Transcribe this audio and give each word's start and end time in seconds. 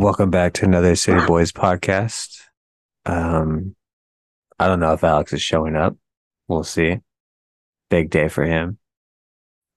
Welcome 0.00 0.30
back 0.30 0.54
to 0.54 0.64
another 0.64 0.96
City 0.96 1.20
Boys 1.26 1.52
podcast. 1.52 2.40
Um, 3.04 3.76
I 4.58 4.66
don't 4.66 4.80
know 4.80 4.94
if 4.94 5.04
Alex 5.04 5.34
is 5.34 5.42
showing 5.42 5.76
up. 5.76 5.94
We'll 6.48 6.64
see. 6.64 7.00
Big 7.90 8.08
day 8.08 8.28
for 8.28 8.42
him. 8.42 8.78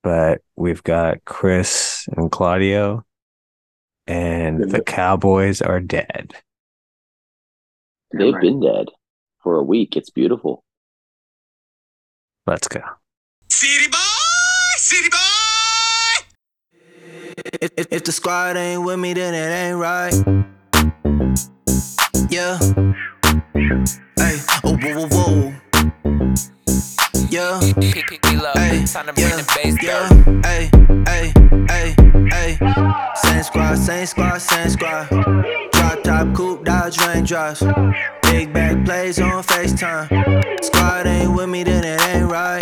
But 0.02 0.40
we've 0.56 0.82
got 0.82 1.26
Chris 1.26 2.08
and 2.16 2.32
Claudio, 2.32 3.04
and 4.08 4.72
the 4.72 4.82
Cowboys 4.82 5.62
are 5.62 5.82
dead. 5.82 6.34
They've 8.18 8.40
been 8.40 8.62
dead 8.62 8.88
for 9.44 9.58
a 9.58 9.64
week. 9.64 9.98
It's 9.98 10.10
beautiful. 10.10 10.64
Let's 12.48 12.70
go. 12.70 12.80
City 13.50 13.90
boy, 13.92 13.98
city 14.78 15.10
boy. 15.10 15.23
If, 17.46 17.72
if, 17.76 17.88
if 17.92 18.04
the 18.06 18.12
squad 18.14 18.56
ain't 18.56 18.84
with 18.84 18.98
me, 19.00 19.14
then 19.14 19.34
it 19.34 19.52
ain't 19.52 19.78
right. 19.78 20.14
Yeah. 22.30 22.58
Hey, 24.16 24.40
oh, 24.64 24.78
whoa, 24.78 24.96
whoa, 24.96 25.08
whoa. 25.12 25.54
Yeah. 27.30 27.60
Hey, 27.60 28.86
Time 28.86 29.08
to 29.08 29.14
bring 29.14 29.28
yeah, 29.28 29.36
the 29.36 29.52
bass 29.56 29.78
yeah. 29.84 30.08
down. 30.08 30.44
Hey, 30.44 30.70
hey, 31.06 31.34
hey, 31.68 31.96
hey. 32.32 32.58
Same 33.16 33.44
squad, 33.44 33.78
same 33.78 34.06
squad, 34.06 34.38
same 34.40 34.70
squad. 34.70 35.10
Drop 35.10 36.04
top, 36.04 36.34
coupe, 36.34 36.64
dodge, 36.64 36.98
raindrops. 37.00 37.62
Big 38.24 38.54
back 38.54 38.86
plays 38.86 39.20
on 39.20 39.44
FaceTime. 39.44 40.64
Squad 40.64 41.08
ain't 41.08 41.36
with 41.36 41.50
me, 41.50 41.64
then 41.64 41.84
it 41.84 42.02
ain't 42.08 42.32
right. 42.32 42.62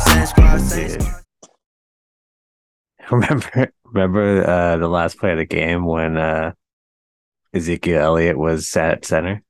Same 0.00 0.26
squad, 0.26 0.60
same 0.62 1.00
squad. 1.00 1.25
Remember, 3.10 3.70
remember 3.84 4.48
uh, 4.48 4.76
the 4.78 4.88
last 4.88 5.18
play 5.18 5.32
of 5.32 5.38
the 5.38 5.44
game 5.46 5.84
when 5.84 6.16
uh, 6.16 6.52
Ezekiel 7.54 8.02
Elliott 8.02 8.36
was 8.36 8.74
at 8.76 9.04
center. 9.04 9.42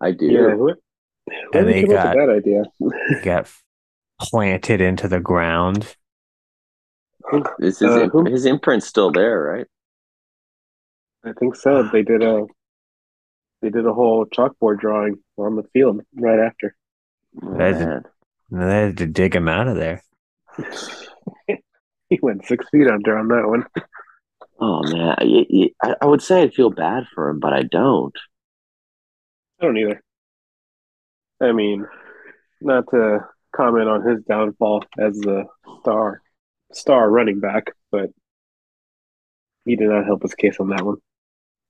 I 0.00 0.10
do. 0.12 0.26
Yeah, 0.26 0.50
who, 0.50 0.66
who 0.66 0.74
And 1.54 1.66
did 1.66 1.66
they 1.66 1.82
got- 1.84 2.16
with 2.16 2.26
that 2.26 2.34
idea? 2.34 2.62
Got 3.22 3.50
planted 4.20 4.80
into 4.80 5.06
the 5.08 5.20
ground. 5.20 5.94
This 7.58 7.80
is 7.82 7.88
Uh, 7.90 8.08
who- 8.08 8.24
his 8.24 8.46
imprint's 8.46 8.86
still 8.86 9.12
there, 9.12 9.40
right? 9.42 9.66
I 11.24 11.32
think 11.38 11.54
so. 11.56 11.82
They 11.92 12.02
did 12.02 12.22
a 12.22 12.46
they 13.62 13.70
did 13.70 13.86
a 13.86 13.92
whole 13.92 14.24
chalkboard 14.26 14.78
drawing 14.80 15.16
on 15.36 15.56
the 15.56 15.64
field 15.72 16.00
right 16.16 16.38
after. 16.38 16.74
That 17.56 17.70
is- 17.74 17.78
Man. 17.78 18.02
And 18.50 18.62
they 18.62 18.80
had 18.86 18.96
to 18.98 19.06
dig 19.06 19.34
him 19.36 19.48
out 19.48 19.68
of 19.68 19.76
there. 19.76 20.02
He 22.10 22.18
went 22.22 22.46
six 22.46 22.66
feet 22.70 22.88
under 22.88 23.18
on 23.18 23.28
that 23.28 23.46
one. 23.46 23.66
Oh 24.60 24.82
man, 24.82 25.14
I, 25.18 25.70
I, 25.82 25.94
I 26.02 26.06
would 26.06 26.20
say 26.20 26.42
I 26.42 26.50
feel 26.50 26.70
bad 26.70 27.06
for 27.14 27.28
him, 27.28 27.38
but 27.38 27.52
I 27.52 27.62
don't. 27.62 28.12
I 29.60 29.64
don't 29.64 29.76
either. 29.76 30.02
I 31.40 31.52
mean, 31.52 31.86
not 32.60 32.84
to 32.90 33.20
comment 33.54 33.88
on 33.88 34.04
his 34.04 34.22
downfall 34.24 34.84
as 34.98 35.20
a 35.26 35.44
star 35.80 36.22
star 36.72 37.08
running 37.08 37.38
back, 37.40 37.66
but 37.92 38.10
he 39.64 39.76
did 39.76 39.88
not 39.88 40.06
help 40.06 40.22
his 40.22 40.34
case 40.34 40.56
on 40.58 40.70
that 40.70 40.84
one. 40.84 40.96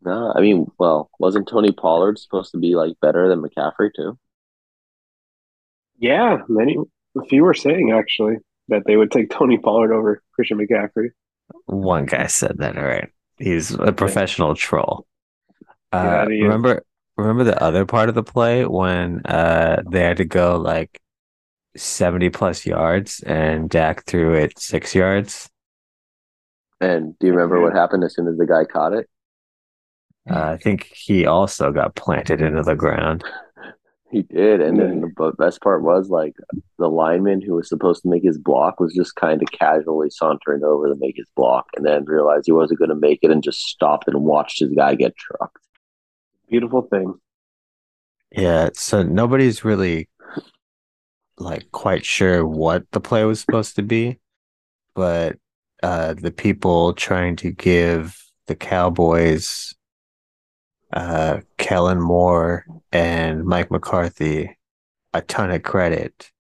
No, 0.01 0.33
I 0.35 0.41
mean, 0.41 0.71
well, 0.79 1.11
wasn't 1.19 1.49
Tony 1.49 1.73
Pollard 1.73 2.19
supposed 2.19 2.53
to 2.53 2.59
be 2.59 2.75
like 2.75 2.95
better 3.03 3.29
than 3.29 3.43
McCaffrey 3.43 3.91
too? 3.95 4.19
Yeah, 5.99 6.39
many 6.49 6.77
a 7.17 7.25
few 7.25 7.43
were 7.43 7.55
saying 7.55 7.93
actually 7.93 8.37
that 8.69 8.85
they 8.87 8.97
would 8.97 9.11
take 9.11 9.31
Tony 9.31 9.59
Pollard 9.59 9.93
over 9.93 10.23
Christian 10.35 10.59
McCaffrey. 10.59 11.11
One 11.67 12.07
guy 12.07 12.27
said 12.27 12.59
that. 12.59 12.77
All 12.77 12.85
right, 12.85 13.11
he's 13.39 13.71
a 13.73 13.93
professional 13.93 14.55
troll. 14.55 15.07
Uh, 15.93 16.27
Yeah, 16.29 16.47
remember, 16.47 16.85
remember 17.17 17.45
the 17.45 17.63
other 17.63 17.87
part 17.87 18.09
of 18.09 18.15
the 18.15 18.23
play 18.23 18.65
when 18.67 19.23
uh 19.27 19.83
they 19.91 20.01
had 20.03 20.19
to 20.19 20.25
go 20.25 20.57
like 20.59 21.01
seventy 21.77 22.31
plus 22.31 22.67
yards 22.67 23.23
and 23.23 23.71
Dak 23.71 24.05
threw 24.07 24.35
it 24.35 24.59
six 24.59 24.95
yards. 24.95 25.51
And 26.81 27.17
do 27.21 27.29
you 27.29 27.33
remember 27.33 27.61
what 27.61 27.73
happened 27.73 28.03
as 28.03 28.15
soon 28.15 28.27
as 28.27 28.37
the 28.37 28.47
guy 28.47 28.65
caught 28.65 28.93
it? 28.93 29.09
Uh, 30.31 30.53
I 30.53 30.57
think 30.59 30.85
he 30.85 31.25
also 31.27 31.73
got 31.73 31.95
planted 31.95 32.43
into 32.43 32.63
the 32.63 32.77
ground. 32.77 33.25
He 34.11 34.23
did, 34.23 34.63
and 34.63 34.81
then 34.81 35.01
the 35.01 35.33
best 35.37 35.61
part 35.61 35.83
was 35.83 36.09
like 36.09 36.35
the 36.79 36.89
lineman 36.89 37.43
who 37.43 37.55
was 37.55 37.69
supposed 37.69 38.03
to 38.03 38.09
make 38.09 38.23
his 38.23 38.39
block 38.39 38.81
was 38.81 38.95
just 38.95 39.17
kind 39.17 39.43
of 39.43 39.49
casually 39.53 40.09
sauntering 40.09 40.65
over 40.65 40.89
to 40.89 40.97
make 40.99 41.17
his 41.17 41.29
block, 41.37 41.67
and 41.77 41.85
then 41.85 42.07
realized 42.07 42.47
he 42.47 42.53
wasn't 42.53 42.79
going 42.79 42.89
to 42.89 42.95
make 42.95 43.19
it, 43.23 43.31
and 43.31 43.43
just 43.43 43.61
stopped 43.61 44.09
and 44.09 44.25
watched 44.25 44.61
his 44.61 44.71
guy 44.71 44.95
get 44.95 45.15
trucked. 45.17 45.59
Beautiful 46.49 46.83
thing. 46.83 47.15
Yeah, 48.33 48.71
so 48.73 49.03
nobody's 49.03 49.63
really 49.65 50.09
like 51.39 51.71
quite 51.73 52.05
sure 52.05 52.47
what 52.47 52.91
the 52.93 53.01
play 53.01 53.25
was 53.25 53.41
supposed 53.41 53.77
to 53.77 53.83
be, 53.83 54.19
but 54.95 55.37
uh 55.83 56.15
the 56.15 56.33
people 56.33 56.95
trying 56.95 57.37
to 57.37 57.51
give 57.53 58.19
the 58.47 58.57
Cowboys 58.57 59.75
uh 60.93 61.41
Kellen 61.59 62.01
Moore 62.01 62.65
and 62.93 63.45
Mike 63.45 63.71
McCarthy 63.71 64.57
a 65.13 65.21
ton 65.23 65.51
of 65.51 65.63
credit. 65.63 66.31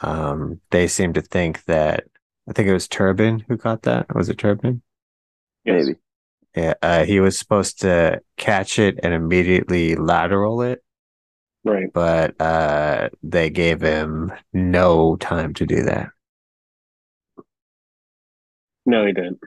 Um 0.00 0.60
they 0.70 0.86
seem 0.88 1.12
to 1.14 1.22
think 1.22 1.64
that 1.64 2.04
I 2.48 2.52
think 2.52 2.68
it 2.68 2.72
was 2.72 2.88
Turpin 2.88 3.44
who 3.48 3.56
caught 3.56 3.82
that. 3.82 4.14
Was 4.14 4.28
it 4.28 4.38
Turpin? 4.38 4.82
Yes. 5.64 5.86
Maybe. 5.86 5.98
Yeah, 6.54 6.74
uh, 6.82 7.04
he 7.04 7.18
was 7.20 7.38
supposed 7.38 7.80
to 7.80 8.20
catch 8.36 8.78
it 8.78 9.00
and 9.02 9.14
immediately 9.14 9.94
lateral 9.96 10.60
it. 10.62 10.82
Right. 11.64 11.92
but 11.92 12.38
uh 12.40 13.10
they 13.22 13.48
gave 13.48 13.80
him 13.80 14.32
no 14.52 15.16
time 15.16 15.54
to 15.54 15.66
do 15.66 15.84
that. 15.84 16.08
No, 18.84 19.06
he 19.06 19.12
didn't. 19.12 19.38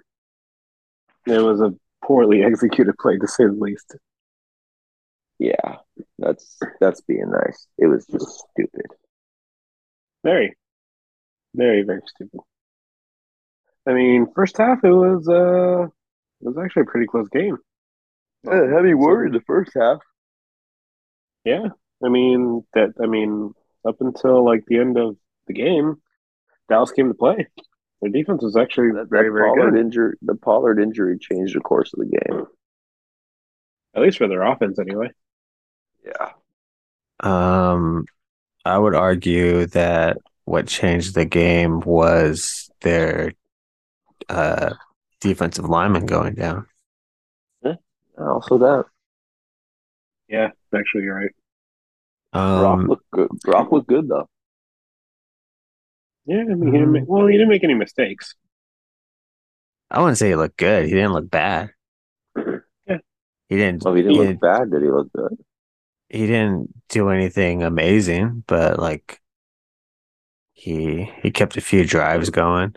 It 1.27 1.39
was 1.41 1.59
a 1.59 1.73
poorly 2.05 2.43
executed 2.43 2.93
play, 2.99 3.17
to 3.17 3.27
say 3.27 3.45
the 3.45 3.51
least. 3.51 3.95
Yeah, 5.39 5.77
that's 6.17 6.59
that's 6.79 7.01
being 7.01 7.29
nice. 7.29 7.67
It 7.77 7.87
was 7.87 8.05
just 8.07 8.43
stupid. 8.51 8.85
Very, 10.23 10.55
very, 11.53 11.83
very 11.83 12.01
stupid. 12.07 12.39
I 13.87 13.93
mean, 13.93 14.27
first 14.33 14.57
half 14.57 14.83
it 14.83 14.91
was 14.91 15.27
uh, 15.27 15.83
it 15.85 16.47
was 16.47 16.57
actually 16.57 16.83
a 16.83 16.85
pretty 16.85 17.07
close 17.07 17.27
game. 17.29 17.57
heavy 18.45 18.93
word 18.93 19.27
in 19.27 19.33
the 19.33 19.41
first 19.41 19.71
half. 19.75 19.99
Yeah, 21.43 21.67
I 22.03 22.09
mean 22.09 22.65
that. 22.73 22.93
I 23.01 23.07
mean, 23.07 23.53
up 23.87 23.97
until 23.99 24.43
like 24.43 24.63
the 24.67 24.79
end 24.79 24.97
of 24.97 25.17
the 25.47 25.53
game, 25.53 25.97
Dallas 26.69 26.91
came 26.91 27.09
to 27.09 27.13
play. 27.13 27.47
Their 28.01 28.11
defense 28.11 28.43
was 28.43 28.55
actually 28.57 28.91
That, 28.91 29.09
very, 29.09 29.29
that 29.29 29.33
very 29.33 29.49
Pollard 29.49 29.73
good. 29.73 29.79
injury, 29.79 30.15
the 30.21 30.35
Pollard 30.35 30.79
injury 30.79 31.17
changed 31.17 31.55
the 31.55 31.61
course 31.61 31.93
of 31.93 31.99
the 31.99 32.05
game. 32.05 32.47
At 33.95 34.01
least 34.03 34.17
for 34.17 34.27
their 34.27 34.43
offense, 34.43 34.77
anyway. 34.79 35.09
Yeah, 36.03 36.31
Um 37.21 38.05
I 38.65 38.77
would 38.77 38.95
argue 38.95 39.67
that 39.67 40.17
what 40.45 40.67
changed 40.67 41.15
the 41.15 41.25
game 41.25 41.81
was 41.81 42.69
their 42.81 43.33
uh 44.29 44.73
defensive 45.21 45.69
lineman 45.69 46.05
going 46.05 46.35
down. 46.35 46.67
also 48.17 48.57
that 48.57 48.85
Yeah, 50.27 50.51
actually, 50.73 51.03
you're 51.03 51.15
right. 51.15 51.31
Brock 52.53 52.81
Um 52.81 52.87
looked 52.87 53.09
good. 53.11 53.29
Brock 53.43 53.71
looked 53.71 53.87
good 53.87 54.07
though. 54.07 54.27
Yeah, 56.25 56.41
I 56.41 56.43
mean, 56.55 56.65
he 56.65 56.71
didn't 56.71 56.87
um, 56.87 56.91
make, 56.91 57.03
well, 57.07 57.27
he 57.27 57.33
didn't 57.33 57.49
make 57.49 57.63
any 57.63 57.73
mistakes. 57.75 58.35
I 59.89 59.99
wouldn't 59.99 60.17
say 60.17 60.29
he 60.29 60.35
looked 60.35 60.57
good. 60.57 60.85
He 60.85 60.91
didn't 60.91 61.13
look 61.13 61.29
bad. 61.29 61.71
Yeah. 62.87 62.97
He 63.49 63.55
didn't 63.57 63.83
Well, 63.83 63.93
he 63.95 64.01
didn't 64.03 64.15
he, 64.15 64.17
look 64.17 64.27
didn't 64.27 64.41
bad. 64.41 64.71
Did 64.71 64.83
he 64.83 64.89
look 64.89 65.11
good? 65.13 65.37
he 66.09 66.27
didn't 66.27 66.69
do 66.89 67.09
anything 67.09 67.63
amazing, 67.63 68.43
but 68.47 68.79
like 68.79 69.21
he 70.53 71.11
he 71.21 71.29
kept 71.31 71.57
a 71.57 71.61
few 71.61 71.85
drives 71.85 72.29
going. 72.31 72.75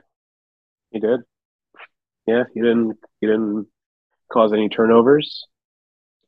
He 0.91 1.01
did. 1.01 1.21
Yeah, 2.27 2.45
he 2.55 2.61
didn't. 2.61 2.99
He 3.21 3.27
didn't 3.27 3.67
cause 4.33 4.53
any 4.53 4.69
turnovers. 4.69 5.47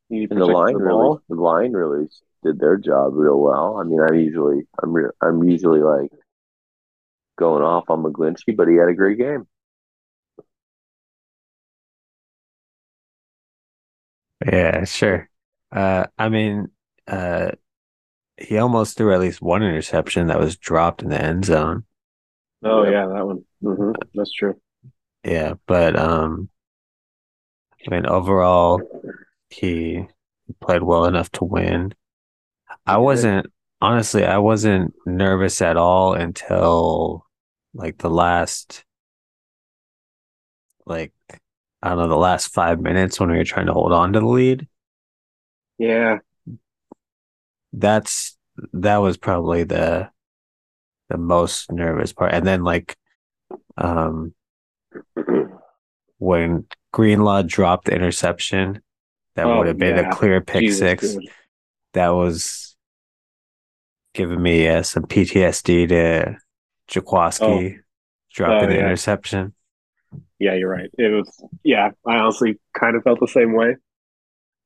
He 0.08 0.26
And 0.31 0.40
the 0.40 0.46
line 0.46 0.75
the 0.75 0.78
really, 0.78 1.19
the 1.28 1.37
line 1.37 1.72
really 1.72 2.08
did 2.43 2.58
their 2.58 2.76
job 2.76 3.12
real 3.14 3.38
well. 3.40 3.76
I 3.78 3.84
mean, 3.84 4.00
I'm 4.00 4.14
usually, 4.14 4.62
I'm, 4.82 4.93
re- 4.93 5.11
I'm 5.22 5.44
usually 5.44 5.81
like 5.81 6.11
going 7.40 7.64
off 7.64 7.90
on 7.90 8.04
McGlinchey, 8.04 8.56
but 8.56 8.69
he 8.69 8.76
had 8.76 8.90
a 8.90 8.94
great 8.94 9.19
game. 9.19 9.48
Yeah, 14.44 14.84
sure. 14.84 15.28
Uh, 15.72 16.06
I 16.19 16.28
mean, 16.28 16.69
uh, 17.06 17.52
he 18.38 18.58
almost 18.58 18.96
threw 18.96 19.14
at 19.14 19.20
least 19.20 19.42
one 19.42 19.62
interception 19.62 20.28
that 20.28 20.40
was 20.40 20.56
dropped 20.58 21.02
in 21.02 21.10
the 21.10 21.22
end 21.22 21.44
zone. 21.46 21.84
Oh 22.64 22.84
Yeah. 22.84 22.90
yeah, 22.90 23.06
that 23.06 23.26
one. 23.26 23.44
hmm 23.62 23.93
That's 24.14 24.32
true. 24.32 24.60
Yeah, 25.25 25.54
but 25.66 25.96
um, 25.98 26.50
I 27.86 27.90
mean, 27.90 28.06
overall, 28.06 28.81
he 29.50 30.06
played 30.60 30.82
well 30.82 31.04
enough 31.06 31.31
to 31.32 31.44
win. 31.44 31.94
I 32.86 32.98
wasn't 32.98 33.46
honestly, 33.81 34.25
I 34.25 34.38
wasn't 34.38 34.94
nervous 35.06 35.62
at 35.62 35.76
all 35.78 36.14
until 36.14 37.26
like 37.75 37.99
the 37.99 38.11
last, 38.11 38.84
like 40.87 41.12
I 41.82 41.90
don't 41.90 41.99
know, 41.99 42.08
the 42.08 42.17
last 42.17 42.52
five 42.52 42.81
minutes 42.81 43.19
when 43.20 43.31
we 43.31 43.37
were 43.38 43.44
trying 43.44 43.67
to 43.67 43.72
hold 43.72 43.93
on 43.93 44.12
to 44.12 44.20
the 44.20 44.26
lead. 44.26 44.69
Yeah, 45.78 46.19
That's 47.72 48.37
that 48.72 48.96
was 48.99 49.17
probably 49.17 49.64
the 49.64 50.11
the 51.08 51.17
most 51.19 51.70
nervous 51.72 52.12
part, 52.12 52.32
and 52.34 52.46
then 52.46 52.62
like, 52.64 52.96
um, 53.76 54.34
when 56.19 56.67
Greenlaw 56.93 57.43
dropped 57.43 57.87
the 57.87 57.94
interception, 57.94 58.82
that 59.37 59.46
Oh, 59.46 59.58
would 59.58 59.67
have 59.69 59.78
been 59.78 59.96
yeah. 59.96 60.11
a 60.11 60.14
clear 60.14 60.40
pick 60.40 60.62
Jesus, 60.62 60.78
six. 60.78 61.17
That 61.94 62.08
was 62.11 62.76
giving 64.14 64.43
me 64.43 64.69
uh, 64.69 64.82
some 64.82 65.05
PTSD 65.05 65.87
to 65.87 66.37
Jaquiski 66.90 67.78
dropping 68.32 68.69
Oh, 68.69 68.72
the 68.72 68.78
interception. 68.78 69.54
Yeah, 70.38 70.54
you're 70.54 70.70
right. 70.70 70.90
It 70.98 71.12
was. 71.12 71.44
Yeah, 71.62 71.90
I 72.06 72.16
honestly 72.16 72.58
kind 72.78 72.96
of 72.96 73.02
felt 73.04 73.20
the 73.20 73.28
same 73.28 73.52
way. 73.54 73.76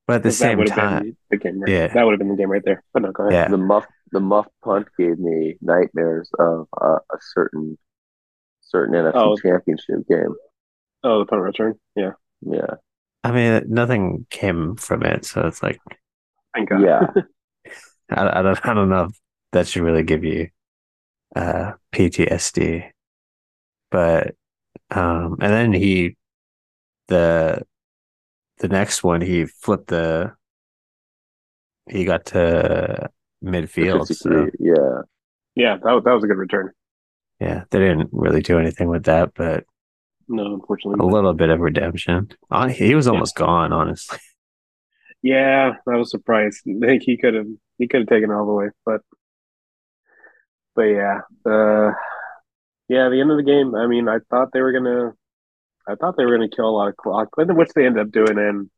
But 0.06 0.16
at 0.16 0.22
the 0.22 0.28
'cause 0.28 0.38
that 0.38 0.56
same 0.58 0.64
time, 0.66 1.16
the 1.30 1.36
game. 1.36 1.60
Right, 1.60 1.70
Yeah. 1.72 1.86
that 1.88 2.04
would 2.04 2.12
have 2.12 2.18
been 2.18 2.28
the 2.28 2.36
game 2.36 2.50
right 2.50 2.62
there. 2.64 2.82
But 2.92 3.02
no, 3.02 3.12
go 3.12 3.24
ahead. 3.28 3.32
yeah, 3.32 3.48
The 3.48 3.56
muff 3.58 3.86
the 4.12 4.20
muff 4.20 4.46
punt 4.62 4.88
gave 4.98 5.18
me 5.18 5.56
nightmares 5.60 6.30
of 6.38 6.68
uh, 6.80 6.98
a 7.12 7.18
certain 7.34 7.76
certain 8.60 8.94
NFC 8.94 9.12
Oh. 9.14 9.36
championship 9.36 10.06
game. 10.08 10.34
Oh, 11.02 11.18
the 11.20 11.26
punt 11.26 11.42
return. 11.42 11.74
Yeah, 11.96 12.12
Yeah. 12.42 12.74
I 13.22 13.32
mean, 13.32 13.62
nothing 13.68 14.26
came 14.30 14.76
from 14.76 15.02
it, 15.02 15.24
so 15.24 15.46
it's 15.46 15.62
like 15.62 15.80
thank 16.54 16.68
God. 16.68 16.82
Yeah. 16.82 17.00
I, 18.10 18.40
I 18.40 18.42
don't, 18.42 18.66
I 18.68 18.74
don't 18.74 18.90
know 18.90 19.04
if 19.04 19.12
that 19.52 19.66
should 19.66 19.82
really 19.82 20.02
give 20.02 20.24
you 20.24 20.48
uh, 21.34 21.72
PTSD, 21.92 22.90
but 23.90 24.34
um, 24.90 25.36
and 25.40 25.52
then 25.52 25.72
he 25.72 26.16
the 27.08 27.62
the 28.58 28.68
next 28.68 29.02
one 29.02 29.20
he 29.20 29.44
flipped 29.46 29.88
the 29.88 30.32
he 31.90 32.04
got 32.04 32.26
to 32.26 33.10
midfield, 33.44 34.06
so 34.14 34.48
yeah. 34.58 35.02
yeah. 35.54 35.76
That 35.82 35.92
was, 35.92 36.04
that 36.04 36.12
was 36.12 36.24
a 36.24 36.26
good 36.26 36.38
return. 36.38 36.70
yeah, 37.40 37.64
they 37.70 37.78
didn't 37.78 38.08
really 38.12 38.40
do 38.40 38.58
anything 38.58 38.88
with 38.88 39.04
that, 39.04 39.32
but 39.34 39.64
No, 40.28 40.54
unfortunately. 40.54 41.04
a 41.04 41.10
little 41.10 41.34
bit 41.34 41.50
of 41.50 41.60
redemption. 41.60 42.28
He 42.70 42.94
was 42.94 43.06
almost 43.06 43.34
gone, 43.36 43.72
honestly. 43.72 44.18
Yeah, 45.22 45.72
I 45.88 45.96
was 45.96 46.10
surprised. 46.10 46.62
I 46.68 46.86
think 46.86 47.02
he 47.02 47.16
could 47.16 47.34
have 47.34 47.46
he 47.78 47.88
could 47.88 48.00
have 48.02 48.08
taken 48.08 48.30
it 48.30 48.34
all 48.34 48.46
the 48.46 48.52
way, 48.52 48.68
but 48.86 49.00
but 50.74 50.82
yeah, 50.82 51.20
uh, 51.46 51.92
yeah. 52.88 53.08
The 53.08 53.20
end 53.20 53.30
of 53.30 53.36
the 53.36 53.42
game. 53.42 53.74
I 53.74 53.86
mean, 53.86 54.08
I 54.08 54.18
thought 54.30 54.48
they 54.52 54.60
were 54.60 54.72
gonna, 54.72 55.12
I 55.88 55.94
thought 55.94 56.16
they 56.16 56.24
were 56.24 56.36
gonna 56.36 56.48
kill 56.48 56.68
a 56.68 56.76
lot 56.76 56.88
of 56.88 56.96
clock, 56.96 57.28
then 57.36 57.56
which 57.56 57.70
they 57.74 57.86
ended 57.86 58.06
up 58.06 58.12
doing, 58.12 58.38
and 58.38 58.70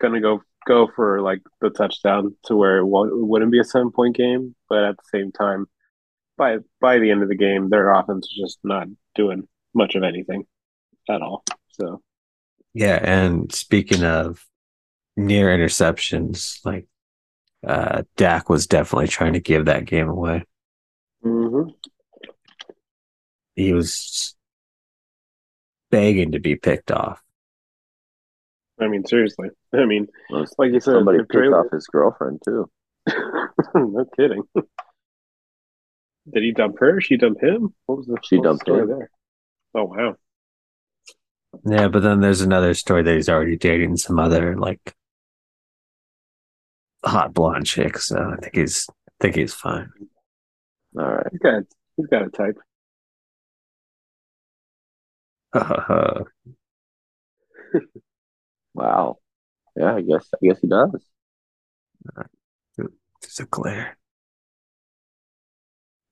gonna 0.00 0.20
go 0.20 0.42
go 0.66 0.88
for 0.94 1.20
like 1.20 1.40
the 1.60 1.70
touchdown 1.70 2.36
to 2.44 2.56
where 2.56 2.78
it, 2.78 2.84
it 2.84 3.26
wouldn't 3.26 3.52
be 3.52 3.60
a 3.60 3.64
seven 3.64 3.90
point 3.90 4.16
game, 4.16 4.54
but 4.68 4.84
at 4.84 4.96
the 4.96 5.18
same 5.18 5.32
time, 5.32 5.66
by 6.36 6.58
by 6.80 6.98
the 6.98 7.10
end 7.10 7.22
of 7.22 7.28
the 7.28 7.36
game, 7.36 7.68
their 7.68 7.92
offense 7.92 8.28
was 8.30 8.50
just 8.50 8.58
not 8.64 8.88
doing 9.14 9.48
much 9.74 9.94
of 9.94 10.02
anything 10.02 10.44
at 11.08 11.22
all. 11.22 11.44
So 11.72 12.02
Yeah, 12.74 12.98
and 13.02 13.52
speaking 13.52 14.04
of 14.04 14.44
near 15.16 15.48
interceptions, 15.48 16.64
like 16.64 16.86
uh 17.66 18.02
Dak 18.16 18.48
was 18.48 18.66
definitely 18.66 19.08
trying 19.08 19.32
to 19.34 19.40
give 19.40 19.66
that 19.66 19.84
game 19.84 20.08
away. 20.08 20.44
Mhm. 21.28 21.74
He 23.54 23.72
was 23.72 24.34
begging 25.90 26.32
to 26.32 26.38
be 26.40 26.54
picked 26.56 26.90
off. 26.92 27.20
I 28.80 28.86
mean, 28.88 29.04
seriously. 29.04 29.48
I 29.74 29.84
mean, 29.84 30.06
Well, 30.30 30.44
like 30.58 30.72
you 30.72 30.80
said, 30.80 30.92
Somebody 30.92 31.18
the 31.18 31.24
picked 31.24 31.32
trailer- 31.32 31.58
off 31.64 31.72
his 31.72 31.86
girlfriend 31.86 32.40
too. 32.44 32.70
no 33.74 34.04
kidding. 34.16 34.42
Did 34.54 36.42
he 36.42 36.52
dump 36.52 36.76
her? 36.78 37.00
She 37.00 37.16
dump 37.16 37.42
him? 37.42 37.74
What 37.86 37.98
was 37.98 38.06
the 38.06 38.18
She 38.22 38.40
dumped 38.40 38.62
story 38.62 38.82
him. 38.82 38.88
there? 38.88 39.10
Oh 39.74 39.84
wow. 39.84 40.16
Yeah, 41.64 41.88
but 41.88 42.02
then 42.02 42.20
there's 42.20 42.42
another 42.42 42.74
story 42.74 43.02
that 43.02 43.14
he's 43.14 43.28
already 43.30 43.56
dating 43.56 43.96
some 43.96 44.18
other 44.18 44.56
like 44.56 44.94
hot 47.04 47.32
blonde 47.32 47.66
chick, 47.66 47.98
so 47.98 48.16
I 48.18 48.36
think 48.36 48.54
he's 48.54 48.86
I 48.90 49.12
think 49.20 49.36
he's 49.36 49.54
fine. 49.54 49.90
All 50.96 51.04
right. 51.04 51.26
He's 51.30 51.40
got 51.40 51.62
he's 51.96 52.06
got 52.06 52.22
a 52.26 52.30
type. 52.30 52.58
Wow. 58.74 59.18
Yeah, 59.76 59.94
I 59.96 60.00
guess 60.02 60.28
I 60.34 60.38
guess 60.46 60.60
he 60.60 60.68
does. 60.68 60.90
There's 62.76 63.40
a 63.40 63.46
glare. 63.46 63.98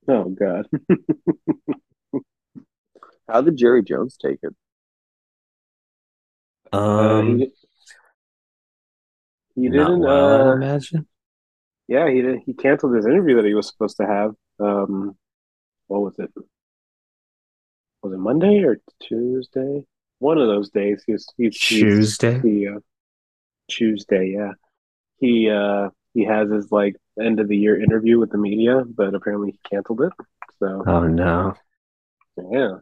Oh 0.08 0.24
god. 0.30 0.66
How 3.28 3.40
did 3.40 3.56
Jerry 3.56 3.84
Jones 3.84 4.16
take 4.20 4.40
it? 4.42 4.54
Uh, 6.98 6.98
Um, 6.98 7.22
he, 7.22 7.52
he 9.54 9.68
didn't 9.68 10.04
well, 10.04 10.32
I'd 10.32 10.46
uh 10.46 10.46
imagine. 10.46 11.06
yeah, 11.88 12.08
he 12.10 12.22
did 12.22 12.40
he 12.44 12.54
canceled 12.54 12.94
his 12.96 13.06
interview 13.06 13.36
that 13.36 13.44
he 13.44 13.54
was 13.54 13.68
supposed 13.68 13.96
to 13.98 14.06
have. 14.06 14.32
Um 14.58 15.16
what 15.88 16.00
was 16.02 16.18
it? 16.18 16.30
Was 18.02 18.12
it 18.12 18.18
Monday 18.18 18.62
or 18.62 18.78
Tuesday? 19.02 19.84
One 20.18 20.38
of 20.38 20.46
those 20.48 20.70
days. 20.70 21.02
He's 21.06 21.26
he's, 21.36 21.54
he's 21.56 21.58
Tuesday. 21.68 22.38
the 22.38 22.68
uh, 22.76 22.80
Tuesday, 23.68 24.34
yeah. 24.36 24.52
He 25.18 25.50
uh 25.50 25.90
he 26.14 26.24
has 26.24 26.50
his 26.50 26.70
like 26.72 26.96
end 27.20 27.40
of 27.40 27.48
the 27.48 27.56
year 27.56 27.80
interview 27.80 28.18
with 28.18 28.30
the 28.30 28.38
media, 28.38 28.82
but 28.86 29.14
apparently 29.14 29.52
he 29.52 29.58
canceled 29.70 30.02
it. 30.02 30.12
So 30.58 30.82
Oh 30.86 31.06
no. 31.06 31.54
yeah, 32.36 32.76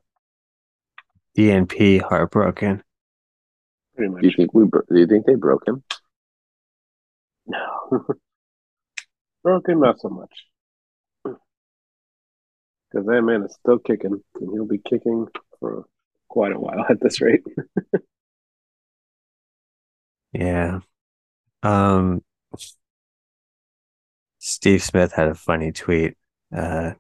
DNP 1.36 2.02
heartbroken. 2.02 2.82
pretty 3.96 4.12
much. 4.12 4.22
Do 4.22 4.28
you 4.28 4.34
think 4.36 4.54
we? 4.54 4.64
bro- 4.64 4.82
Do 4.88 4.98
you 4.98 5.06
think 5.06 5.26
they 5.26 5.34
broke 5.34 5.66
him? 5.66 5.82
No. 7.46 8.06
Broken, 9.42 9.80
not 9.80 10.00
so 10.00 10.08
much. 10.08 10.30
Because 12.94 13.08
that 13.08 13.22
man 13.22 13.42
is 13.42 13.54
still 13.54 13.80
kicking, 13.80 14.22
and 14.40 14.50
he'll 14.52 14.66
be 14.66 14.78
kicking 14.78 15.26
for 15.58 15.84
quite 16.28 16.52
a 16.52 16.60
while 16.60 16.86
at 16.88 17.00
this 17.00 17.20
rate. 17.20 17.42
Yeah. 20.32 20.80
Um 21.62 22.22
Steve 24.38 24.82
Smith 24.82 25.12
had 25.12 25.28
a 25.28 25.34
funny 25.34 25.72
tweet. 25.72 26.16
Uh 26.54 26.92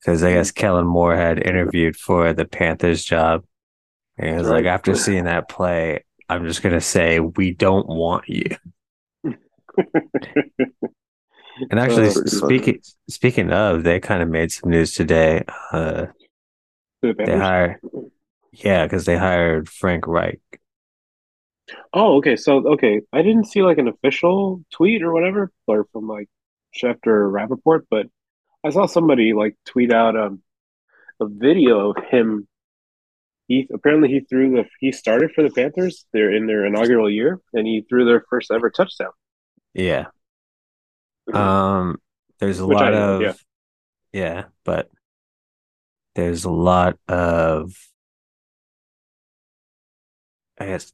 because 0.00 0.22
I 0.22 0.32
guess 0.32 0.50
Kellen 0.50 0.86
Moore 0.86 1.16
had 1.16 1.46
interviewed 1.46 1.96
for 1.96 2.32
the 2.32 2.44
Panthers 2.44 3.04
job. 3.04 3.44
And 4.18 4.30
he 4.30 4.34
was 4.34 4.48
like, 4.48 4.64
after 4.64 4.96
seeing 4.96 5.24
that 5.24 5.48
play, 5.48 6.04
I'm 6.28 6.46
just 6.46 6.62
gonna 6.62 6.80
say 6.80 7.20
we 7.20 7.52
don't 7.52 7.86
want 7.86 8.24
you. 8.28 8.56
And 11.70 11.80
actually 11.80 12.10
funny. 12.10 12.26
speaking 12.26 12.80
speaking 13.08 13.52
of, 13.52 13.84
they 13.84 14.00
kind 14.00 14.22
of 14.22 14.28
made 14.28 14.52
some 14.52 14.70
news 14.70 14.94
today. 14.94 15.44
Uh 15.72 16.06
The 17.00 17.14
they 17.14 17.36
hired 17.36 17.80
yeah, 18.52 18.84
because 18.84 19.06
they 19.06 19.16
hired 19.16 19.68
Frank 19.68 20.06
Reich. 20.06 20.40
Oh, 21.92 22.16
okay. 22.18 22.36
So, 22.36 22.66
okay, 22.74 23.02
I 23.12 23.22
didn't 23.22 23.46
see 23.46 23.62
like 23.62 23.78
an 23.78 23.88
official 23.88 24.64
tweet 24.72 25.02
or 25.02 25.12
whatever, 25.12 25.50
or 25.66 25.86
from 25.92 26.06
like 26.06 26.28
Schefter 26.76 27.06
or 27.06 27.30
Rappaport, 27.30 27.82
but 27.90 28.06
I 28.64 28.70
saw 28.70 28.86
somebody 28.86 29.32
like 29.32 29.56
tweet 29.66 29.92
out 29.92 30.16
um, 30.16 30.42
a 31.20 31.26
video 31.26 31.90
of 31.90 32.04
him. 32.04 32.46
He 33.48 33.68
apparently 33.72 34.08
he 34.08 34.20
threw 34.20 34.50
the 34.50 34.64
he 34.80 34.92
started 34.92 35.32
for 35.34 35.42
the 35.42 35.50
Panthers. 35.50 36.06
They're 36.12 36.34
in 36.34 36.46
their 36.46 36.64
inaugural 36.64 37.10
year, 37.10 37.40
and 37.52 37.66
he 37.66 37.84
threw 37.88 38.04
their 38.04 38.24
first 38.30 38.50
ever 38.50 38.70
touchdown. 38.70 39.10
Yeah. 39.74 40.06
Um, 41.32 42.00
there's 42.38 42.58
a 42.58 42.66
Which 42.66 42.78
lot 42.78 42.92
know, 42.92 43.18
of 43.18 43.22
yeah. 43.22 43.32
yeah, 44.12 44.44
but 44.64 44.90
there's 46.14 46.44
a 46.44 46.50
lot 46.50 46.98
of 47.08 47.72
I 50.58 50.66
guess 50.66 50.92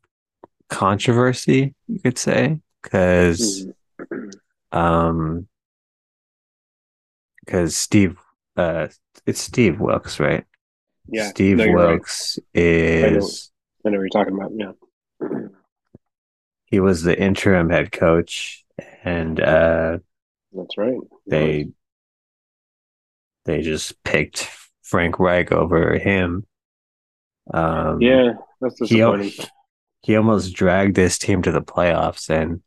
controversy, 0.68 1.74
you 1.88 2.00
could 2.00 2.18
say, 2.18 2.60
because 2.82 3.66
Mhm. 4.00 4.32
um 4.72 5.48
because 7.44 7.76
Steve 7.76 8.16
uh 8.56 8.88
it's 9.26 9.40
Steve 9.40 9.80
Wilkes, 9.80 10.20
right? 10.20 10.44
Yeah, 11.08 11.30
Steve 11.30 11.58
no, 11.58 11.64
you're 11.64 11.76
right. 11.76 12.00
Wilkes 12.00 12.38
is 12.54 13.50
I 13.84 13.90
know 13.90 13.98
what 13.98 14.02
you're 14.02 14.08
talking 14.08 14.34
about. 14.34 14.52
Yeah, 14.54 14.72
he 16.66 16.80
was 16.80 17.02
the 17.02 17.18
interim 17.18 17.70
head 17.70 17.92
coach, 17.92 18.64
and 19.02 19.40
uh, 19.40 19.98
That's 20.52 20.78
right. 20.78 20.98
they 21.26 21.68
they 23.44 23.62
just 23.62 24.02
picked 24.04 24.48
Frank 24.82 25.18
Reich 25.18 25.52
over 25.52 25.98
him. 25.98 26.46
Um, 27.52 28.00
yeah, 28.00 28.32
that's 28.60 28.78
he 28.88 29.02
he 30.02 30.16
almost 30.16 30.54
dragged 30.54 30.96
this 30.96 31.18
team 31.18 31.42
to 31.42 31.52
the 31.52 31.62
playoffs, 31.62 32.30
and 32.30 32.62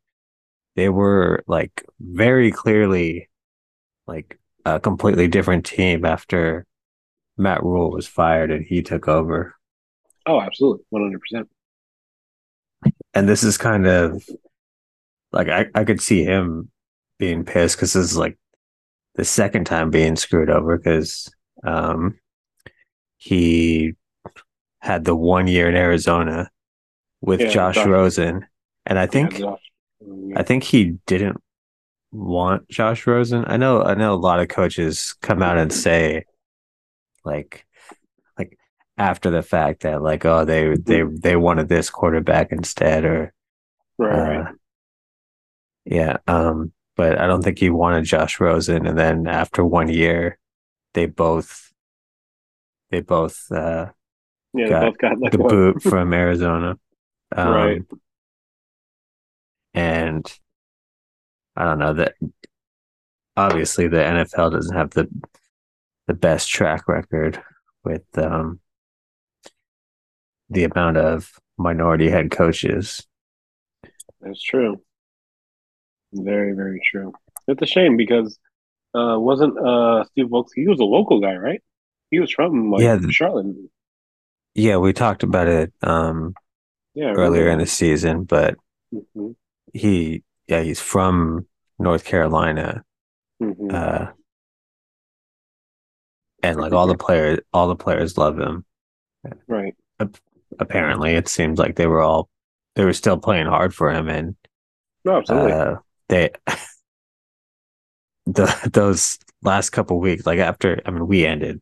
they 0.75 0.89
were 0.89 1.43
like 1.47 1.85
very 1.99 2.51
clearly 2.51 3.29
like 4.07 4.39
a 4.65 4.79
completely 4.79 5.27
different 5.27 5.65
team 5.65 6.05
after 6.05 6.65
Matt 7.37 7.63
Rhule 7.63 7.91
was 7.91 8.07
fired 8.07 8.51
and 8.51 8.65
he 8.65 8.81
took 8.81 9.07
over. 9.07 9.55
Oh, 10.25 10.39
absolutely, 10.39 10.83
one 10.89 11.03
hundred 11.03 11.21
percent. 11.21 11.49
And 13.13 13.27
this 13.27 13.43
is 13.43 13.57
kind 13.57 13.87
of 13.87 14.23
like 15.31 15.49
I, 15.49 15.65
I 15.75 15.83
could 15.83 16.01
see 16.01 16.23
him 16.23 16.71
being 17.21 17.45
pissed 17.45 17.77
because 17.77 17.93
this 17.93 18.03
is 18.03 18.17
like 18.17 18.35
the 19.13 19.23
second 19.23 19.65
time 19.65 19.91
being 19.91 20.15
screwed 20.15 20.49
over 20.49 20.75
because 20.75 21.31
um, 21.63 22.17
he 23.17 23.93
had 24.79 25.05
the 25.05 25.15
one 25.15 25.47
year 25.47 25.69
in 25.69 25.75
Arizona 25.75 26.49
with 27.21 27.39
Yeah, 27.39 27.51
Josh 27.51 27.77
Rosen, 27.85 28.47
and 28.87 28.97
I 28.97 29.05
think 29.05 29.39
I 30.35 30.41
think 30.41 30.63
he 30.63 30.97
didn't 31.05 31.37
want 32.11 32.67
Josh 32.69 33.05
Rosen. 33.05 33.45
I 33.45 33.57
know 33.57 33.83
I 33.83 33.93
know 33.93 34.15
a 34.15 34.15
lot 34.15 34.39
of 34.39 34.47
coaches 34.47 35.15
come 35.21 35.43
out 35.43 35.59
and 35.59 35.71
say 35.71 36.25
like 37.23 37.67
like 38.35 38.57
after 38.97 39.29
the 39.29 39.43
fact 39.43 39.83
that 39.83 40.01
like 40.01 40.25
oh 40.25 40.43
they 40.43 40.75
they 40.75 41.03
they 41.03 41.35
wanted 41.35 41.69
this 41.69 41.91
quarterback 41.91 42.51
instead 42.51 43.05
or 43.05 43.31
right, 43.99 44.37
right. 44.37 44.47
uh, 44.47 44.51
yeah 45.85 46.17
um 46.25 46.73
but 47.01 47.19
I 47.19 47.25
don't 47.25 47.41
think 47.41 47.57
he 47.57 47.71
wanted 47.71 48.05
Josh 48.05 48.39
Rosen 48.39 48.85
and 48.85 48.95
then 48.95 49.25
after 49.25 49.65
one 49.65 49.89
year 49.89 50.37
they 50.93 51.07
both 51.07 51.73
they 52.91 53.01
both 53.01 53.51
uh 53.51 53.87
yeah, 54.53 54.69
got 54.69 54.83
both 54.83 54.97
got 54.99 55.31
the 55.31 55.37
boot 55.39 55.81
from 55.89 56.13
Arizona. 56.13 56.77
Um, 57.35 57.53
Right. 57.53 57.81
And 59.73 60.31
I 61.55 61.63
don't 61.63 61.79
know 61.79 61.93
that 61.93 62.13
obviously 63.35 63.87
the 63.87 63.97
NFL 63.97 64.51
doesn't 64.51 64.77
have 64.77 64.91
the 64.91 65.09
the 66.05 66.13
best 66.13 66.49
track 66.49 66.87
record 66.87 67.41
with 67.83 68.05
um 68.15 68.59
the 70.51 70.65
amount 70.65 70.97
of 70.97 71.31
minority 71.57 72.11
head 72.11 72.29
coaches. 72.29 73.07
That's 74.19 74.43
true. 74.43 74.83
Very, 76.13 76.53
very 76.53 76.79
true. 76.89 77.13
It's 77.47 77.61
a 77.61 77.65
shame 77.65 77.97
because 77.97 78.37
uh 78.95 79.17
wasn't 79.19 79.57
uh 79.59 80.05
Steve 80.05 80.29
Wilkes 80.31 80.53
he 80.53 80.67
was 80.67 80.79
a 80.79 80.85
local 80.85 81.21
guy, 81.21 81.35
right? 81.35 81.61
He 82.11 82.19
was 82.19 82.31
from 82.31 82.71
like 82.71 82.93
Yeah, 82.93 82.99
Charlotte. 83.09 83.55
Yeah, 84.53 84.77
we 84.77 84.93
talked 84.93 85.23
about 85.23 85.47
it 85.47 85.73
um 85.81 86.35
Yeah, 86.93 87.15
earlier 87.15 87.49
in 87.49 87.59
the 87.59 87.67
season, 87.67 88.25
but 88.25 88.57
Mhm, 88.91 89.33
he 89.73 90.23
yeah, 90.47 90.61
he's 90.61 90.81
from 90.81 91.47
North 91.79 92.03
Carolina. 92.05 92.83
mhm. 93.39 93.75
Uh 93.75 94.07
and 96.43 96.59
like 96.59 96.73
all 96.73 96.87
the 96.87 96.95
players 96.95 97.39
all 97.53 97.67
the 97.67 97.75
players 97.75 98.17
love 98.17 98.39
him. 98.39 98.65
right. 99.47 99.75
apparently 100.59 101.13
it 101.15 101.27
seems 101.27 101.59
like 101.59 101.75
they 101.75 101.87
were 101.87 102.01
all 102.01 102.29
they 102.75 102.85
were 102.85 102.93
still 102.93 103.17
playing 103.17 103.47
hard 103.47 103.73
for 103.73 103.91
him 103.91 104.07
and 104.09 104.35
No, 105.05 105.17
absolutely. 105.17 105.53
uh 105.53 105.75
they 106.11 106.29
the 108.27 108.69
those 108.71 109.17
last 109.41 109.71
couple 109.71 109.99
weeks 109.99 110.25
like 110.27 110.37
after 110.39 110.79
i 110.85 110.91
mean 110.91 111.07
we 111.07 111.25
ended 111.25 111.59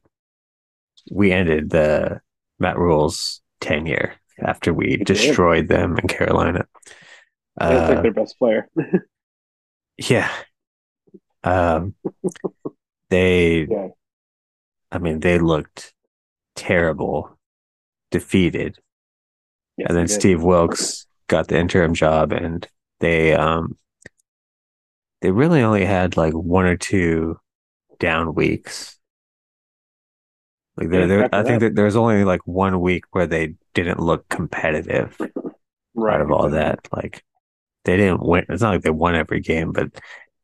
we 1.11 1.31
ended 1.31 1.69
the 1.69 2.19
matt 2.59 2.77
rhule's 2.77 3.41
tenure 3.61 4.13
after 4.39 4.73
we 4.73 4.97
did. 4.97 5.07
destroyed 5.07 5.69
them 5.69 5.97
in 5.97 6.07
carolina 6.07 6.65
That's 7.57 7.89
like 7.89 7.97
uh, 7.99 8.01
their 8.01 8.13
best 8.13 8.37
player. 8.37 8.67
yeah 9.97 10.29
um 11.43 11.95
they 13.09 13.67
yeah. 13.69 13.87
i 14.91 14.97
mean 14.97 15.21
they 15.21 15.39
looked 15.39 15.93
terrible 16.55 17.37
defeated 18.11 18.77
Yes, 19.79 19.87
and 19.89 19.97
then. 19.97 20.07
Steve 20.09 20.43
Wilkes 20.43 21.07
got 21.27 21.47
the 21.47 21.57
interim 21.57 21.93
job, 21.93 22.33
and 22.33 22.67
they 22.99 23.33
um 23.33 23.77
they 25.21 25.31
really 25.31 25.61
only 25.61 25.85
had 25.85 26.17
like 26.17 26.33
one 26.33 26.65
or 26.65 26.77
two 26.77 27.39
down 27.99 28.33
weeks. 28.35 28.97
Like 30.77 30.89
there, 30.89 31.07
there 31.07 31.29
I 31.33 31.43
think 31.43 31.59
that- 31.61 31.75
there's 31.75 31.95
only 31.95 32.23
like 32.23 32.41
one 32.45 32.79
week 32.79 33.03
where 33.11 33.27
they 33.27 33.55
didn't 33.73 33.99
look 33.99 34.27
competitive 34.29 35.17
right. 35.93 36.15
out 36.15 36.21
of 36.21 36.31
all 36.31 36.49
that. 36.51 36.87
Like 36.91 37.23
they 37.85 37.97
didn't 37.97 38.25
win. 38.25 38.45
It's 38.49 38.61
not 38.61 38.73
like 38.73 38.83
they 38.83 38.89
won 38.89 39.15
every 39.15 39.41
game, 39.41 39.71
but 39.73 39.91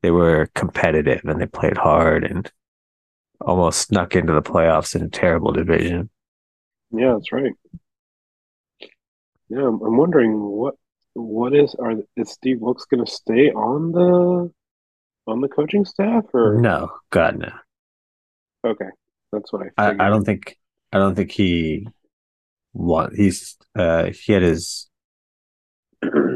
they 0.02 0.12
were 0.12 0.50
competitive 0.56 1.22
and 1.24 1.40
they 1.40 1.46
played 1.48 1.78
hard 1.78 2.24
and 2.26 2.52
almost 3.42 3.82
snuck 3.88 4.16
into 4.16 4.34
the 4.34 4.42
playoffs 4.42 4.96
in 4.96 5.04
a 5.04 5.10
terrible 5.10 5.52
division. 5.52 6.10
Yeah, 6.92 7.14
that's 7.14 7.32
right. 7.32 7.52
Yeah, 9.50 9.68
I'm, 9.68 9.82
I'm 9.82 9.98
wondering 9.98 10.40
what 10.40 10.76
what 11.14 11.56
is 11.56 11.76
are 11.76 11.94
is 12.18 12.32
Steve 12.32 12.60
Wilkes 12.60 12.86
going 12.86 13.06
to 13.06 13.12
stay 13.12 13.52
on 13.52 13.92
the 13.92 14.52
on 15.28 15.42
the 15.42 15.48
coaching 15.48 15.86
staff 15.86 16.26
or 16.34 16.66
No, 16.66 17.02
God 17.12 17.38
no. 17.38 17.52
okay, 18.66 18.90
that's 19.32 19.52
what 19.54 19.64
I 19.64 19.70
I. 19.78 19.94
I 20.00 20.10
don't 20.10 20.26
think 20.26 20.58
I 20.92 20.98
don't 20.98 21.16
think 21.16 21.32
he 21.32 21.88
want 22.74 23.16
he's 23.16 23.58
uh 23.76 24.06
he 24.12 24.34
had 24.34 24.44
his 24.44 24.90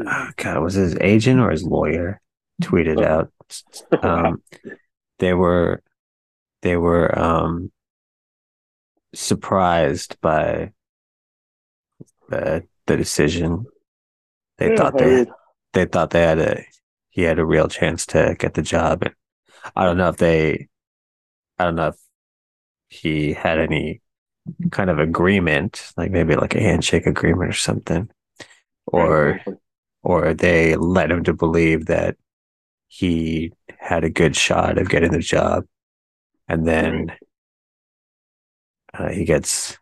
oh, 0.06 0.30
God 0.36 0.62
was 0.62 0.74
his 0.74 0.96
agent 1.00 1.40
or 1.40 1.50
his 1.50 1.64
lawyer 1.64 2.20
tweeted 2.62 3.02
out 3.02 3.32
um 4.02 4.42
they 5.18 5.34
were 5.34 5.82
they 6.62 6.76
were 6.76 7.16
um 7.18 7.72
surprised 9.14 10.20
by 10.20 10.72
the 12.28 12.66
the 12.86 12.96
decision 12.96 13.66
they 14.58 14.68
Yeah, 14.68 14.70
thought 14.70 14.96
I 14.98 14.98
they 14.98 15.24
mean, 15.24 15.26
they 15.74 15.86
thought 15.86 16.10
they 16.10 16.22
had 16.22 16.38
a 16.40 16.64
he 17.10 17.22
had 17.22 17.38
a 17.38 17.44
real 17.44 17.68
chance 17.68 18.06
to 18.06 18.34
get 18.38 18.54
the 18.54 18.62
job 18.62 19.02
and 19.02 19.14
I 19.76 19.84
don't 19.84 19.98
know 19.98 20.08
if 20.08 20.16
they 20.16 20.68
I 21.58 21.64
don't 21.64 21.76
know 21.76 21.88
if 21.88 21.96
he 22.88 23.32
had 23.34 23.58
any 23.58 24.00
kind 24.70 24.90
of 24.90 24.98
agreement 24.98 25.92
like 25.96 26.10
maybe 26.10 26.34
like 26.34 26.54
a 26.54 26.60
handshake 26.60 27.06
agreement 27.06 27.50
or 27.50 27.54
something 27.54 28.08
or 28.86 29.40
or 30.02 30.34
they 30.34 30.76
led 30.76 31.10
him 31.10 31.24
to 31.24 31.34
believe 31.34 31.86
that 31.86 32.16
he 32.88 33.52
had 33.78 34.04
a 34.04 34.10
good 34.10 34.34
shot 34.34 34.78
of 34.78 34.88
getting 34.88 35.12
the 35.12 35.18
job 35.18 35.64
and 36.48 36.66
then 36.66 37.12
uh, 38.94 39.08
he 39.08 39.24
gets 39.24 39.78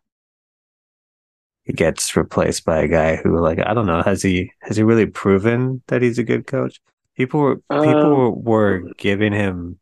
he 1.64 1.72
gets 1.72 2.16
replaced 2.16 2.64
by 2.64 2.80
a 2.80 2.88
guy 2.88 3.16
who 3.16 3.38
like 3.38 3.58
I 3.64 3.74
don't 3.74 3.86
know 3.86 4.02
has 4.02 4.22
he 4.22 4.52
has 4.60 4.76
he 4.76 4.82
really 4.82 5.06
proven 5.06 5.82
that 5.88 6.02
he's 6.02 6.18
a 6.18 6.24
good 6.24 6.46
coach 6.46 6.80
people 7.18 7.40
were 7.40 7.62
people 7.82 8.10
were, 8.10 8.30
Um, 8.30 8.32
were 8.32 8.86
giving 8.98 9.34
him 9.34 9.80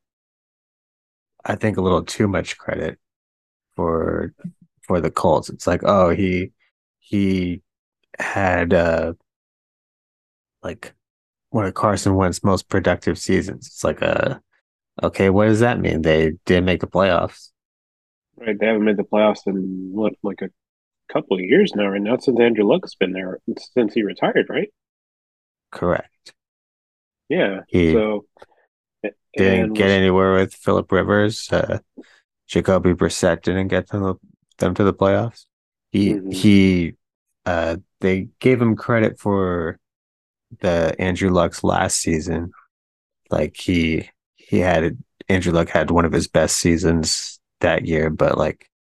I 1.45 1.55
think 1.57 1.77
a 1.77 1.81
little 1.83 2.03
too 2.05 2.29
much 2.29 2.59
credit 2.59 2.99
for 3.77 4.35
for 4.83 5.01
the 5.01 5.11
Colts 5.11 5.51
it's 5.51 5.67
like 5.67 5.83
oh 5.85 6.11
he 6.11 6.53
he 7.01 7.63
had 8.19 8.75
uh 8.75 9.15
like 10.63 10.95
one 11.51 11.67
of 11.67 11.75
Carson 11.75 12.17
Wentz's 12.17 12.45
most 12.45 12.69
productive 12.69 13.19
seasons 13.19 13.69
it's 13.69 13.85
like 13.85 14.03
uh 14.03 14.39
okay 15.03 15.31
what 15.31 15.47
does 15.47 15.61
that 15.61 15.81
mean 15.81 16.03
they 16.03 16.33
didn't 16.47 16.67
make 16.67 16.81
the 16.81 16.87
playoffs 16.87 17.51
right. 18.37 18.59
They 18.59 18.67
haven't 18.67 18.85
made 18.85 18.97
the 18.97 19.05
playoffs 19.05 19.47
in 19.47 19.91
what 19.93 20.15
like 20.23 20.43
a 20.43 20.51
couple 21.13 21.37
of 21.37 21.43
years 21.45 21.75
now, 21.75 21.89
right? 21.89 22.03
Not 22.03 22.25
since 22.25 22.41
Andrew 22.41 22.65
Luck's 22.65 22.95
been 22.95 23.13
there 23.13 23.41
since 23.75 23.95
he 23.95 24.03
retired, 24.05 24.47
right? 24.51 24.71
correct 25.71 26.35
Yeah. 27.29 27.61
He 27.69 27.93
so 27.93 28.25
didn't 29.37 29.75
get 29.75 29.91
anywhere 29.91 30.35
with 30.35 30.55
Philip 30.55 30.91
Rivers. 30.91 31.51
Uh, 31.51 31.79
Jacoby 32.47 32.95
Brissett 32.95 33.43
didn't 33.43 33.69
get 33.69 33.89
them, 33.89 34.03
the, 34.03 34.15
them 34.59 34.75
to 34.75 34.85
the 34.85 34.95
playoffs. 34.95 35.47
He 35.91 36.15
Mhm. 36.15 36.33
he 36.33 36.95
uh, 37.45 37.77
they 38.01 38.29
gave 38.41 38.61
him 38.61 38.77
credit 38.77 39.19
for 39.19 39.79
the 40.61 40.95
Andrew 40.99 41.31
Luck's 41.31 41.63
last 41.65 42.01
season. 42.01 42.53
Like 43.31 43.57
he 43.57 44.09
he 44.37 44.59
had 44.59 44.99
Andrew 45.29 45.53
Luck 45.53 45.69
had 45.69 45.91
one 45.91 46.05
of 46.05 46.13
his 46.13 46.29
best 46.29 46.57
seasons 46.57 47.41
that 47.61 47.87
year, 47.87 48.11
but 48.11 48.39
like 48.39 48.71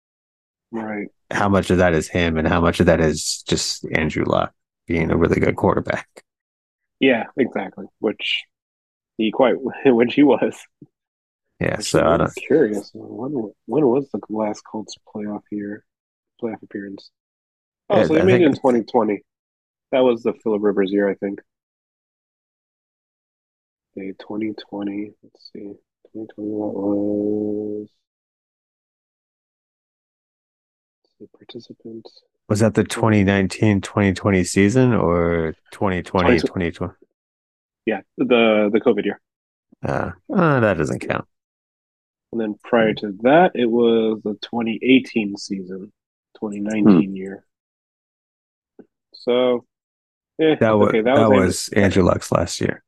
right. 0.70 1.08
how 1.30 1.48
much 1.48 1.70
of 1.70 1.78
that 1.78 1.94
is 1.94 2.08
him 2.08 2.36
and 2.36 2.46
how 2.46 2.60
much 2.60 2.80
of 2.80 2.86
that 2.86 3.00
is 3.00 3.42
just 3.42 3.84
Andrew 3.92 4.24
Luck? 4.24 4.52
being 4.86 5.10
a 5.10 5.16
really 5.16 5.40
good 5.40 5.56
quarterback. 5.56 6.22
Yeah, 7.00 7.24
exactly. 7.36 7.86
Which 8.00 8.44
he 9.18 9.30
quite, 9.32 9.56
which 9.86 10.14
he 10.14 10.22
was. 10.22 10.56
Yeah, 11.60 11.78
so 11.80 12.00
I 12.06 12.16
I'm 12.16 12.18
don't. 12.18 12.32
curious. 12.34 12.90
When 12.94 13.52
when 13.66 13.86
was 13.86 14.08
the 14.10 14.20
last 14.28 14.62
Colts 14.64 14.96
playoff 15.14 15.42
year, 15.50 15.84
playoff 16.42 16.62
appearance? 16.62 17.10
Oh, 17.88 18.04
so 18.04 18.14
they 18.14 18.20
I 18.20 18.22
made 18.22 18.40
it 18.40 18.46
in 18.46 18.54
2020. 18.54 19.22
That 19.92 20.00
was 20.00 20.22
the 20.22 20.34
Philip 20.34 20.62
Rivers 20.62 20.92
year, 20.92 21.08
I 21.10 21.14
think. 21.16 21.40
Okay, 23.98 24.12
2020. 24.20 25.12
Let's 25.22 25.50
see. 25.52 25.74
2020 26.12 26.50
that 26.52 26.72
was. 26.72 27.88
let's 31.02 31.10
see, 31.18 31.26
participants. 31.36 32.22
Was 32.48 32.60
that 32.60 32.74
the 32.74 32.84
2019-2020 32.84 34.46
season 34.46 34.92
or 34.94 35.54
2020 35.72 36.40
2020? 36.40 36.92
Yeah, 37.86 38.00
the 38.18 38.70
the 38.72 38.80
COVID 38.80 39.04
year. 39.04 39.20
Uh, 39.84 40.12
uh, 40.32 40.60
that 40.60 40.78
doesn't 40.78 41.00
count. 41.00 41.26
And 42.32 42.40
then 42.40 42.54
prior 42.62 42.92
to 42.94 43.12
that, 43.22 43.52
it 43.54 43.66
was 43.66 44.20
the 44.24 44.34
2018 44.42 45.36
season, 45.36 45.92
2019 46.40 47.14
year. 47.16 47.44
So, 49.12 49.64
yeah, 50.38 50.56
That 50.60 50.72
was 50.78 50.88
okay, 50.90 51.02
that, 51.02 51.16
that 51.16 51.30
was, 51.30 51.46
was 51.46 51.68
Andrew 51.70 52.02
Luck's 52.02 52.30
last 52.32 52.60
year. 52.60 52.82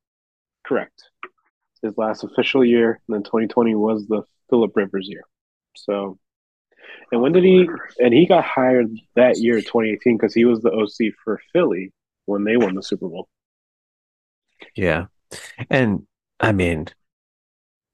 correct. 0.66 1.02
His 1.82 1.96
last 1.96 2.24
official 2.24 2.64
year, 2.64 3.00
and 3.08 3.14
then 3.14 3.22
2020 3.22 3.74
was 3.76 4.06
the 4.08 4.22
Philip 4.50 4.76
Rivers 4.76 5.08
year. 5.08 5.22
So, 5.76 6.18
and 7.12 7.20
when 7.20 7.32
did 7.32 7.44
he? 7.44 7.68
And 8.00 8.12
he 8.14 8.26
got 8.26 8.44
hired 8.44 8.88
that 9.16 9.38
year, 9.38 9.60
2018, 9.60 10.16
because 10.16 10.34
he 10.34 10.44
was 10.44 10.60
the 10.60 10.70
OC 10.72 11.12
for 11.24 11.40
Philly 11.52 11.92
when 12.26 12.44
they 12.44 12.56
won 12.56 12.74
the 12.74 12.82
Super 12.82 13.08
Bowl. 13.08 13.28
Yeah, 14.74 15.06
and 15.70 16.06
I 16.40 16.52
mean, 16.52 16.86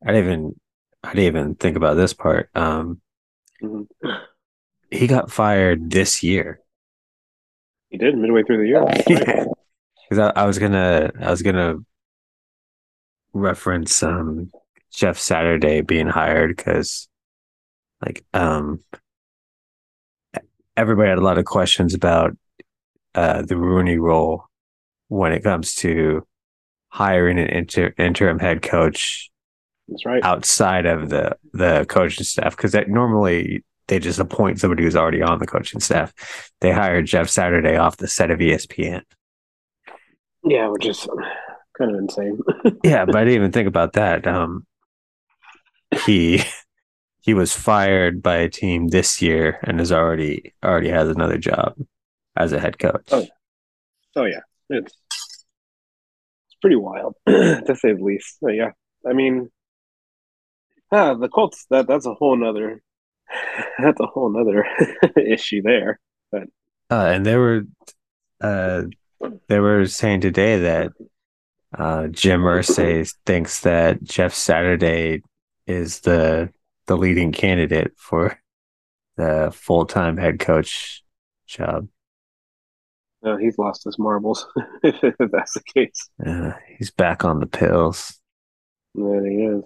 I 0.04 0.12
didn't 0.12 0.24
even 0.24 0.60
I 1.02 1.08
didn't 1.14 1.24
even 1.36 1.54
think 1.56 1.76
about 1.76 1.94
this 1.94 2.12
part. 2.14 2.50
Um, 2.54 3.00
Mhm. 3.62 3.86
he 4.90 5.06
got 5.06 5.30
fired 5.30 5.90
this 5.90 6.22
year. 6.22 6.60
He 7.90 7.98
did 7.98 8.16
midway 8.18 8.42
through 8.42 8.58
the 8.58 8.68
year. 8.68 9.44
Because 10.10 10.32
I, 10.36 10.42
I 10.42 10.44
was 10.44 10.58
gonna 10.58 11.10
I 11.18 11.30
was 11.30 11.40
gonna 11.40 11.76
reference 13.32 14.02
um 14.02 14.50
Jeff 14.92 15.18
Saturday 15.18 15.80
being 15.80 16.06
hired 16.06 16.54
because 16.56 17.08
like 18.04 18.24
um 18.34 18.80
everybody 20.76 21.08
had 21.08 21.18
a 21.18 21.22
lot 21.22 21.38
of 21.38 21.44
questions 21.44 21.94
about 21.94 22.36
uh 23.14 23.42
the 23.42 23.56
Rooney 23.56 23.98
Rule 23.98 24.48
when 25.08 25.32
it 25.32 25.42
comes 25.42 25.74
to 25.76 26.26
hiring 26.88 27.38
an 27.38 27.48
inter- 27.48 27.94
interim 27.98 28.38
head 28.38 28.62
coach 28.62 29.30
That's 29.88 30.06
right. 30.06 30.22
outside 30.24 30.86
of 30.86 31.10
the 31.10 31.36
the 31.52 31.86
coaching 31.88 32.24
staff 32.24 32.56
because 32.56 32.72
that 32.72 32.88
normally 32.88 33.64
they 33.88 33.98
just 33.98 34.18
appoint 34.18 34.58
somebody 34.60 34.82
who's 34.82 34.96
already 34.96 35.20
on 35.20 35.38
the 35.38 35.46
coaching 35.46 35.78
staff. 35.80 36.14
They 36.62 36.72
hired 36.72 37.04
Jeff 37.06 37.28
Saturday 37.28 37.76
off 37.76 37.98
the 37.98 38.08
set 38.08 38.30
of 38.30 38.38
ESPN. 38.38 39.02
Yeah, 40.42 40.68
which 40.68 40.86
is 40.86 41.06
kind 41.76 41.90
of 41.90 41.98
insane. 41.98 42.38
Yeah, 42.84 43.04
but 43.04 43.16
I 43.16 43.24
didn't 43.24 43.34
even 43.36 43.52
think 43.52 43.68
about 43.68 43.92
that. 43.94 44.26
Um, 44.26 44.66
he 46.06 46.42
he 47.24 47.32
was 47.32 47.56
fired 47.56 48.22
by 48.22 48.36
a 48.36 48.50
team 48.50 48.88
this 48.88 49.22
year 49.22 49.58
and 49.62 49.80
is 49.80 49.90
already 49.90 50.52
already 50.62 50.90
has 50.90 51.08
another 51.08 51.38
job 51.38 51.74
as 52.36 52.52
a 52.52 52.60
head 52.60 52.78
coach. 52.78 53.08
Oh. 53.10 53.26
Oh 54.14 54.24
yeah, 54.26 54.40
it's 54.68 54.92
it's 55.16 56.56
pretty 56.60 56.76
wild 56.76 57.14
to 57.26 57.74
say 57.74 57.94
the 57.94 57.98
least. 58.02 58.38
So, 58.40 58.50
yeah, 58.50 58.72
I 59.08 59.14
mean, 59.14 59.50
ah, 60.92 61.14
the 61.14 61.28
Colts 61.28 61.64
that 61.70 61.88
that's 61.88 62.04
a 62.04 62.12
whole 62.12 62.36
nother 62.36 62.82
that's 63.82 64.00
a 64.00 64.06
whole 64.06 64.30
nother 64.30 64.66
issue 65.16 65.62
there. 65.62 65.98
Uh, 66.32 66.44
and 66.90 67.24
they 67.24 67.36
were 67.36 67.62
uh, 68.42 68.82
they 69.48 69.60
were 69.60 69.86
saying 69.86 70.20
today 70.20 70.58
that 70.58 70.92
uh, 71.76 72.06
Jim 72.08 72.42
Irsay 72.42 73.10
thinks 73.24 73.60
that 73.60 74.02
Jeff 74.04 74.34
Saturday 74.34 75.22
is 75.66 76.00
the 76.00 76.50
the 76.86 76.96
leading 76.96 77.32
candidate 77.32 77.92
for 77.96 78.38
the 79.16 79.52
full 79.54 79.86
time 79.86 80.16
head 80.16 80.38
coach 80.38 81.02
job. 81.46 81.88
No, 83.22 83.38
he's 83.38 83.56
lost 83.56 83.84
his 83.84 83.98
marbles 83.98 84.46
if 84.82 85.16
that's 85.30 85.54
the 85.54 85.62
case. 85.74 86.10
Uh, 86.24 86.52
he's 86.76 86.90
back 86.90 87.24
on 87.24 87.40
the 87.40 87.46
pills. 87.46 88.20
There 88.94 89.26
he 89.26 89.36
is. 89.36 89.64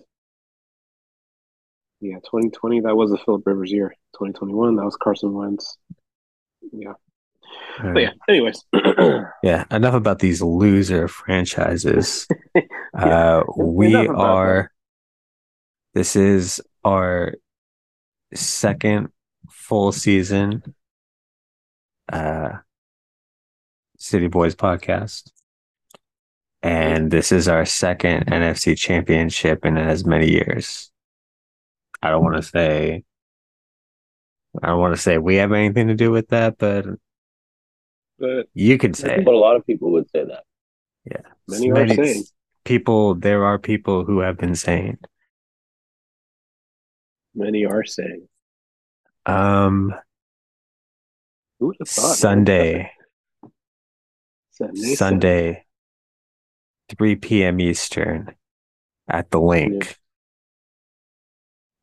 Yeah, 2.00 2.16
2020 2.16 2.80
that 2.82 2.96
was 2.96 3.10
the 3.10 3.18
Philip 3.18 3.42
Rivers 3.44 3.72
year. 3.72 3.88
2021 4.14 4.76
that 4.76 4.84
was 4.84 4.96
Carson 4.96 5.32
Wentz. 5.32 5.76
Yeah, 6.72 6.92
but 7.82 7.98
yeah. 7.98 8.10
Anyways, 8.28 8.64
Yeah, 9.42 9.64
enough 9.70 9.94
about 9.94 10.20
these 10.20 10.40
loser 10.42 11.08
franchises. 11.08 12.26
Yeah. 12.54 12.62
uh, 12.94 13.42
we 13.56 13.94
are. 13.94 14.70
This 15.94 16.14
is 16.14 16.60
our 16.84 17.34
second 18.34 19.08
full 19.50 19.92
season. 19.92 20.74
Uh, 22.10 22.58
City 23.98 24.28
Boys 24.28 24.54
podcast, 24.54 25.30
and 26.62 27.10
this 27.10 27.32
is 27.32 27.48
our 27.48 27.64
second 27.64 28.26
NFC 28.26 28.78
Championship 28.78 29.66
in 29.66 29.76
as 29.76 30.06
many 30.06 30.30
years. 30.30 30.90
I 32.00 32.10
don't 32.10 32.22
want 32.22 32.36
to 32.36 32.42
say. 32.42 33.04
I 34.62 34.68
don't 34.68 34.78
want 34.78 34.94
to 34.94 35.00
say 35.00 35.18
we 35.18 35.36
have 35.36 35.52
anything 35.52 35.88
to 35.88 35.94
do 35.94 36.10
with 36.10 36.28
that, 36.28 36.58
but 36.58 36.86
but 38.18 38.46
you 38.54 38.78
could 38.78 38.96
say. 38.96 39.22
But 39.24 39.34
a 39.34 39.38
lot 39.38 39.56
of 39.56 39.66
people 39.66 39.92
would 39.92 40.08
say 40.10 40.24
that. 40.24 40.44
Yeah, 41.04 41.22
many 41.48 41.70
are 41.70 41.88
saying. 41.88 42.24
people. 42.64 43.14
There 43.14 43.44
are 43.44 43.58
people 43.58 44.04
who 44.04 44.20
have 44.20 44.38
been 44.38 44.54
saying. 44.54 44.98
Many 47.38 47.64
are 47.66 47.84
saying. 47.84 48.28
Um, 49.24 49.94
Who 51.60 51.68
would 51.68 51.76
have 51.78 51.88
thought? 51.88 52.16
Sunday, 52.16 52.90
Sunday. 54.50 54.94
Sunday, 54.96 55.64
3 56.88 57.14
p.m. 57.16 57.60
Eastern 57.60 58.34
at 59.08 59.30
the 59.30 59.40
Linc. 59.40 59.96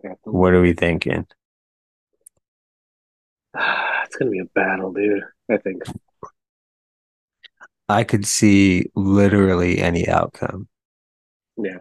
The- 0.04 0.18
What 0.26 0.54
are 0.54 0.62
we 0.62 0.74
thinking? 0.74 1.26
it's 3.58 4.16
gonna 4.18 4.32
be 4.32 4.40
a 4.40 4.46
battle, 4.46 4.92
dude. 4.92 5.24
I 5.50 5.56
think. 5.58 5.84
I 7.88 8.04
could 8.04 8.26
see 8.26 8.92
literally 8.94 9.80
any 9.80 10.08
outcome. 10.10 10.68
Yeah. 11.56 11.78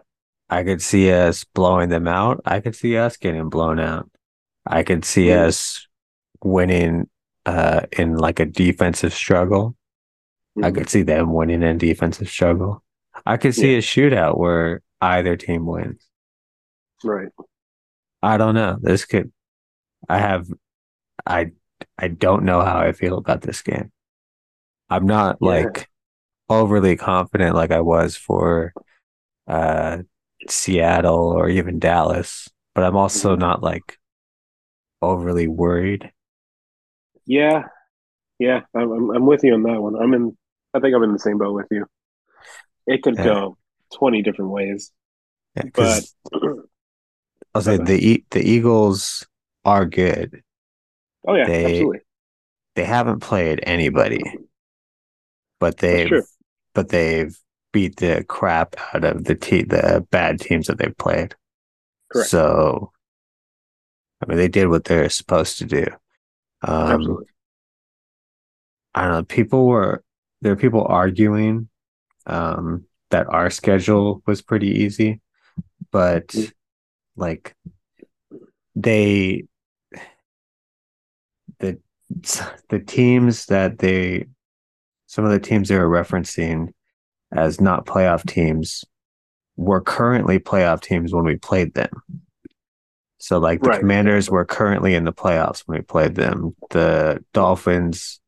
I 0.49 0.63
could 0.63 0.81
see 0.81 1.11
us 1.11 1.43
blowing 1.43 1.89
them 1.89 2.07
out. 2.07 2.41
I 2.45 2.59
could 2.59 2.75
see 2.75 2.97
us 2.97 3.17
getting 3.17 3.49
blown 3.49 3.79
out. 3.79 4.09
I 4.65 4.83
could 4.83 5.03
see 5.05 5.27
Mm. 5.27 5.47
us 5.47 5.87
winning 6.43 7.09
uh 7.45 7.81
in 7.97 8.17
like 8.17 8.39
a 8.39 8.45
defensive 8.45 9.13
struggle. 9.13 9.75
I 10.61 10.71
Mhm. 10.71 10.75
could 10.75 10.89
see 10.89 11.03
them 11.03 11.33
winning 11.33 11.63
in 11.63 11.77
defensive 11.77 12.29
struggle. 12.29 12.83
I 13.25 13.37
could 13.37 13.53
see 13.55 13.75
a 13.75 13.79
shootout 13.81 14.37
where 14.37 14.81
either 15.01 15.35
team 15.37 15.65
wins. 15.65 16.07
Right. 17.03 17.29
I 18.21 18.37
don't 18.37 18.55
know. 18.55 18.77
This 18.81 19.05
could 19.05 19.31
I 20.09 20.17
have 20.19 20.47
I 21.25 21.51
I 21.97 22.07
don't 22.07 22.43
know 22.43 22.61
how 22.61 22.77
I 22.79 22.91
feel 22.93 23.17
about 23.17 23.41
this 23.41 23.61
game. 23.61 23.91
I'm 24.89 25.05
not 25.05 25.37
Yeah. 25.41 25.47
like 25.49 25.89
overly 26.49 26.95
confident 26.95 27.55
like 27.55 27.71
I 27.71 27.81
was 27.81 28.15
for 28.15 28.73
uh 29.47 29.99
Seattle 30.49 31.31
or 31.31 31.49
even 31.49 31.79
Dallas, 31.79 32.49
but 32.73 32.83
I'm 32.83 32.95
also 32.97 33.35
Mhm. 33.35 33.39
not 33.39 33.63
like 33.63 33.97
overly 35.01 35.47
worried. 35.47 36.11
Yeah. 37.25 37.63
Yeah. 38.39 38.61
I'm, 38.75 39.11
I'm 39.11 39.25
with 39.25 39.43
you 39.43 39.53
on 39.53 39.63
that 39.63 39.81
one. 39.81 39.95
I'm 39.95 40.13
in. 40.13 40.37
I 40.73 40.79
think 40.79 40.95
I'm 40.95 41.03
in 41.03 41.13
the 41.13 41.19
same 41.19 41.37
boat 41.37 41.53
with 41.53 41.67
you. 41.71 41.85
It 42.87 43.01
could 43.03 43.15
Yeah. 43.17 43.23
go 43.23 43.57
twenty 43.93 44.21
different 44.21 44.51
ways, 44.51 44.91
Yeah, 45.55 45.63
but 45.73 46.03
I'll 47.53 47.61
say 47.61 47.77
the 47.83 48.23
the 48.31 48.41
Eagles 48.41 49.25
are 49.63 49.85
good. 49.85 50.43
oh 51.27 51.35
yeah, 51.35 51.45
They- 51.47 51.65
absolutely. 51.65 51.99
They 52.75 52.83
haven't 52.83 53.21
played 53.21 53.61
anybody, 53.63 54.21
but 55.61 55.77
they've 55.77 56.11
but 56.73 56.89
they've 56.89 57.37
beat 57.75 57.97
the 57.97 58.23
crap 58.29 58.73
out 58.93 59.03
of 59.03 59.25
the 59.25 59.35
te- 59.35 59.63
the 59.63 60.07
bad 60.09 60.39
teams 60.39 60.67
that 60.67 60.77
they've 60.77 60.97
played. 60.97 61.35
Correct. 62.09 62.29
So, 62.29 62.93
I 64.21 64.27
mean, 64.27 64.37
they 64.37 64.47
did 64.47 64.69
what 64.69 64.85
they're 64.85 65.09
supposed 65.09 65.57
to 65.57 65.65
do. 65.65 65.85
Um, 66.61 66.91
absolutely. 66.91 67.25
I 68.95 69.01
don't 69.03 69.11
know. 69.11 69.23
People 69.23 69.67
were 69.67 70.01
there 70.41 70.53
are 70.53 70.55
people 70.55 70.85
arguing 70.85 71.67
um, 72.25 72.85
that 73.11 73.27
our 73.27 73.49
schedule 73.49 74.23
was 74.25 74.41
pretty 74.41 74.69
easy, 74.69 75.19
but 75.91 76.27
Mm. 76.29 76.53
like 77.17 77.55
they 78.75 79.43
the 81.59 81.77
the 82.69 82.79
teams 82.79 83.47
that 83.47 83.79
they 83.79 84.27
some 85.07 85.25
of 85.25 85.31
the 85.31 85.39
teams 85.41 85.67
they 85.67 85.77
were 85.77 85.89
referencing 85.89 86.71
as 87.35 87.59
not 87.61 87.85
playoff 87.85 88.25
teams 88.27 88.83
were 89.57 89.81
currently 89.81 90.39
playoff 90.39 90.81
teams 90.81 91.13
when 91.13 91.23
we 91.25 91.35
played 91.37 91.73
them. 91.73 91.89
So 93.19 93.37
like 93.39 93.61
the 93.61 93.69
Right. 93.69 93.79
Commanders 93.79 94.29
were 94.29 94.45
currently 94.45 94.93
in 94.95 95.05
the 95.05 95.13
playoffs 95.13 95.63
when 95.65 95.79
we 95.79 95.83
played 95.83 96.15
them. 96.15 96.55
The 96.71 97.23
Dolphins 97.33 98.19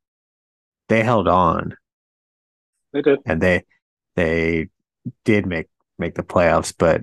they 0.90 1.04
held 1.04 1.28
on 1.28 1.76
They 2.94 3.02
did. 3.02 3.20
and 3.26 3.42
they 3.42 3.64
they 4.16 4.70
did 5.26 5.46
make 5.46 5.68
make 6.00 6.16
the 6.16 6.24
playoffs, 6.24 6.74
but 6.78 7.02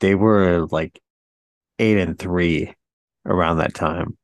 they 0.00 0.14
were 0.14 0.66
like 0.70 0.98
eight 1.78 1.98
and 1.98 2.18
three 2.18 2.74
around 3.26 3.58
that 3.58 3.74
time. 3.74 4.16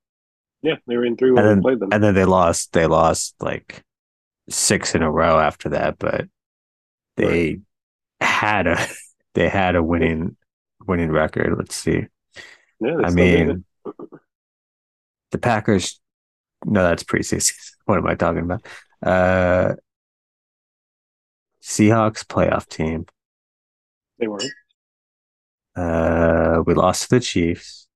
Yeah, 0.63 0.77
they 0.87 0.97
were 0.97 1.05
in 1.05 1.17
three 1.17 1.31
when 1.31 1.45
And 1.45 1.49
we 1.49 1.55
then- 1.55 1.63
played 1.63 1.81
them. 1.81 1.89
And 1.93 2.03
then 2.03 2.15
they 2.15 2.25
lost 2.25 2.73
they 2.73 2.87
lost 2.87 3.35
like 3.41 3.85
six 4.49 4.95
in 4.95 5.03
a 5.03 5.11
row 5.11 5.39
after 5.39 5.69
that, 5.71 5.99
but 5.99 6.27
they 7.17 7.61
had 8.21 8.67
a 8.67 8.87
they 9.35 9.49
had 9.49 9.77
a 9.77 9.83
winning 9.83 10.37
winning 10.87 11.11
record. 11.11 11.57
Let's 11.57 11.77
see. 11.77 12.07
yeah, 12.81 12.97
I 13.05 13.11
mean 13.11 13.65
the 15.31 15.39
Packers 15.39 16.01
no, 16.65 16.83
that's 16.83 17.05
preseason. 17.05 17.53
What 17.87 17.99
am 17.99 18.07
I 18.09 18.17
talking 18.17 18.43
about? 18.43 18.67
Uh 19.01 19.77
Seahawks 21.63 22.25
playoff 22.25 22.69
team. 22.69 23.07
they 24.19 24.29
weren't. 24.29 24.53
Uh, 25.77 26.63
we 26.65 26.75
lost 26.75 27.03
to 27.03 27.09
the 27.11 27.21
Chiefs. 27.21 27.89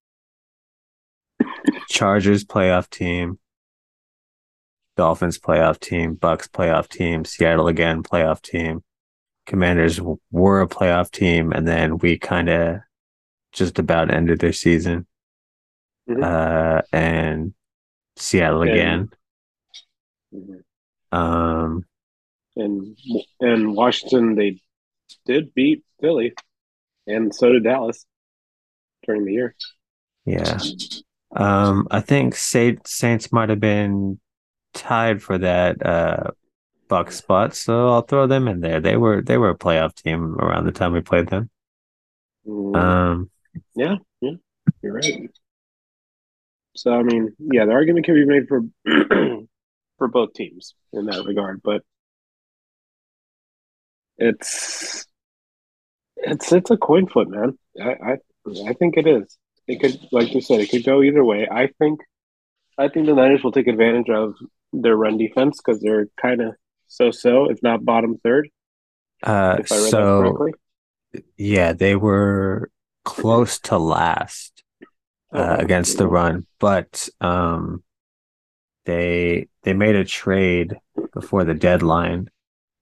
Chargers 1.89 2.45
playoff 2.45 2.91
team. 2.91 3.39
Dolphins 4.97 5.39
playoff 5.39 5.79
team. 5.81 6.17
Bucs 6.17 6.49
playoff 6.49 6.89
team. 6.89 7.25
Seattle 7.25 7.69
again 7.69 8.03
playoff 8.03 8.43
team. 8.43 8.83
Commanders 9.51 10.01
were 10.31 10.61
a 10.61 10.69
playoff 10.69 11.11
team, 11.11 11.51
and 11.51 11.67
then 11.67 11.99
we 11.99 12.17
kind 12.17 12.49
of 12.49 12.77
just 13.51 13.81
about 13.81 14.15
ended 14.15 14.39
their 14.39 14.53
season. 14.53 15.09
Mhm. 16.09 16.23
Uh, 16.23 16.83
and 16.93 17.53
Seattle 18.15 18.63
And- 18.63 18.71
again. 18.71 19.09
Mhm. 20.33 20.63
Um, 21.13 21.85
And 22.57 22.97
and 23.41 23.75
Washington, 23.75 24.37
they 24.37 24.61
did 25.27 25.53
beat 25.53 25.85
Philly, 26.01 26.33
and 27.09 27.35
so 27.35 27.51
did 27.51 27.65
Dallas 27.65 28.07
during 29.05 29.25
the 29.25 29.33
year. 29.33 29.57
yeah. 30.25 30.59
Um, 31.33 31.89
I 31.91 32.01
think 32.01 32.37
Saint, 32.37 32.87
Saints 32.87 33.33
might 33.33 33.49
have 33.49 33.59
been 33.61 34.21
tied 34.75 35.21
for 35.23 35.39
that 35.39 35.85
uh 35.85 36.31
Buck 36.91 37.13
spot, 37.13 37.55
so 37.55 37.89
I'll 37.89 38.03
throw 38.03 38.27
them 38.27 38.49
in 38.49 38.61
there. 38.61 38.81
They 38.81 38.97
were 38.97 39.23
they 39.23 39.39
were 39.39 39.51
a 39.51 39.59
playoff 39.59 39.95
team 39.95 40.35
around 40.39 40.67
the 40.67 40.73
time 40.73 40.93
we 40.93 41.01
played 41.01 41.29
them. 41.29 41.49
Um, 42.47 43.31
yeah, 43.77 43.97
Um, 44.23 44.41
You're 44.83 44.95
right. 44.95 45.31
So 46.77 46.93
I 46.93 47.03
mean, 47.03 47.35
yeah, 47.39 47.65
the 47.65 47.73
argument 47.73 48.07
can 48.07 48.15
be 48.15 48.27
made 48.27 48.49
for 48.49 48.63
for 49.99 50.09
both 50.09 50.35
teams 50.35 50.75
in 50.93 51.07
that 51.07 51.25
regard, 51.25 51.63
but 51.63 51.83
it's 54.19 55.07
it's 56.17 56.53
it's 56.53 56.71
a 56.71 56.77
coin 56.77 57.07
flip, 57.07 57.29
man. 57.29 57.59
I 57.81 57.91
I, 57.91 58.17
I 58.69 58.73
think 58.75 58.97
it 58.97 59.07
is. 59.07 59.39
It 59.69 59.81
could, 59.81 60.01
like 60.11 60.35
you 60.35 60.41
said, 60.41 60.61
it 60.61 60.71
could 60.71 60.85
go 60.85 61.03
either 61.03 61.25
way. 61.25 61.47
I 61.51 61.69
think 61.79 62.01
I 62.79 62.89
think 62.89 63.07
the 63.07 63.15
Niners 63.15 63.45
will 63.45 63.53
take 63.53 63.69
advantage 63.69 64.09
of 64.11 64.35
their 64.73 64.97
run 64.97 65.19
defense 65.19 65.61
because 65.65 65.81
they're 65.81 66.07
kind 66.21 66.41
of 66.41 66.55
so-so, 66.91 67.51
if 67.51 67.63
not 67.63 67.85
bottom 67.85 68.19
third. 68.23 68.49
uh, 69.23 69.57
If 69.61 69.71
I 69.73 69.77
read 69.77 69.85
that 69.85 69.91
so 69.91 70.23
correctly. 70.23 70.53
yeah, 71.37 71.73
they 71.73 71.97
were 71.97 72.71
close 73.05 73.59
to 73.61 73.79
last 73.79 74.63
uh, 75.33 75.57
Oh, 75.59 75.63
against 75.63 75.99
the 75.99 76.07
run, 76.09 76.47
but 76.59 77.09
um, 77.21 77.83
they 78.85 79.49
they 79.63 79.73
made 79.73 79.95
a 79.95 80.05
trade 80.05 80.77
before 81.15 81.45
the 81.45 81.55
deadline 81.55 82.29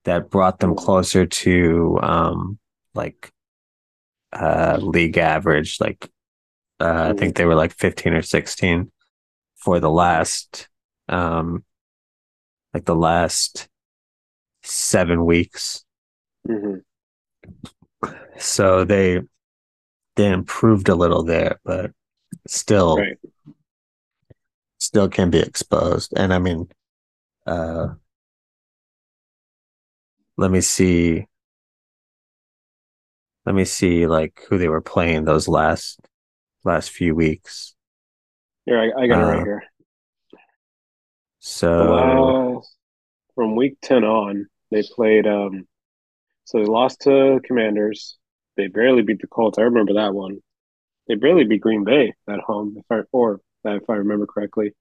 that 0.05 0.31
brought 0.31 0.61
them 0.61 0.75
closer 0.75 1.27
to 1.27 1.99
um 2.03 2.59
like 2.95 3.31
uh 4.33 4.79
league 4.81 5.19
average 5.19 5.79
like 5.81 6.09
uh, 6.81 7.11
I 7.11 7.19
think 7.19 7.37
they 7.37 7.45
were 7.45 7.57
like 7.57 7.73
15 7.73 8.13
or 8.15 8.23
16 8.23 8.91
for 9.57 9.81
the 9.81 9.91
last 9.91 10.69
um 11.09 11.65
like 12.73 12.85
the 12.85 12.95
last 12.97 13.69
7 14.69 15.25
weeks 15.25 15.85
Mhm. 16.47 16.83
so 18.39 18.85
they 18.85 19.21
they 20.17 20.31
improved 20.31 20.89
a 20.89 20.95
little 20.95 21.23
there 21.23 21.59
but 21.65 21.91
still 22.47 22.99
Right. 22.99 23.19
still 24.79 25.09
can 25.09 25.31
be 25.31 25.39
exposed 25.41 26.13
and 26.17 26.33
i 26.33 26.39
mean 26.39 26.69
uh 27.47 27.89
let 30.37 30.51
me 30.51 30.61
see 30.61 31.27
let 33.47 33.55
me 33.55 33.65
see 33.65 34.07
like 34.07 34.43
who 34.49 34.59
they 34.59 34.69
were 34.69 34.81
playing 34.83 35.25
those 35.25 35.49
last 35.49 36.01
last 36.65 36.91
few 36.91 37.15
weeks 37.15 37.75
Here, 38.67 38.79
I, 38.79 39.03
I 39.03 39.07
got 39.07 39.21
it 39.21 39.25
Uh, 39.25 39.29
right 39.29 39.45
here. 39.45 39.63
so 41.41 42.63
from 43.35 43.57
week 43.57 43.79
10 43.83 44.05
on, 44.05 44.47
they 44.71 44.83
played, 44.95 45.27
um, 45.27 45.67
so 46.45 46.59
they 46.59 46.65
lost 46.65 47.03
to 47.03 47.41
Commanders. 47.45 48.17
They 48.57 48.69
barely 48.69 49.03
beat 49.03 49.21
the 49.21 49.27
Colts. 49.27 49.59
I 49.59 49.63
remember 49.63 49.95
that 49.95 50.15
one. 50.15 50.39
They 51.07 51.15
barely 51.15 51.45
beat 51.45 51.61
Green 51.63 51.85
Bay 51.85 52.15
at 52.29 52.41
home, 52.41 52.77
if 52.79 52.85
I, 52.91 53.01
or 53.13 53.41
if 53.65 53.89
I 53.89 53.95
remember 53.95 54.27
correctly. 54.27 54.73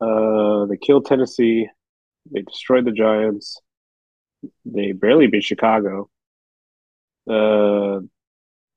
Uh, 0.00 0.66
they 0.66 0.76
killed 0.76 1.06
Tennessee. 1.06 1.68
They 2.30 2.42
destroyed 2.42 2.84
the 2.84 2.92
Giants. 2.92 3.60
They 4.64 4.92
barely 4.92 5.26
beat 5.26 5.44
Chicago. 5.44 6.08
Uh, 7.28 8.00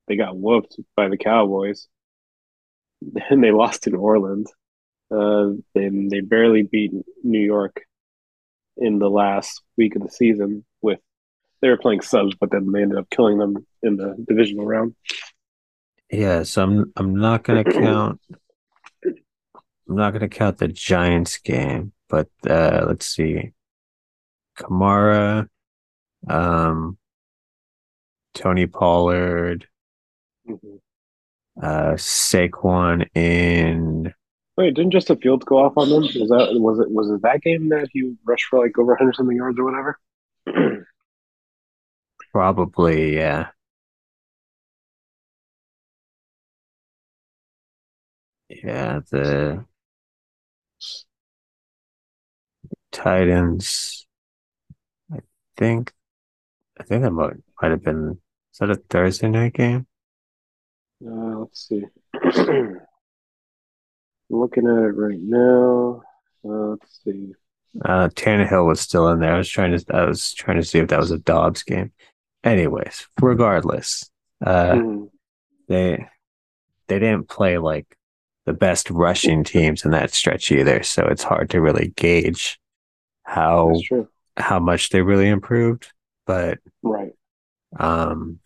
they 0.06 0.16
got 0.16 0.36
whooped 0.36 0.78
by 0.96 1.08
the 1.08 1.16
Cowboys. 1.16 1.88
Then 3.00 3.42
they 3.42 3.50
lost 3.50 3.82
to 3.82 3.90
New 3.90 3.98
Orleans. 3.98 4.50
Uh, 5.10 5.50
then 5.74 6.08
they 6.08 6.20
barely 6.20 6.62
beat 6.62 6.90
New 7.22 7.40
York 7.40 7.82
in 8.76 8.98
the 8.98 9.10
last 9.10 9.62
week 9.76 9.96
of 9.96 10.02
the 10.02 10.10
season. 10.10 10.64
With 10.82 11.00
they 11.62 11.68
were 11.68 11.76
playing 11.78 12.02
subs, 12.02 12.34
but 12.38 12.50
then 12.50 12.70
they 12.72 12.82
ended 12.82 12.98
up 12.98 13.08
killing 13.10 13.38
them 13.38 13.66
in 13.82 13.96
the 13.96 14.16
divisional 14.28 14.66
round. 14.66 14.94
yeah 16.10 16.42
so 16.42 16.62
i'm 16.62 16.92
i'm 16.96 17.14
not 17.16 17.42
going 17.42 17.64
to 17.64 17.72
count 17.84 18.20
i'm 19.04 19.96
not 19.96 20.10
going 20.10 20.20
to 20.20 20.28
count 20.28 20.58
the 20.58 20.68
giants 20.68 21.38
game 21.38 21.92
but 22.08 22.28
uh 22.48 22.84
let's 22.86 23.06
see 23.06 23.52
kamara 24.58 25.48
um 26.28 26.98
tony 28.34 28.66
pollard 28.66 29.66
uh 31.62 31.94
Saquon 31.96 33.06
in 33.14 34.12
Wait, 34.56 34.74
didn't 34.74 34.92
Justin 34.92 35.18
Fields 35.18 35.44
go 35.44 35.58
off 35.58 35.76
on 35.76 35.88
them? 35.90 36.02
Was 36.02 36.28
that 36.30 36.50
was 36.60 36.78
it 36.80 36.90
was 36.90 37.10
it 37.10 37.22
that 37.22 37.42
game 37.42 37.68
that 37.70 37.88
he 37.92 38.14
rushed 38.24 38.46
for 38.46 38.60
like 38.60 38.78
over 38.78 38.92
100 38.92 39.14
something 39.16 39.36
yards 39.36 39.58
or 39.58 39.64
whatever? 39.64 39.98
probably 42.32 43.14
yeah 43.16 43.50
yeah 48.48 49.00
the 49.10 49.64
Titans 52.92 54.06
I 55.10 55.20
think 55.56 55.92
I 56.80 56.84
think 56.84 57.02
that 57.02 57.12
might 57.12 57.34
might 57.62 57.70
have 57.72 57.84
been 57.84 58.20
is 58.52 58.58
that 58.60 58.70
a 58.70 58.76
Thursday 58.76 59.28
night 59.28 59.54
game 59.54 59.86
Uh, 61.04 61.38
let's 61.40 61.68
see. 61.68 61.84
I'm 64.30 64.38
looking 64.40 64.66
at 64.66 64.84
it 64.84 64.96
right 64.96 65.18
now. 65.20 66.02
Uh, 66.44 66.70
let's 66.70 67.00
see. 67.04 67.32
uh 67.84 68.08
Tannehill 68.08 68.66
was 68.66 68.80
still 68.80 69.08
in 69.08 69.20
there 69.20 69.34
I 69.34 69.38
was 69.38 69.48
trying 69.48 69.76
to 69.76 69.84
I 69.96 70.04
was 70.04 70.32
trying 70.34 70.58
to 70.58 70.64
see 70.64 70.78
if 70.78 70.88
that 70.88 71.00
was 71.00 71.10
a 71.10 71.18
Dobbs 71.18 71.62
game 71.62 71.92
anyways 72.44 73.08
regardless 73.20 74.10
uh 74.44 74.74
Hmm. 74.76 75.04
they 75.68 76.06
they 76.88 76.98
didn't 76.98 77.28
play 77.28 77.56
like 77.58 77.96
the 78.44 78.52
best 78.52 78.90
rushing 78.90 79.42
teams 79.42 79.84
in 79.86 79.92
that 79.92 80.12
stretch 80.12 80.52
either 80.52 80.82
so 80.82 81.06
it's 81.06 81.22
hard 81.22 81.48
to 81.50 81.60
really 81.62 81.92
gauge 81.96 82.60
how 83.22 83.72
how 84.36 84.58
much 84.58 84.90
they 84.90 85.00
really 85.00 85.28
improved, 85.28 85.90
but 86.26 86.58
Right. 86.82 87.12
um, 87.78 88.40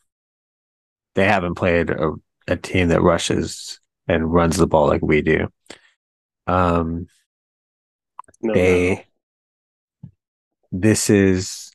they 1.17 1.25
haven't 1.27 1.55
played 1.57 1.91
a, 1.91 2.13
a 2.47 2.57
team 2.57 2.89
that 2.89 3.03
rushes 3.03 3.81
and 4.07 4.33
runs 4.33 4.57
the 4.57 4.67
ball 4.69 4.87
like 4.87 5.03
we 5.03 5.21
do. 5.23 5.49
Um, 6.49 7.07
No, 8.43 8.55
they 8.55 9.05
this 10.73 11.09
is 11.11 11.73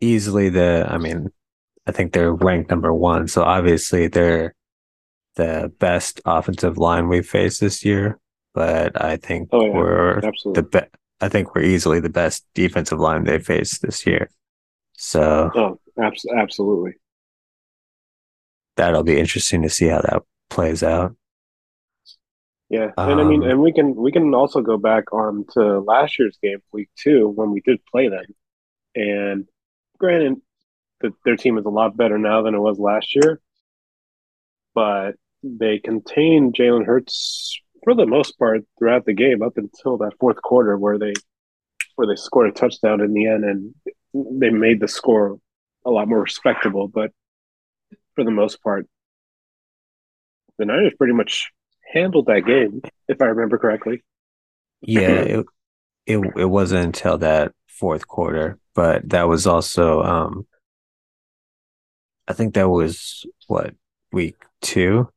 easily 0.00 0.48
the 0.48 0.86
i 0.88 0.96
mean 0.98 1.28
i 1.86 1.92
think 1.92 2.12
they're 2.12 2.32
ranked 2.32 2.70
number 2.70 2.92
one 2.94 3.28
so 3.28 3.42
obviously 3.42 4.08
they're 4.08 4.54
the 5.36 5.70
best 5.78 6.20
offensive 6.24 6.76
line 6.78 7.08
we've 7.08 7.28
faced 7.28 7.60
this 7.60 7.84
year 7.84 8.18
but 8.54 9.00
i 9.00 9.16
think 9.16 9.48
Oh, 9.52 9.64
yeah. 9.66 9.72
we're 9.72 10.18
absolutely. 10.24 10.62
the 10.62 10.68
best. 10.68 10.90
i 11.20 11.28
think 11.28 11.54
we're 11.54 11.62
easily 11.62 12.00
the 12.00 12.08
best 12.08 12.44
defensive 12.54 12.98
line 12.98 13.24
they 13.24 13.38
faced 13.38 13.82
this 13.82 14.06
year 14.06 14.28
so 14.96 15.50
oh, 15.54 15.78
abs- 16.02 16.26
absolutely. 16.34 16.94
that'll 18.76 19.02
be 19.04 19.18
interesting 19.20 19.62
to 19.62 19.68
see 19.68 19.86
how 19.88 20.00
that 20.00 20.22
plays 20.50 20.82
out 20.82 21.14
Yeah, 22.72 22.90
and 22.96 23.20
I 23.20 23.24
mean, 23.24 23.42
Um, 23.42 23.50
and 23.50 23.60
we 23.60 23.70
can 23.70 23.94
we 23.94 24.10
can 24.10 24.34
also 24.34 24.62
go 24.62 24.78
back 24.78 25.12
on 25.12 25.44
to 25.52 25.80
last 25.80 26.18
year's 26.18 26.38
game, 26.42 26.62
week 26.72 26.88
two, 26.96 27.28
when 27.28 27.50
we 27.50 27.60
did 27.60 27.84
play 27.84 28.08
them. 28.08 28.24
And 28.94 29.46
granted, 29.98 30.40
that 31.02 31.12
their 31.26 31.36
team 31.36 31.58
is 31.58 31.66
a 31.66 31.68
lot 31.68 31.98
better 31.98 32.16
now 32.16 32.40
than 32.40 32.54
it 32.54 32.60
was 32.60 32.78
last 32.78 33.14
year, 33.14 33.42
but 34.74 35.16
they 35.42 35.80
contained 35.80 36.54
Jalen 36.54 36.86
Hurts 36.86 37.60
for 37.84 37.94
the 37.94 38.06
most 38.06 38.38
part 38.38 38.62
throughout 38.78 39.04
the 39.04 39.12
game 39.12 39.42
up 39.42 39.58
until 39.58 39.98
that 39.98 40.16
fourth 40.18 40.40
quarter, 40.40 40.78
where 40.78 40.98
they 40.98 41.12
where 41.96 42.08
they 42.08 42.16
scored 42.16 42.48
a 42.48 42.52
touchdown 42.52 43.02
in 43.02 43.12
the 43.12 43.26
end, 43.26 43.44
and 43.44 43.74
they 44.40 44.48
made 44.48 44.80
the 44.80 44.88
score 44.88 45.38
a 45.84 45.90
lot 45.90 46.08
more 46.08 46.22
respectable. 46.22 46.88
But 46.88 47.10
for 48.14 48.24
the 48.24 48.30
most 48.30 48.62
part, 48.62 48.86
the 50.56 50.64
Niners 50.64 50.94
pretty 50.96 51.12
much 51.12 51.50
handled 51.92 52.26
that 52.26 52.42
game, 52.46 52.82
if 53.08 53.20
I 53.22 53.26
remember 53.26 53.58
correctly. 53.58 54.02
Yeah, 54.82 55.20
it, 55.22 55.46
it 56.06 56.18
it 56.36 56.46
wasn't 56.46 56.86
until 56.86 57.18
that 57.18 57.52
fourth 57.68 58.08
quarter, 58.08 58.58
but 58.74 59.08
that 59.10 59.24
was 59.28 59.46
also 59.46 60.02
um 60.02 60.46
I 62.28 62.32
think 62.32 62.54
that 62.54 62.68
was 62.68 63.26
what 63.46 63.74
week 64.12 64.36
2 64.60 65.08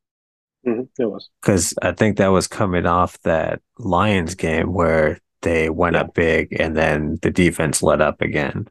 hmm 0.64 0.82
It 1.00 1.06
was. 1.06 1.30
cuz 1.42 1.74
I 1.82 1.92
think 1.94 2.18
that 2.18 2.28
was 2.28 2.48
coming 2.48 2.86
off 2.86 3.20
that 3.22 3.62
Lions 3.78 4.36
game 4.36 4.74
where 4.74 5.20
they 5.42 5.70
went 5.70 5.96
Yeah. 5.96 6.02
up 6.02 6.14
big 6.14 6.56
and 6.60 6.76
then 6.76 7.20
the 7.22 7.32
defense 7.32 7.82
let 7.84 8.02
up 8.02 8.22
again. 8.22 8.68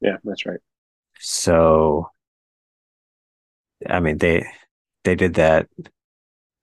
Yeah, 0.00 0.16
that's 0.24 0.46
right. 0.46 0.60
So 1.20 2.10
I 3.88 4.00
mean 4.00 4.18
they 4.18 4.46
they 5.04 5.14
did 5.14 5.34
that 5.34 5.68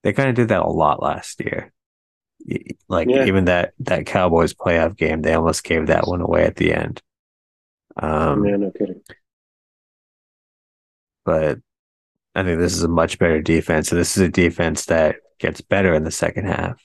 they 0.02 0.12
kind 0.12 0.28
of 0.28 0.34
did 0.34 0.48
that 0.48 0.62
a 0.62 0.68
lot 0.68 1.02
last 1.02 1.40
year. 1.40 1.72
Like 2.88 3.08
Yeah. 3.10 3.24
even 3.26 3.46
that 3.46 3.72
that 3.80 4.06
Cowboys 4.06 4.54
playoff 4.54 4.96
game, 4.96 5.22
they 5.22 5.34
almost 5.34 5.64
gave 5.64 5.88
that 5.88 6.06
one 6.06 6.20
away 6.20 6.44
at 6.44 6.56
the 6.56 6.72
end. 6.72 7.02
Um, 7.96 8.44
yeah, 8.44 8.56
no 8.56 8.70
kidding. 8.70 9.00
but 11.24 11.58
I 12.34 12.42
think 12.42 12.58
this 12.60 12.74
is 12.74 12.82
a 12.82 12.88
much 12.88 13.18
better 13.18 13.40
defense, 13.40 13.90
and 13.90 13.98
this 14.00 14.16
is 14.16 14.22
a 14.22 14.28
defense 14.28 14.86
that 14.86 15.16
gets 15.38 15.60
better 15.60 15.94
in 15.94 16.04
the 16.04 16.10
second 16.10 16.46
half. 16.46 16.80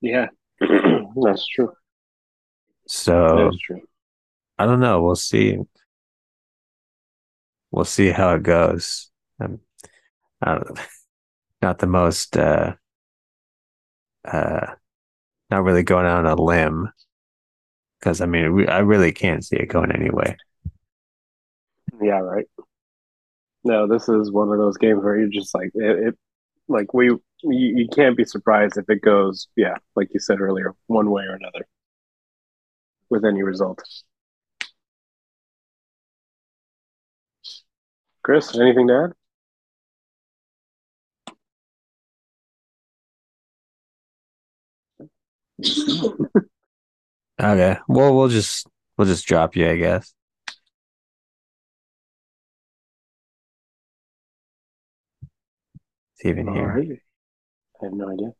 Yeah, 0.00 0.28
that's 0.60 1.46
true. 1.46 1.72
So 2.88 3.44
That's 3.50 3.58
true. 3.62 3.82
I 4.58 4.66
don't 4.66 4.80
know. 4.80 5.02
We'll 5.02 5.14
see. 5.16 5.58
We'll 7.70 7.84
see 7.84 8.08
how 8.10 8.34
it 8.34 8.42
goes. 8.42 9.10
Um, 9.40 9.60
I 10.42 10.54
don't, 10.54 10.78
not 11.62 11.78
the 11.78 11.86
most, 11.86 12.36
uh, 12.36 12.74
uh, 14.24 14.66
not 15.50 15.64
really 15.64 15.82
going 15.82 16.06
on 16.06 16.26
a 16.26 16.34
limb. 16.34 16.90
Because 17.98 18.20
I 18.20 18.26
mean, 18.26 18.68
I 18.68 18.78
really 18.78 19.12
can't 19.12 19.44
see 19.44 19.56
it 19.56 19.66
going 19.66 19.92
anyway. 19.92 20.36
Yeah, 22.00 22.20
right. 22.20 22.46
No, 23.64 23.86
this 23.88 24.08
is 24.08 24.30
one 24.30 24.50
of 24.50 24.58
those 24.58 24.76
games 24.76 25.02
where 25.02 25.18
you're 25.18 25.28
just 25.28 25.54
like 25.54 25.70
it, 25.74 26.08
it 26.08 26.18
like 26.68 26.94
we 26.94 27.06
you, 27.06 27.20
you 27.42 27.88
can't 27.94 28.16
be 28.16 28.24
surprised 28.24 28.76
if 28.76 28.88
it 28.88 29.02
goes, 29.02 29.48
yeah, 29.56 29.74
like 29.96 30.08
you 30.14 30.20
said 30.20 30.40
earlier, 30.40 30.74
one 30.86 31.10
way 31.10 31.24
or 31.24 31.34
another 31.34 31.66
with 33.10 33.24
any 33.24 33.42
result. 33.42 33.82
Chris, 38.22 38.56
anything 38.56 38.86
to 38.88 39.04
add? 39.04 39.12
Okay. 47.40 47.78
Well, 47.86 48.14
we'll 48.16 48.28
just 48.28 48.66
we'll 48.96 49.06
just 49.06 49.26
drop 49.26 49.54
you, 49.54 49.68
I 49.70 49.76
guess. 49.76 50.12
It's 56.14 56.26
even 56.26 56.48
All 56.48 56.54
here. 56.54 56.74
right. 56.74 56.88
I 57.80 57.84
have 57.84 57.92
no 57.92 58.10
idea. 58.10 58.32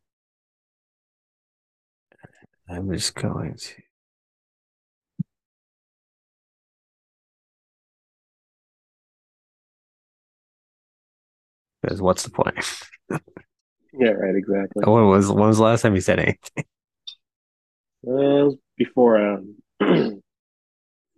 I'm 2.67 2.91
just 2.91 3.15
going 3.15 3.55
to. 3.55 3.73
Because 11.81 12.01
what's 12.01 12.23
the 12.23 12.31
point? 12.31 12.57
Yeah, 13.91 14.11
right, 14.11 14.35
exactly. 14.35 14.83
When 14.85 15.07
was 15.07 15.31
when 15.31 15.47
was 15.47 15.57
the 15.57 15.63
last 15.63 15.81
time 15.81 15.95
you 15.95 16.01
said 16.01 16.19
anything? 16.19 16.65
Uh, 18.07 18.47
was 18.47 18.55
before 18.77 19.17
um 19.19 19.55
I 19.81 19.87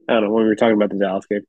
don't 0.07 0.23
know 0.23 0.31
when 0.31 0.43
we 0.43 0.49
were 0.49 0.55
talking 0.55 0.75
about 0.75 0.89
the 0.89 0.97
Dallas 0.99 1.25
game. 1.25 1.41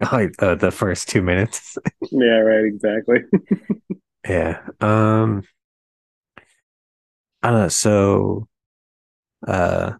Like 0.12 0.36
the 0.36 0.54
the 0.54 0.70
first 0.70 1.08
two 1.08 1.22
minutes. 1.22 1.76
Yeah, 2.12 2.38
right, 2.38 2.64
exactly. 2.64 3.18
Yeah. 4.28 4.60
Um. 4.80 5.42
I 7.42 7.50
don't 7.50 7.60
know. 7.60 7.68
So, 7.68 8.48
uh, 9.46 9.94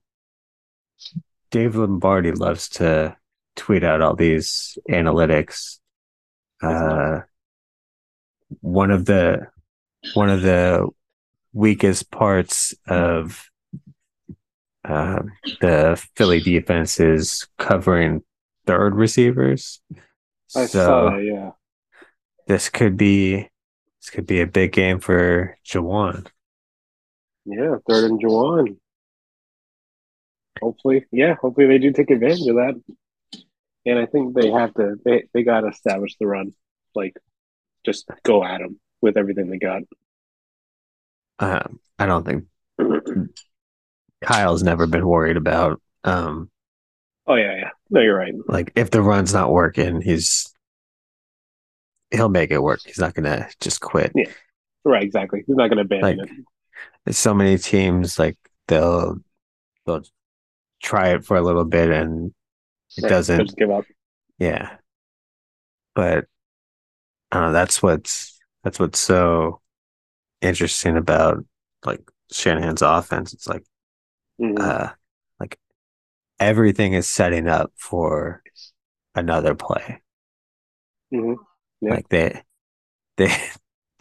Dave 1.50 1.76
Lombardi 1.76 2.32
loves 2.32 2.68
to 2.70 3.16
tweet 3.56 3.84
out 3.84 4.00
all 4.02 4.14
these 4.14 4.78
analytics. 4.88 5.78
Uh, 6.62 7.20
one 8.60 8.90
of 8.90 9.04
the 9.04 9.46
one 10.14 10.30
of 10.30 10.42
the 10.42 10.86
weakest 11.52 12.10
parts 12.10 12.74
of 12.86 13.48
uh, 14.88 15.22
the 15.60 16.02
Philly 16.16 16.40
defense 16.40 16.98
is 16.98 17.46
covering 17.58 18.22
third 18.66 18.94
receivers. 18.94 19.80
I 20.56 20.66
so 20.66 20.86
saw 20.86 21.10
that, 21.10 21.24
yeah. 21.24 21.50
this 22.46 22.68
could 22.70 22.96
be 22.96 23.48
this 24.00 24.10
could 24.10 24.26
be 24.26 24.40
a 24.40 24.46
big 24.46 24.72
game 24.72 24.98
for 24.98 25.56
Jauan. 25.66 26.26
Yeah, 27.44 27.76
third 27.88 28.10
and 28.10 28.20
Jauan. 28.20 28.76
Hopefully, 30.60 31.04
yeah, 31.12 31.34
hopefully 31.34 31.66
they 31.66 31.78
do 31.78 31.92
take 31.92 32.10
advantage 32.10 32.46
of 32.48 32.56
that. 32.56 32.80
And 33.86 33.98
I 33.98 34.06
think 34.06 34.34
they 34.34 34.50
have 34.50 34.74
to. 34.74 34.96
They 35.04 35.24
they 35.34 35.42
got 35.42 35.60
to 35.60 35.68
establish 35.68 36.16
the 36.18 36.26
run, 36.26 36.54
like 36.94 37.16
just 37.84 38.08
go 38.22 38.42
at 38.44 38.58
them 38.58 38.80
with 39.00 39.16
everything 39.16 39.50
they 39.50 39.58
got. 39.58 39.82
Um, 41.38 41.78
I 41.98 42.06
don't 42.06 42.24
think 42.26 42.46
Kyle's 44.22 44.62
never 44.62 44.86
been 44.86 45.06
worried 45.06 45.36
about 45.36 45.80
um 46.04 46.50
Oh 47.26 47.34
yeah, 47.34 47.56
yeah. 47.56 47.70
No, 47.90 48.00
you're 48.00 48.16
right. 48.16 48.34
like 48.48 48.72
if 48.74 48.90
the 48.90 49.02
run's 49.02 49.32
not 49.32 49.52
working, 49.52 50.00
he's 50.00 50.52
he'll 52.10 52.28
make 52.28 52.50
it 52.50 52.62
work. 52.62 52.80
He's 52.84 52.98
not 52.98 53.14
gonna 53.14 53.48
just 53.60 53.80
quit. 53.80 54.12
Yeah. 54.14 54.24
Right, 54.84 55.02
exactly. 55.02 55.44
He's 55.46 55.56
not 55.56 55.68
going 55.68 55.76
to 55.76 55.82
abandon 55.82 56.18
Like, 56.20 56.30
it. 56.30 56.44
There's 57.04 57.18
so 57.18 57.34
many 57.34 57.58
teams 57.58 58.18
like 58.18 58.38
they'll 58.68 59.18
they'll 59.86 60.02
try 60.82 61.10
it 61.10 61.24
for 61.24 61.36
a 61.36 61.42
little 61.42 61.64
bit 61.64 61.90
and 61.90 62.34
it 62.96 63.02
Right, 63.04 63.10
doesn't 63.10 63.46
just 63.46 63.56
give 63.56 63.70
up. 63.70 63.84
Yeah. 64.38 64.78
But 65.94 66.26
I 67.30 67.36
don't 67.36 67.48
know, 67.48 67.52
that's 67.52 67.82
what's 67.82 68.38
that's 68.64 68.78
what's 68.78 68.98
so 68.98 69.60
interesting 70.42 70.96
about 70.96 71.44
like 71.84 72.00
Shanahan's 72.32 72.82
offense. 72.82 73.32
It's 73.34 73.48
like 73.48 73.64
Mhm. 74.38 74.56
uh 74.60 74.88
like 75.40 75.58
everything 76.40 76.94
is 76.94 77.08
setting 77.08 77.48
up 77.48 77.72
for 77.76 78.42
another 79.14 79.54
play. 79.54 80.02
Mhm. 81.10 81.36
Yeah. 81.80 81.90
Like 81.90 82.08
they 82.08 82.42
they 83.16 83.34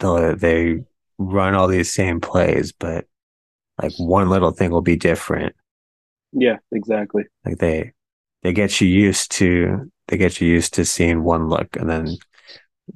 they 0.36 0.80
run 1.18 1.54
all 1.54 1.68
these 1.68 1.92
same 1.94 2.20
plays, 2.20 2.72
but 2.72 3.06
like 3.82 3.94
one 3.98 4.30
little 4.30 4.52
thing 4.52 4.70
will 4.70 4.82
be 4.82 4.96
different 4.96 5.54
Yeah, 6.32 6.58
exactly. 6.72 7.24
Like 7.44 7.58
they 7.58 7.92
they 8.42 8.52
get 8.52 8.80
you 8.80 8.88
used 8.88 9.30
to 9.32 9.90
they 10.08 10.16
get 10.16 10.40
you 10.40 10.48
used 10.48 10.74
to 10.74 10.84
seeing 10.84 11.22
one 11.24 11.48
look, 11.48 11.76
and 11.76 11.88
then 11.88 12.18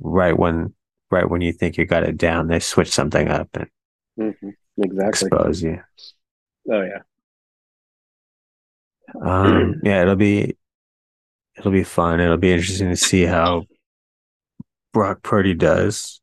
right 0.00 0.38
when 0.38 0.74
right 1.10 1.28
when 1.28 1.40
you 1.42 1.52
think 1.52 1.76
you 1.78 1.86
got 1.86 2.04
it 2.04 2.16
down, 2.18 2.48
they 2.48 2.60
switch 2.60 2.90
something 2.90 3.28
up 3.28 3.50
and 3.54 3.68
hmm 4.16 4.50
Exactly. 4.78 5.30
expose 5.30 5.62
you. 5.62 5.80
Oh 6.68 6.82
yeah. 6.82 7.02
Um, 9.20 9.80
yeah, 9.84 10.02
it'll 10.02 10.16
be 10.16 10.56
it'll 11.56 11.72
be 11.72 11.84
fun. 11.84 12.20
It'll 12.20 12.36
be 12.36 12.52
interesting 12.52 12.88
to 12.88 12.96
see 12.96 13.24
how 13.24 13.64
Brock 14.92 15.22
Purdy 15.22 15.54
does. 15.54 16.20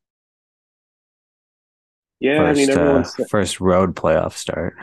Yeah, 2.20 2.42
I 2.42 2.54
first, 2.54 2.58
mean 2.58 2.78
uh, 2.78 3.04
first 3.28 3.60
road 3.60 3.96
playoff 3.96 4.34
start. 4.34 4.74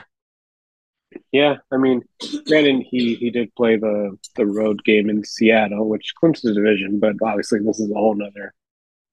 yeah, 1.32 1.58
I 1.72 1.78
mean 1.78 2.02
granted 2.48 2.86
he 2.90 3.16
he 3.16 3.30
did 3.30 3.54
play 3.56 3.78
the 3.78 4.18
the 4.36 4.46
road 4.46 4.84
game 4.84 5.10
in 5.10 5.24
Seattle, 5.24 5.88
which 5.88 6.14
Clemson's 6.22 6.56
division, 6.56 7.00
but 7.00 7.16
obviously 7.24 7.60
this 7.64 7.80
is 7.80 7.92
a 7.92 7.96
whole 7.96 8.16
nother 8.16 8.54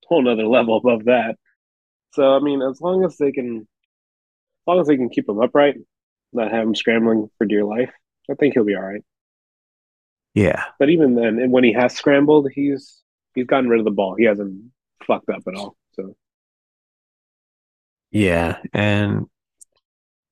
whole 0.07 0.23
nother 0.23 0.47
level 0.47 0.77
above 0.77 1.05
that. 1.05 1.37
So 2.13 2.35
I 2.35 2.41
mean 2.41 2.63
as 2.63 2.81
long 2.81 3.05
as 3.05 3.17
they 3.19 3.31
can 3.31 3.59
as 3.59 4.67
long 4.67 4.81
as 4.81 4.87
they 4.87 4.97
can 4.97 5.11
keep 5.11 5.29
him 5.29 5.41
upright, 5.41 5.77
not 6.33 6.51
have 6.51 6.67
him 6.67 6.75
scrambling 6.75 7.29
for 7.37 7.47
dear 7.47 7.65
life, 7.65 7.93
I 8.31 8.35
think 8.35 8.55
he'll 8.55 8.65
be 8.65 8.75
all 8.77 8.83
right. 8.83 9.03
Yeah, 10.35 10.65
But 10.79 10.91
even 10.91 11.15
then, 11.15 11.39
and 11.39 11.53
when 11.53 11.65
he 11.65 11.73
has 11.73 11.95
scrambled, 11.95 12.49
he's 12.53 13.03
he's 13.35 13.47
gotten 13.47 13.69
rid 13.69 13.81
of 13.81 13.85
the 13.85 13.91
ball. 13.91 14.15
He 14.17 14.25
hasn't 14.25 14.71
fucked 15.07 15.29
up 15.29 15.43
at 15.47 15.55
all. 15.55 15.77
So 15.93 16.17
yeah, 18.11 18.59
and 18.73 19.27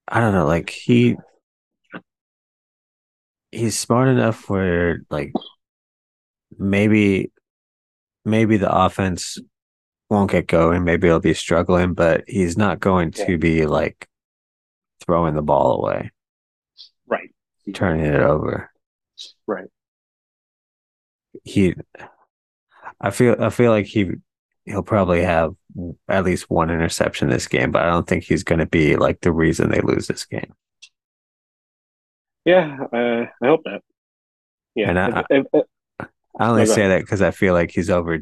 I 0.08 0.20
don't 0.20 0.32
know, 0.34 0.46
like 0.46 0.70
he 0.70 1.16
he's 3.50 3.78
smart 3.78 4.08
enough 4.08 4.48
where 4.48 5.02
like 5.10 5.32
maybe 6.58 7.32
maybe 8.24 8.56
the 8.56 8.72
offense 8.74 9.38
won't 10.10 10.30
get 10.30 10.46
going, 10.48 10.84
maybe 10.84 11.08
it'll 11.08 11.20
be 11.20 11.34
struggling, 11.34 11.94
but 11.94 12.24
he's 12.28 12.56
not 12.58 12.80
going 12.80 13.12
to 13.12 13.32
Yeah. 13.32 13.38
be 13.38 13.66
like 13.66 14.08
throwing 15.04 15.34
the 15.34 15.42
ball 15.42 15.80
away, 15.82 16.10
turning 17.74 18.06
it 18.06 18.20
over. 18.20 18.70
right. 19.46 19.68
He 21.44 21.74
I 23.00 23.10
feel 23.10 23.36
I 23.40 23.50
feel 23.50 23.70
like 23.70 23.86
he 23.86 24.10
he'll 24.64 24.82
probably 24.82 25.22
have 25.22 25.54
at 26.08 26.24
least 26.24 26.50
one 26.50 26.70
interception 26.70 27.28
this 27.28 27.48
game, 27.48 27.70
but 27.72 27.82
I 27.82 27.86
don't 27.86 28.06
think 28.06 28.24
he's 28.24 28.44
going 28.44 28.58
to 28.60 28.66
be 28.66 28.96
like 28.96 29.20
the 29.20 29.32
reason 29.32 29.70
they 29.70 29.80
lose 29.80 30.06
this 30.06 30.24
game. 30.24 30.54
Yeah, 32.44 32.76
uh, 32.92 33.26
I 33.42 33.46
hope 33.46 33.62
not. 33.64 33.82
Yeah, 34.74 34.90
And 34.90 34.98
I- 34.98 35.24
if- 35.30 35.46
I 36.38 36.48
only 36.48 36.64
say 36.66 36.88
that 36.88 37.00
because 37.00 37.20
I 37.22 37.30
feel 37.30 37.52
like 37.54 37.70
he's 37.70 37.90
over 37.90 38.20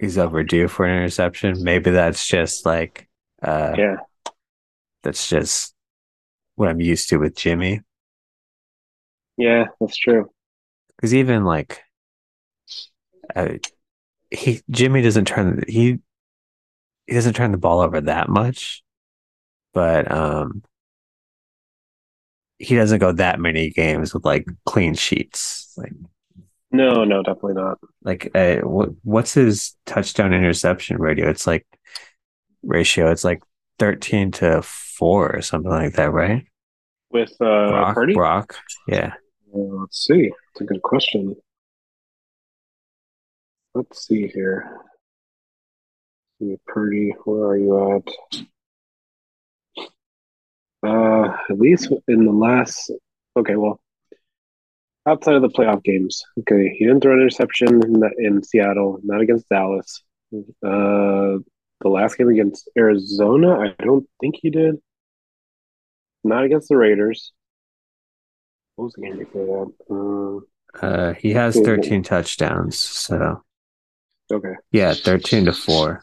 he's 0.00 0.18
overdue 0.18 0.66
for 0.68 0.84
an 0.86 0.96
interception. 0.96 1.62
Maybe 1.62 1.90
that's 1.90 2.26
just 2.26 2.66
like 2.66 3.08
uh 3.42 3.74
yeah, 3.78 3.96
that's 5.02 5.28
just 5.28 5.74
what 6.56 6.68
I'm 6.68 6.80
used 6.80 7.08
to 7.10 7.18
with 7.18 7.36
Jimmy. 7.36 7.82
Yeah, 9.40 9.64
that's 9.80 9.96
true. 9.96 10.30
Because 10.96 11.14
even 11.14 11.44
like 11.44 11.82
uh, 13.34 13.54
he 14.30 14.62
Jimmy 14.70 15.02
doesn't 15.02 15.26
turn 15.26 15.62
he 15.68 15.98
he 17.06 17.14
doesn't 17.14 17.34
turn 17.34 17.52
the 17.52 17.58
ball 17.58 17.80
over 17.80 18.00
that 18.02 18.28
much, 18.28 18.82
but 19.74 20.10
um 20.10 20.62
he 22.58 22.76
doesn't 22.76 22.98
go 22.98 23.12
that 23.12 23.40
many 23.40 23.70
games 23.70 24.12
with 24.12 24.24
like 24.24 24.46
clean 24.66 24.94
sheets. 24.94 25.72
Like 25.76 25.92
No, 26.72 27.04
no, 27.04 27.22
definitely 27.22 27.54
not. 27.54 27.78
like 28.02 28.30
uh, 28.34 28.56
what 28.58 28.90
what's 29.02 29.34
his 29.34 29.76
touchdown 29.86 30.32
interception 30.32 30.98
ratio? 30.98 31.30
It's 31.30 31.46
like 31.46 31.66
ratio. 32.62 33.10
It's 33.10 33.24
like 33.24 33.42
thirteen 33.78 34.30
to 34.32 34.62
four 34.62 35.34
or 35.34 35.42
something 35.42 35.70
like 35.70 35.94
that, 35.94 36.12
right? 36.12 36.44
With 37.10 37.32
uh, 37.40 37.68
Brock, 37.70 37.94
Purdy, 37.94 38.14
Brock, 38.14 38.56
yeah, 38.86 39.14
let's 39.52 40.04
see. 40.06 40.30
It's 40.52 40.60
a 40.60 40.64
good 40.64 40.82
question. 40.82 41.36
Let's 43.74 44.06
see 44.06 44.26
here. 44.26 44.78
See, 46.40 46.56
Purdy, 46.66 47.14
where 47.24 47.44
are 47.44 47.56
you 47.56 47.96
at? 47.96 48.46
Uh, 50.82 51.36
at 51.50 51.58
least 51.58 51.92
in 52.08 52.24
the 52.24 52.32
last. 52.32 52.90
Okay, 53.36 53.56
well, 53.56 53.80
outside 55.06 55.34
of 55.34 55.42
the 55.42 55.48
playoff 55.48 55.84
games, 55.84 56.22
okay, 56.40 56.74
he 56.76 56.84
didn't 56.86 57.02
throw 57.02 57.12
an 57.12 57.20
interception 57.20 57.68
in, 57.68 58.00
the, 58.00 58.10
in 58.18 58.42
Seattle, 58.42 58.98
not 59.02 59.20
against 59.20 59.48
Dallas. 59.48 60.02
Uh, 60.34 61.38
the 61.80 61.88
last 61.88 62.16
game 62.18 62.28
against 62.28 62.68
Arizona, 62.76 63.58
I 63.58 63.74
don't 63.82 64.06
think 64.20 64.36
he 64.40 64.50
did. 64.50 64.76
Not 66.24 66.44
against 66.44 66.68
the 66.68 66.76
Raiders. 66.76 67.32
What 68.80 68.84
was 68.84 68.94
the 68.94 69.02
game 69.02 69.18
before 69.18 69.66
that? 69.90 70.44
Uh, 70.82 70.86
uh, 70.86 71.12
he 71.12 71.34
has 71.34 71.54
thirteen 71.60 72.02
touchdowns. 72.02 72.78
So 72.78 73.42
okay. 74.32 74.54
yeah, 74.72 74.94
thirteen 74.94 75.44
to 75.44 75.52
four. 75.52 76.02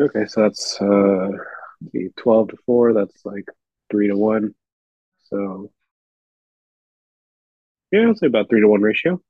Okay, 0.00 0.24
so 0.24 0.40
that's 0.40 0.80
uh 0.80 1.28
the 1.92 2.08
twelve 2.16 2.48
to 2.48 2.56
four. 2.64 2.94
That's 2.94 3.26
like 3.26 3.44
three 3.90 4.08
to 4.08 4.16
one. 4.16 4.54
So 5.24 5.70
yeah, 7.92 8.08
I'd 8.08 8.16
say 8.16 8.28
about 8.28 8.48
three 8.48 8.62
to 8.62 8.68
one 8.68 8.80
ratio, 8.80 9.20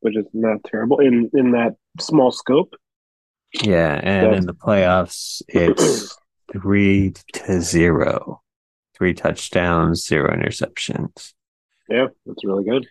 which 0.00 0.14
is 0.14 0.26
not 0.34 0.62
terrible 0.64 0.98
in 0.98 1.30
in 1.32 1.52
that 1.52 1.76
small 1.98 2.32
scope. 2.32 2.74
Yeah, 3.54 3.94
and 3.94 4.26
That's- 4.26 4.38
in 4.40 4.46
the 4.46 4.52
playoffs, 4.52 5.40
it's 5.48 6.18
three 6.52 7.14
to 7.32 7.60
zero, 7.60 8.42
three 8.96 9.14
touchdowns, 9.14 10.06
zero 10.06 10.34
interceptions. 10.34 11.32
Yeah, 11.88 12.06
that's 12.26 12.44
really 12.44 12.64
good. 12.64 12.86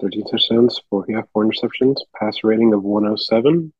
Thirteen 0.00 0.24
touchdowns, 0.26 0.80
four 0.90 1.04
yeah, 1.08 1.22
four 1.32 1.46
interceptions, 1.46 1.96
pass 2.18 2.44
rating 2.44 2.72
of 2.74 2.82
one 2.82 3.06
oh 3.06 3.16
seven. 3.16 3.72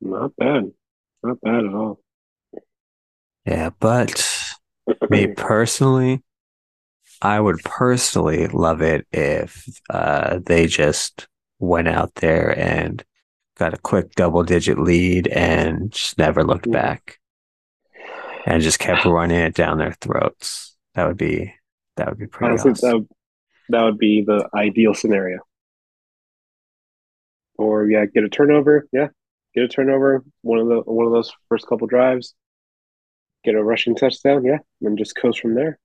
Not 0.00 0.36
bad, 0.36 0.72
not 1.22 1.40
bad 1.40 1.64
at 1.64 1.74
all. 1.74 2.00
Yeah, 3.46 3.70
but 3.78 4.28
me 5.08 5.26
personally, 5.36 6.22
I 7.22 7.40
would 7.40 7.60
personally 7.64 8.48
love 8.48 8.82
it 8.82 9.06
if 9.12 9.66
uh, 9.90 10.40
they 10.44 10.66
just 10.66 11.26
went 11.58 11.88
out 11.88 12.14
there 12.16 12.58
and 12.58 13.02
got 13.56 13.74
a 13.74 13.78
quick 13.78 14.12
double 14.14 14.42
digit 14.42 14.78
lead 14.78 15.28
and 15.28 15.92
just 15.92 16.18
never 16.18 16.44
looked 16.44 16.70
back 16.70 17.18
and 18.46 18.62
just 18.62 18.78
kept 18.78 19.04
running 19.04 19.38
it 19.38 19.54
down 19.54 19.78
their 19.78 19.92
throats. 20.00 20.76
That 20.94 21.06
would 21.06 21.16
be 21.16 21.54
that 21.96 22.08
would 22.08 22.18
be 22.18 22.26
pretty 22.26 22.50
Honestly, 22.50 22.72
awesome. 22.72 22.88
that 22.88 22.94
would, 22.98 23.08
that 23.70 23.82
would 23.84 23.98
be 23.98 24.22
the 24.22 24.48
ideal 24.54 24.94
scenario. 24.94 25.40
Or 27.56 27.86
yeah, 27.86 28.04
get 28.06 28.24
a 28.24 28.28
turnover. 28.28 28.86
Yeah, 28.92 29.08
get 29.54 29.64
a 29.64 29.68
turnover. 29.68 30.24
One 30.42 30.58
of 30.58 30.68
the 30.68 30.80
one 30.82 31.06
of 31.06 31.12
those 31.12 31.32
first 31.48 31.66
couple 31.66 31.86
drives. 31.86 32.34
Get 33.44 33.54
a 33.54 33.62
rushing 33.62 33.94
touchdown. 33.94 34.44
Yeah, 34.44 34.58
and 34.82 34.98
just 34.98 35.16
coast 35.16 35.40
from 35.40 35.54
there. 35.54 35.78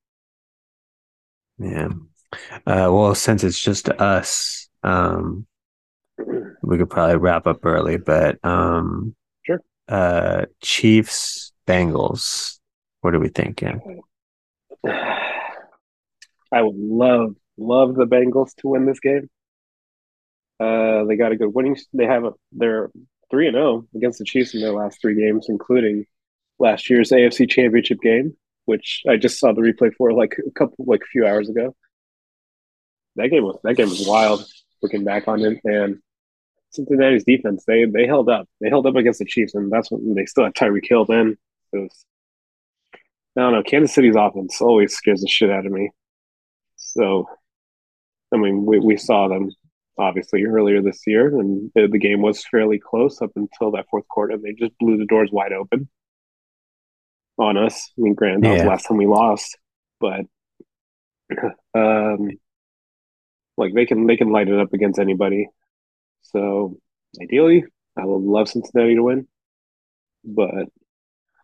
Yeah. 1.57 1.89
Uh, 2.65 2.89
well, 2.91 3.15
since 3.15 3.43
it's 3.43 3.59
just 3.59 3.89
us, 3.89 4.69
um, 4.83 5.45
we 6.61 6.77
could 6.77 6.89
probably 6.89 7.17
wrap 7.17 7.47
up 7.47 7.65
early, 7.65 7.97
but 7.97 8.43
um, 8.43 9.15
Sure. 9.43 9.61
Uh, 9.87 10.45
Chiefs, 10.61 11.51
Bengals. 11.67 12.59
What 13.01 13.15
are 13.15 13.19
we 13.19 13.29
thinking? 13.29 14.01
I 16.51 16.61
would 16.61 16.75
love 16.75 17.35
love 17.57 17.95
the 17.95 18.05
Bengals 18.05 18.55
to 18.57 18.69
win 18.69 18.85
this 18.85 18.99
game. 18.99 19.29
Uh, 20.59 21.05
they 21.05 21.15
got 21.15 21.31
a 21.31 21.37
good 21.37 21.53
winning. 21.53 21.77
They 21.93 22.05
have 22.05 22.25
a 22.25 22.31
they're 22.51 22.89
three 23.31 23.47
and 23.47 23.55
zero 23.55 23.85
against 23.95 24.19
the 24.19 24.25
Chiefs 24.25 24.53
in 24.53 24.61
their 24.61 24.73
last 24.73 24.99
three 25.01 25.15
games, 25.15 25.47
including 25.47 26.05
last 26.57 26.89
year's 26.89 27.11
AFC 27.11 27.49
Championship 27.49 27.99
game, 28.01 28.35
which 28.65 29.03
I 29.07 29.17
just 29.17 29.39
saw 29.39 29.53
the 29.53 29.61
replay 29.61 29.93
for 29.95 30.11
like 30.11 30.35
a 30.45 30.51
couple 30.51 30.85
like 30.85 31.01
a 31.01 31.11
few 31.11 31.25
hours 31.25 31.49
ago. 31.49 31.75
That 33.15 33.29
game 33.29 33.43
was 33.43 33.59
that 33.63 33.75
game 33.75 33.89
was 33.89 34.07
wild. 34.07 34.45
Looking 34.81 35.03
back 35.03 35.27
on 35.27 35.41
it, 35.41 35.59
and 35.65 35.99
Cincinnati's 36.71 37.23
defense 37.23 37.63
they 37.65 37.85
they 37.85 38.05
held 38.05 38.29
up. 38.29 38.47
They 38.61 38.69
held 38.69 38.85
up 38.85 38.95
against 38.95 39.19
the 39.19 39.25
Chiefs, 39.25 39.55
and 39.55 39.71
that's 39.71 39.91
when 39.91 40.13
they 40.13 40.25
still 40.25 40.45
had 40.45 40.55
Tyreek 40.55 40.87
Hill. 40.87 41.05
Then 41.05 41.37
it 41.73 41.77
was 41.77 42.05
I 43.37 43.41
don't 43.41 43.53
know. 43.53 43.63
Kansas 43.63 43.95
City's 43.95 44.15
offense 44.17 44.61
always 44.61 44.93
scares 44.93 45.21
the 45.21 45.27
shit 45.27 45.49
out 45.49 45.65
of 45.65 45.71
me. 45.71 45.91
So, 46.75 47.27
I 48.33 48.37
mean, 48.37 48.65
we, 48.65 48.79
we 48.79 48.97
saw 48.97 49.27
them 49.27 49.51
obviously 49.97 50.43
earlier 50.45 50.81
this 50.81 51.01
year, 51.05 51.27
and 51.39 51.71
the, 51.75 51.87
the 51.87 51.99
game 51.99 52.21
was 52.21 52.45
fairly 52.45 52.79
close 52.79 53.21
up 53.21 53.31
until 53.35 53.71
that 53.71 53.85
fourth 53.89 54.07
quarter. 54.07 54.33
and 54.33 54.43
They 54.43 54.53
just 54.53 54.77
blew 54.79 54.97
the 54.97 55.05
doors 55.05 55.29
wide 55.31 55.53
open 55.53 55.87
on 57.37 57.57
us. 57.57 57.91
I 57.97 58.01
mean, 58.01 58.13
granted, 58.15 58.43
that 58.43 58.51
was 58.51 58.61
the 58.61 58.67
last 58.67 58.87
time 58.87 58.97
we 58.97 59.07
lost, 59.07 59.57
but 59.99 60.21
um, 61.75 62.29
like 63.57 63.73
they 63.73 63.85
can 63.85 64.07
they 64.07 64.17
can 64.17 64.31
light 64.31 64.47
it 64.49 64.59
up 64.59 64.73
against 64.73 64.99
anybody. 64.99 65.47
So 66.31 66.77
ideally, 67.21 67.63
I 67.97 68.05
would 68.05 68.21
love 68.23 68.49
Cincinnati 68.49 68.95
to 68.95 69.03
win, 69.03 69.27
but 70.23 70.67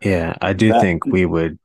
Yeah, 0.01 0.35
I 0.41 0.53
do 0.53 0.69
That- 0.69 0.81
think 0.81 1.05
we 1.05 1.25
would 1.25 1.59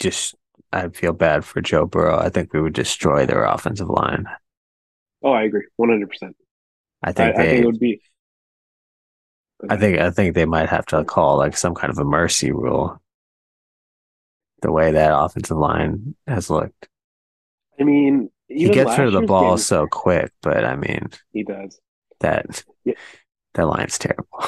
just. 0.00 0.34
I 0.72 0.88
feel 0.90 1.14
bad 1.14 1.44
for 1.46 1.62
Joe 1.62 1.86
Burrow. 1.86 2.18
I 2.18 2.28
think 2.28 2.52
we 2.52 2.60
would 2.60 2.74
destroy 2.74 3.24
their 3.24 3.44
offensive 3.44 3.88
line. 3.88 4.26
oh, 5.22 5.32
I 5.32 5.44
agree, 5.44 5.66
one 5.76 5.88
hundred 5.88 6.10
percent. 6.10 6.36
I 7.02 7.08
I, 7.10 7.12
think 7.12 7.36
I 7.36 7.42
they. 7.42 7.48
think 7.50 7.62
it 7.62 7.66
would 7.66 7.78
be. 7.80 8.00
I 9.68 9.76
think 9.76 9.98
I 9.98 10.10
think 10.10 10.34
they 10.34 10.44
might 10.44 10.68
have 10.68 10.86
to 10.86 11.04
call 11.04 11.38
like 11.38 11.56
some 11.56 11.74
kind 11.74 11.90
of 11.90 11.98
a 11.98 12.04
mercy 12.04 12.52
rule. 12.52 13.00
The 14.62 14.70
way 14.72 14.92
that 14.92 15.16
offensive 15.18 15.56
line 15.56 16.14
has 16.26 16.50
looked, 16.50 16.88
I 17.80 17.84
mean, 17.84 18.30
he 18.48 18.68
gets 18.70 18.98
rid 18.98 19.06
of 19.08 19.12
the 19.14 19.22
ball 19.22 19.52
game- 19.52 19.58
so 19.58 19.86
quick, 19.86 20.32
but 20.42 20.64
I 20.64 20.76
mean 20.76 21.08
He 21.32 21.44
does. 21.44 21.80
That 22.20 22.62
Yeah. 22.84 22.94
that 23.54 23.66
line's 23.66 23.98
terrible. 23.98 24.28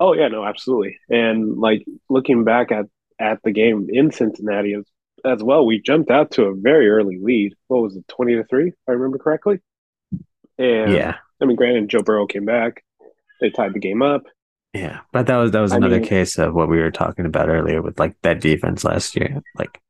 Oh 0.00 0.14
yeah, 0.14 0.26
no, 0.26 0.44
absolutely. 0.44 0.98
And 1.10 1.58
like 1.58 1.84
looking 2.08 2.42
back 2.42 2.72
at 2.72 2.86
at 3.20 3.38
the 3.44 3.52
game 3.52 3.86
in 3.88 4.10
Cincinnati 4.10 4.74
as, 4.74 4.84
as 5.24 5.44
well, 5.44 5.64
we 5.64 5.80
jumped 5.80 6.10
out 6.10 6.32
to 6.32 6.46
a 6.46 6.54
very 6.56 6.88
early 6.88 7.18
lead. 7.22 7.54
What 7.68 7.82
was 7.82 7.94
it, 7.94 8.08
twenty 8.08 8.34
to 8.34 8.42
three, 8.42 8.68
if 8.70 8.74
I 8.88 8.92
remember 8.92 9.18
correctly? 9.18 9.60
And 10.58 10.92
yeah, 10.92 11.18
I 11.40 11.44
mean, 11.44 11.54
granted, 11.56 11.88
Joe 11.88 12.02
Burrow 12.02 12.26
came 12.26 12.44
back. 12.44 12.82
They 13.40 13.50
tied 13.50 13.74
the 13.74 13.78
game 13.78 14.02
up. 14.02 14.22
yeah, 14.72 15.00
but 15.12 15.26
that 15.28 15.36
was 15.36 15.52
that 15.52 15.60
was 15.60 15.70
I 15.72 15.76
another 15.76 16.00
mean- 16.00 16.08
case 16.08 16.36
of 16.36 16.52
what 16.52 16.68
we 16.68 16.78
were 16.80 16.90
talking 16.90 17.26
about 17.26 17.48
earlier 17.48 17.80
with 17.80 18.00
like 18.00 18.16
that 18.22 18.40
defense 18.40 18.82
last 18.82 19.14
year. 19.14 19.40
Like 19.56 19.80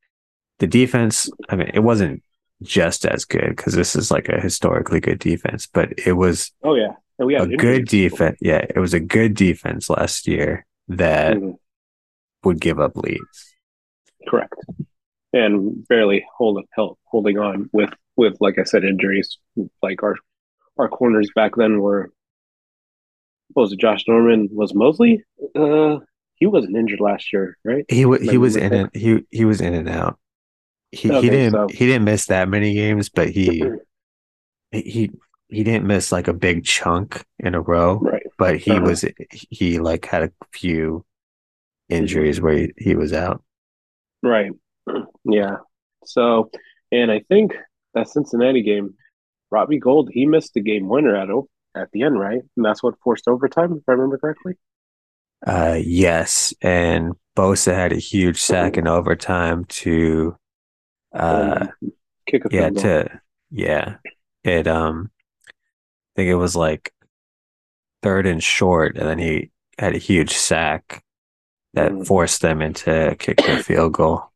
the 0.58 0.66
defense, 0.66 1.30
I 1.48 1.56
mean, 1.56 1.70
it 1.72 1.80
wasn't 1.80 2.22
just 2.62 3.04
as 3.06 3.24
good 3.24 3.50
because 3.56 3.74
this 3.74 3.96
is 3.96 4.10
like 4.10 4.28
a 4.28 4.40
historically 4.40 5.00
good 5.00 5.18
defense, 5.18 5.66
but 5.66 5.92
it 6.06 6.12
was 6.14 6.52
Oh 6.62 6.74
yeah, 6.74 6.94
and 7.18 7.26
we 7.26 7.34
had 7.34 7.44
a 7.44 7.56
good 7.56 7.86
defense. 7.86 8.38
Yeah, 8.40 8.64
it 8.68 8.78
was 8.78 8.94
a 8.94 9.00
good 9.00 9.34
defense 9.34 9.88
last 9.90 10.26
year 10.26 10.66
that 10.88 11.38
Mhm, 11.38 11.56
would 12.44 12.60
give 12.60 12.78
up 12.80 12.96
leads. 12.96 13.56
correct, 14.28 14.54
and 15.32 15.86
barely 15.88 16.26
hold, 16.36 16.58
up 16.58 16.66
held, 16.74 16.98
holding 17.04 17.38
on 17.38 17.70
with 17.72 17.90
with 18.16 18.36
like 18.40 18.58
I 18.58 18.64
said, 18.64 18.84
injuries. 18.84 19.38
Like 19.82 20.02
our 20.02 20.16
our 20.78 20.88
corners 20.88 21.30
back 21.34 21.52
then 21.56 21.80
were. 21.80 22.12
What 23.52 23.64
was 23.64 23.72
it? 23.72 23.80
Josh 23.80 24.04
Norman 24.08 24.48
was 24.52 24.74
Moseley. 24.74 25.24
Uh, 25.54 25.98
he 26.34 26.46
wasn't 26.46 26.76
injured 26.76 27.00
last 27.00 27.32
year, 27.32 27.56
right? 27.64 27.86
He 27.88 28.04
wa 28.04 28.18
he 28.18 28.38
was 28.38 28.56
in 28.56 28.72
it. 28.72 28.96
He 28.96 29.24
he 29.30 29.44
was 29.44 29.60
in 29.60 29.74
and 29.74 29.88
out. 29.88 30.18
He 30.92 31.08
he 31.08 31.30
didn't 31.30 31.52
so- 31.52 31.68
he 31.68 31.86
didn't 31.86 32.04
miss 32.04 32.26
that 32.26 32.48
many 32.48 32.74
games, 32.74 33.08
but 33.08 33.30
he 33.30 33.64
he 34.70 35.10
he 35.48 35.64
didn't 35.64 35.86
miss 35.86 36.12
like 36.12 36.28
a 36.28 36.32
big 36.32 36.64
chunk 36.64 37.24
in 37.38 37.54
a 37.54 37.60
row. 37.60 37.98
Right. 37.98 38.22
But 38.38 38.58
he 38.58 38.70
Uh-huh. 38.72 38.82
was 38.82 39.04
he 39.50 39.78
like 39.78 40.06
had 40.06 40.22
a 40.22 40.32
few 40.52 41.04
injuries 41.88 42.40
where 42.40 42.54
he, 42.54 42.72
he 42.78 42.94
was 42.94 43.12
out. 43.12 43.42
Right. 44.22 44.52
Yeah. 45.24 45.58
So, 46.04 46.50
and 46.90 47.10
I 47.12 47.20
think 47.28 47.54
that 47.94 48.08
Cincinnati 48.08 48.62
game, 48.62 48.94
Robbie 49.52 49.78
Gould, 49.78 50.10
he 50.12 50.26
missed 50.26 50.52
the 50.54 50.60
game 50.60 50.88
winner 50.88 51.14
at 51.14 51.28
at 51.76 51.90
the 51.92 52.02
end, 52.02 52.18
right? 52.18 52.42
And 52.56 52.64
that's 52.64 52.82
what 52.82 52.98
forced 53.04 53.28
overtime, 53.28 53.72
if 53.74 53.82
I 53.88 53.92
remember 53.92 54.18
correctly. 54.18 54.54
Uh 55.46 55.78
yes, 55.80 56.52
and 56.60 57.14
Bosa 57.36 57.74
had 57.74 57.92
a 57.92 57.96
huge 57.96 58.40
sack 58.40 58.76
in 58.76 58.86
overtime 58.88 59.64
to 59.66 60.36
uh 61.14 61.66
kick 62.26 62.44
a 62.44 62.48
yeah 62.50 62.62
field 62.70 62.74
goal. 62.74 62.82
to 62.82 63.20
yeah 63.50 63.96
it 64.44 64.66
um 64.66 65.10
i 65.48 65.52
think 66.16 66.28
it 66.28 66.34
was 66.36 66.56
like 66.56 66.92
third 68.02 68.26
and 68.26 68.42
short 68.42 68.96
and 68.96 69.08
then 69.08 69.18
he 69.18 69.50
had 69.78 69.94
a 69.94 69.98
huge 69.98 70.32
sack 70.34 71.04
that 71.74 71.92
Mm. 71.92 72.06
forced 72.06 72.42
them 72.42 72.60
into 72.60 73.16
kicking 73.18 73.50
a 73.56 73.62
field 73.62 73.94
goal 73.94 74.30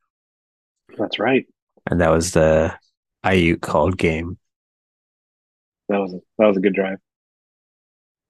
That's 0.98 1.18
right. 1.18 1.46
and 1.90 2.00
that 2.00 2.10
was 2.10 2.32
the 2.32 2.74
IU 3.30 3.56
called 3.58 3.98
game 3.98 4.38
That 5.88 5.98
was 5.98 6.14
a, 6.14 6.18
that 6.38 6.46
was 6.46 6.56
a 6.56 6.60
good 6.60 6.74
drive. 6.74 6.98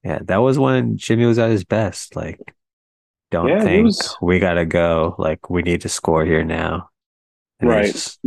yeah 0.05 0.19
that 0.25 0.39
was 0.39 0.59
when 0.59 0.97
Jimmy 0.97 1.27
was 1.27 1.39
at 1.39 1.51
his 1.51 1.65
best 1.65 2.17
like 2.17 2.41
don't 3.31 3.49
Yeah, 3.49 3.63
think 3.63 3.87
was- 3.87 4.17
we 4.21 4.39
gotta 4.39 4.65
go 4.65 5.15
like 5.19 5.51
we 5.51 5.63
need 5.63 5.83
to 5.83 5.89
score 5.89 6.25
here 6.25 6.45
now 6.45 6.89
And 7.61 7.71
Right. 7.71 7.89
it's- 7.89 8.19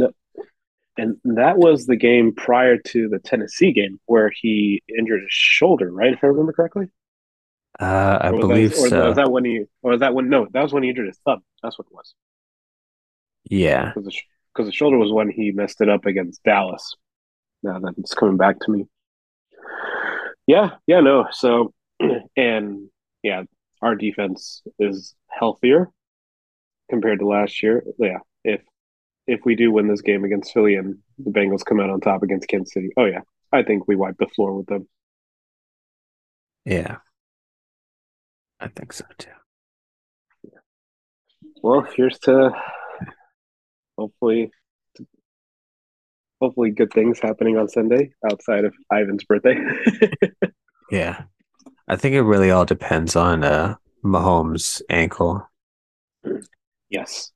And 0.97 1.15
that 1.23 1.57
was 1.57 1.85
the 1.85 1.95
game 1.95 2.33
prior 2.35 2.77
to 2.77 3.07
the 3.07 3.19
Tennessee 3.19 3.71
game 3.71 3.99
where 4.05 4.29
he 4.41 4.83
injured 4.97 5.21
his 5.21 5.31
shoulder, 5.31 5.89
right? 5.91 6.11
If 6.13 6.23
I 6.23 6.27
remember 6.27 6.51
correctly. 6.51 6.87
uh 7.79 8.17
I 8.21 8.31
believe 8.31 8.71
that, 8.71 8.79
or 8.79 8.87
so 8.89 9.07
was 9.07 9.15
that 9.15 9.31
when 9.31 9.45
he, 9.45 9.63
or 9.81 9.91
was 9.91 10.01
that 10.01 10.13
when? 10.13 10.27
No, 10.29 10.47
that 10.51 10.61
was 10.61 10.73
when 10.73 10.83
he 10.83 10.89
injured 10.89 11.07
his 11.07 11.19
thumb. 11.19 11.41
That's 11.63 11.77
what 11.79 11.87
it 11.89 11.93
was. 11.93 12.13
yeah 13.49 13.93
because 13.95 14.05
the, 14.57 14.63
the 14.65 14.71
shoulder 14.73 14.97
was 14.97 15.11
when 15.13 15.29
he 15.29 15.51
messed 15.51 15.79
it 15.81 15.89
up 15.89 16.05
against 16.05 16.43
Dallas. 16.43 16.95
Now 17.63 17.79
that 17.79 17.93
it's 17.97 18.13
coming 18.13 18.37
back 18.37 18.59
to 18.61 18.71
me. 18.71 18.85
Yeah, 20.47 20.71
yeah, 20.87 20.99
no. 20.99 21.27
So, 21.31 21.73
and 22.35 22.89
yeah, 23.23 23.43
our 23.81 23.95
defense 23.95 24.61
is 24.79 25.15
healthier 25.27 25.89
compared 26.89 27.19
to 27.19 27.27
last 27.27 27.61
year. 27.63 27.83
Yeah, 27.97 28.19
if 28.43 28.61
if 29.33 29.41
we 29.45 29.55
do 29.55 29.71
win 29.71 29.87
this 29.87 30.01
game 30.01 30.23
against 30.23 30.53
Philly 30.53 30.75
and 30.75 30.97
the 31.17 31.31
Bengals 31.31 31.63
come 31.65 31.79
out 31.79 31.89
on 31.89 32.01
top 32.01 32.23
against 32.23 32.47
Kansas 32.47 32.73
City, 32.73 32.89
oh 32.97 33.05
yeah, 33.05 33.21
I 33.51 33.63
think 33.63 33.87
we 33.87 33.95
wipe 33.95 34.17
the 34.17 34.27
floor 34.35 34.55
with 34.57 34.67
them. 34.67 34.87
yeah 36.65 36.97
I 38.59 38.67
think 38.67 38.91
so 38.93 39.05
too 39.17 39.29
Well, 41.63 41.81
here's 41.95 42.19
to 42.19 42.51
hopefully 43.97 44.51
hopefully 46.41 46.71
good 46.71 46.91
things 46.93 47.19
happening 47.19 47.57
on 47.57 47.67
Sunday 47.67 48.11
outside 48.29 48.65
of 48.65 48.73
Ivan's 48.91 49.23
birthday. 49.25 49.57
Yeah. 50.91 51.23
I 51.87 51.95
think 51.97 52.15
it 52.15 52.21
really 52.23 52.49
all 52.49 52.65
depends 52.65 53.15
on 53.15 53.43
uh 53.43 53.75
Mahomes' 54.03 54.81
ankle. 54.89 55.47
Yes, 56.89 57.31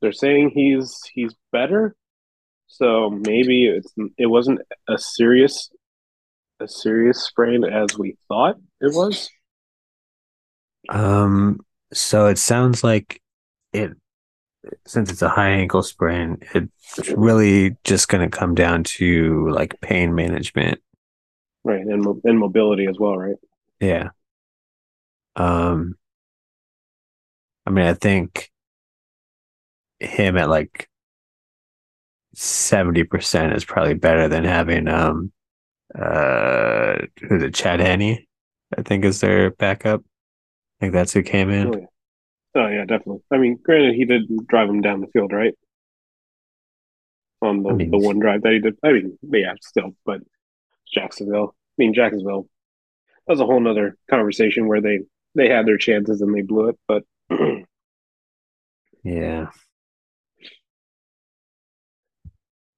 they're 0.00 0.12
saying 0.12 0.50
he's 0.54 1.00
he's 1.12 1.34
better, 1.52 1.94
so 2.66 3.10
maybe 3.10 3.66
it's 3.66 3.92
it 4.18 4.26
wasn't 4.26 4.60
a 4.88 4.98
serious 4.98 5.70
a 6.60 6.68
serious 6.68 7.22
sprain 7.22 7.64
as 7.64 7.98
we 7.98 8.16
thought 8.28 8.56
it 8.80 8.94
was. 8.94 9.30
Um 10.88 11.60
so 11.92 12.26
it 12.26 12.38
sounds 12.38 12.84
like 12.84 13.20
it 13.72 13.92
since 14.86 15.10
it's 15.10 15.22
a 15.22 15.28
high 15.28 15.50
ankle 15.50 15.82
sprain, 15.82 16.38
it's 16.54 17.10
really 17.10 17.76
just 17.84 18.08
going 18.08 18.28
to 18.28 18.36
come 18.36 18.54
down 18.54 18.82
to 18.84 19.48
like 19.50 19.80
pain 19.80 20.14
management. 20.14 20.80
Right, 21.64 21.80
and 21.80 22.02
mo- 22.02 22.20
and 22.24 22.38
mobility 22.38 22.86
as 22.86 22.98
well, 22.98 23.16
right? 23.16 23.36
Yeah. 23.80 24.10
Um 25.36 25.96
I 27.66 27.70
mean, 27.70 27.86
I 27.86 27.94
think 27.94 28.50
him 30.04 30.36
at 30.36 30.48
like 30.48 30.88
70% 32.36 33.54
is 33.56 33.64
probably 33.64 33.94
better 33.94 34.28
than 34.28 34.44
having 34.44 34.88
um 34.88 35.32
uh 35.94 36.96
who's 37.28 37.42
it 37.42 37.54
Chad 37.54 37.80
Henne 37.80 38.24
I 38.76 38.82
think 38.82 39.04
is 39.04 39.20
their 39.20 39.50
backup. 39.52 40.00
I 40.00 40.76
think 40.80 40.92
that's 40.92 41.12
who 41.12 41.22
came 41.22 41.50
in. 41.50 41.68
Oh 41.68 41.78
yeah, 41.78 41.86
oh 42.56 42.66
yeah, 42.68 42.84
definitely. 42.84 43.22
I 43.30 43.36
mean, 43.38 43.58
granted, 43.62 43.94
he 43.94 44.04
did 44.04 44.22
drive 44.48 44.68
him 44.68 44.80
down 44.80 45.00
the 45.00 45.06
field, 45.08 45.32
right? 45.32 45.54
On 47.40 47.62
the 47.62 47.70
I 47.70 47.72
mean- 47.74 47.90
the 47.92 47.98
one 47.98 48.18
drive 48.18 48.42
that 48.42 48.52
he 48.52 48.58
did. 48.58 48.76
I 48.82 48.92
mean, 48.92 49.16
yeah, 49.22 49.54
still, 49.60 49.94
but 50.04 50.20
Jacksonville. 50.92 51.54
I 51.54 51.74
mean, 51.78 51.94
Jacksonville. 51.94 52.48
That 53.26 53.34
was 53.34 53.40
a 53.40 53.46
whole 53.46 53.60
nother 53.60 53.96
conversation 54.10 54.66
where 54.66 54.80
they 54.80 55.00
they 55.36 55.48
had 55.48 55.66
their 55.66 55.78
chances 55.78 56.20
and 56.20 56.34
they 56.34 56.42
blew 56.42 56.68
it, 56.70 56.78
but. 56.88 57.04
Yeah. 59.04 59.48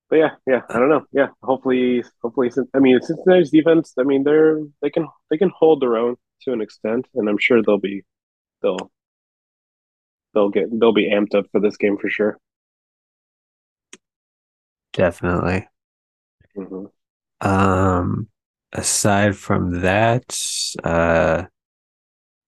But 0.09 0.17
yeah, 0.17 0.31
yeah, 0.47 0.63
I 0.71 0.79
don't 0.79 0.89
know. 0.89 1.05
Yeah, 1.13 1.29
hopefully, 1.43 2.05
hopefully, 2.23 2.51
I 2.75 2.79
mean, 2.79 3.01
Cincinnati's 3.01 3.51
defense. 3.51 3.93
I 3.99 4.05
mean, 4.05 4.23
they're 4.23 4.61
they 4.81 4.91
can 4.91 5.09
they 5.31 5.37
can 5.39 5.51
hold 5.57 5.83
their 5.83 5.97
own 5.97 6.17
to 6.43 6.53
an 6.53 6.61
extent, 6.61 7.07
and 7.15 7.29
I'm 7.29 7.39
sure 7.39 7.61
they'll 7.63 7.79
be 7.79 8.05
they'll 8.63 8.91
they'll 10.35 10.51
get 10.51 10.69
they'll 10.79 10.93
be 10.93 11.11
amped 11.11 11.35
up 11.35 11.47
for 11.51 11.61
this 11.61 11.77
game 11.77 11.97
for 11.99 12.09
sure. 12.09 12.39
Definitely. 14.93 15.69
hmm 16.55 16.87
Um 17.41 18.29
aside 18.73 19.37
from 19.37 19.81
that, 19.83 20.37
uh, 20.85 21.45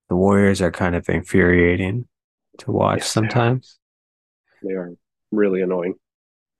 the 0.09 0.16
Warriors 0.16 0.61
are 0.62 0.70
kind 0.70 0.94
of 0.94 1.09
infuriating 1.09 2.06
to 2.59 2.72
watch 2.72 3.02
Yes, 3.02 3.14
they 3.18 3.26
are. 3.26 3.42
sometimes. 3.42 3.78
They 4.62 4.72
are 4.74 4.92
really 5.32 5.62
annoying. 5.62 5.94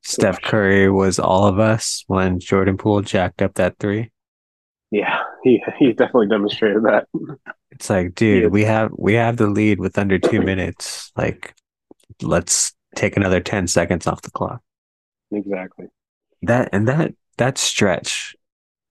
Steph. 0.09 0.41
Curry 0.41 0.91
was 0.91 1.19
all 1.19 1.47
of 1.47 1.59
us 1.59 2.03
when 2.07 2.41
Jordan 2.41 2.79
Poole 2.79 3.03
jacked 3.03 3.43
up 3.43 3.55
that 3.55 3.79
three. 3.79 4.11
Yeah, 4.91 5.23
he 5.43 5.63
he 5.79 5.93
definitely 5.93 6.29
demonstrated 6.29 6.83
that. 6.85 7.07
It's 7.71 7.91
like, 7.91 8.15
dude, 8.15 8.51
we 8.51 8.65
have 8.65 8.91
we 8.97 9.15
have 9.15 9.37
the 9.37 9.47
lead 9.47 9.79
with 9.79 9.99
under 9.99 10.19
two 10.19 10.41
minutes. 10.41 11.13
Like, 11.15 11.55
let's 12.23 12.73
take 12.97 13.17
another 13.19 13.41
ten 13.41 13.67
seconds 13.67 14.07
off 14.07 14.23
the 14.23 14.31
clock. 14.31 14.63
Exactly. 15.31 15.89
That 16.43 16.71
and 16.73 16.89
that 16.89 17.13
that 17.37 17.59
stretch, 17.59 18.35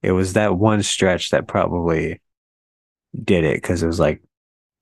it 0.04 0.12
was 0.12 0.34
that 0.34 0.56
one 0.56 0.84
stretch 0.84 1.32
that 1.32 1.48
probably 1.48 2.22
did 3.24 3.44
it 3.44 3.56
because 3.56 3.82
it 3.82 3.88
was 3.88 4.00
like 4.00 4.22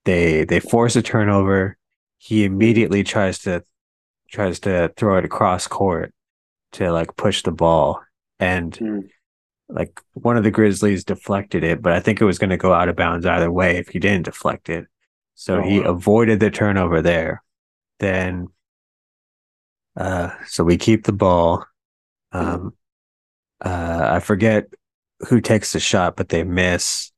they 0.03 0.43
they 0.43 0.59
force 0.59 0.97
a 0.97 1.01
turnover. 1.01 1.77
He 2.17 2.43
immediately 2.43 3.03
tries 3.03 3.39
to 3.39 3.63
tries 4.29 4.59
to 4.61 4.91
throw 4.97 5.17
it 5.17 5.25
across 5.25 5.65
court 5.65 6.13
to 6.75 6.91
like 6.91 7.15
push 7.15 7.41
the 7.43 7.51
ball 7.51 8.01
and 8.39 8.73
Mm. 8.73 9.09
like 9.69 9.99
one 10.13 10.37
of 10.37 10.43
the 10.43 10.51
Grizzlies 10.51 11.03
deflected 11.03 11.63
it, 11.63 11.81
but 11.81 11.93
I 11.93 11.99
think 11.99 12.21
it 12.21 12.25
was 12.25 12.37
going 12.37 12.49
to 12.51 12.57
go 12.57 12.73
out 12.73 12.89
of 12.89 12.95
bounds 12.95 13.25
either 13.25 13.51
way 13.51 13.77
if 13.77 13.89
he 13.89 13.99
didn't 13.99 14.25
deflect 14.25 14.69
it. 14.69 14.85
So 15.33 15.57
Oh, 15.57 15.61
he 15.61 15.79
wow. 15.79 15.87
avoided 15.91 16.39
the 16.39 16.51
turnover 16.51 17.01
there. 17.01 17.43
Then, 17.99 18.47
uh, 19.95 20.31
so 20.47 20.63
we 20.63 20.77
keep 20.77 21.05
the 21.05 21.13
ball. 21.13 21.65
Um, 22.31 22.73
uh, 23.63 24.09
I 24.13 24.19
forget 24.19 24.65
who 25.29 25.39
takes 25.41 25.71
the 25.73 25.79
shot, 25.79 26.15
but 26.15 26.29
they 26.29 26.43
miss. 26.43 27.11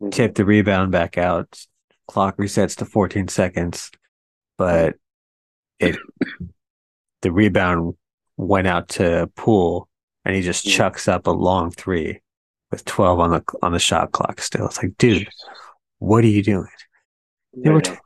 Mhm. 0.00 0.12
Tip 0.12 0.34
the 0.36 0.44
rebound 0.44 0.92
back 0.92 1.18
out. 1.18 1.66
Clock 2.06 2.36
resets 2.38 2.76
to 2.76 2.84
14 2.84 3.28
seconds, 3.28 3.90
but 4.56 4.96
it 5.78 5.96
the 7.22 7.30
rebound 7.32 7.94
went 8.46 8.66
out 8.66 8.88
to 8.88 9.30
Poole 9.36 9.88
and 10.24 10.34
he 10.34 10.42
just 10.42 10.66
chucks 10.66 11.08
up 11.08 11.26
a 11.26 11.30
long 11.30 11.70
three 11.70 12.20
with 12.70 12.84
12 12.84 13.18
on 13.20 13.30
the 13.30 13.42
on 13.62 13.72
the 13.72 13.78
shot 13.78 14.12
clock. 14.12 14.40
Still, 14.40 14.66
it's 14.66 14.82
like, 14.82 14.96
dude, 14.98 15.28
what 15.98 16.24
are 16.24 16.28
you 16.28 16.42
doing? 16.42 16.68
They 17.56 17.70
were 17.70 17.80
know. 17.82 17.96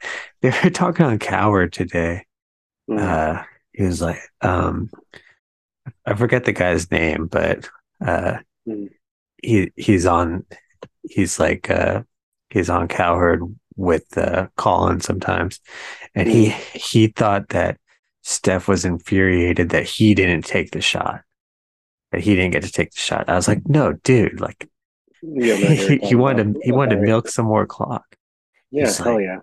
they 0.43 0.53
were 0.63 0.71
talking 0.71 1.07
on 1.07 1.19
Cowherd 1.19 1.73
today. 1.73 2.25
Mm. 2.89 2.99
Uh, 3.01 3.43
he 3.73 3.83
was 3.85 4.01
like, 4.01 4.21
um, 4.41 4.91
I 6.07 6.15
forget 6.15 6.45
the 6.45 6.53
guy's 6.53 6.91
name, 6.91 7.27
but 7.27 7.69
uh, 8.05 8.39
Mm. 8.67 8.89
he 9.43 9.71
he's 9.77 10.07
on, 10.07 10.47
he's 11.03 11.39
like, 11.39 11.69
uh, 11.69 12.03
he's 12.49 12.71
on 12.71 12.89
Cowherd 12.89 13.43
with 13.77 14.17
uh, 14.17 14.47
Colin 14.57 15.01
sometimes, 15.01 15.61
and 16.15 16.27
he 16.27 16.49
he 16.73 17.09
thought 17.09 17.51
that 17.51 17.79
Steph 18.27 18.67
was 18.69 18.85
infuriated 18.87 19.69
that 19.69 19.85
he 19.85 20.15
didn't 20.15 20.47
take 20.47 20.71
the 20.71 20.81
shot, 20.81 21.21
that 22.11 22.23
he 22.23 22.35
didn't 22.35 22.53
get 22.53 22.63
to 22.63 22.73
take 22.73 22.91
the 22.93 22.99
shot. 23.01 23.29
I 23.29 23.35
was 23.35 23.47
like, 23.47 23.61
no, 23.69 23.93
dude, 23.93 24.41
like 24.41 24.67
Yeah, 25.23 25.55
he, 25.57 25.99
he 25.99 26.15
wanted 26.15 26.55
to, 26.55 26.61
he 26.63 26.73
wanted 26.73 26.97
to 26.97 27.03
milk 27.03 27.29
some 27.29 27.45
more 27.47 27.67
clock. 27.67 28.17
Yeah, 28.71 28.87
he's 28.87 28.99
hell 28.99 29.15
like- 29.17 29.25
yeah. 29.25 29.39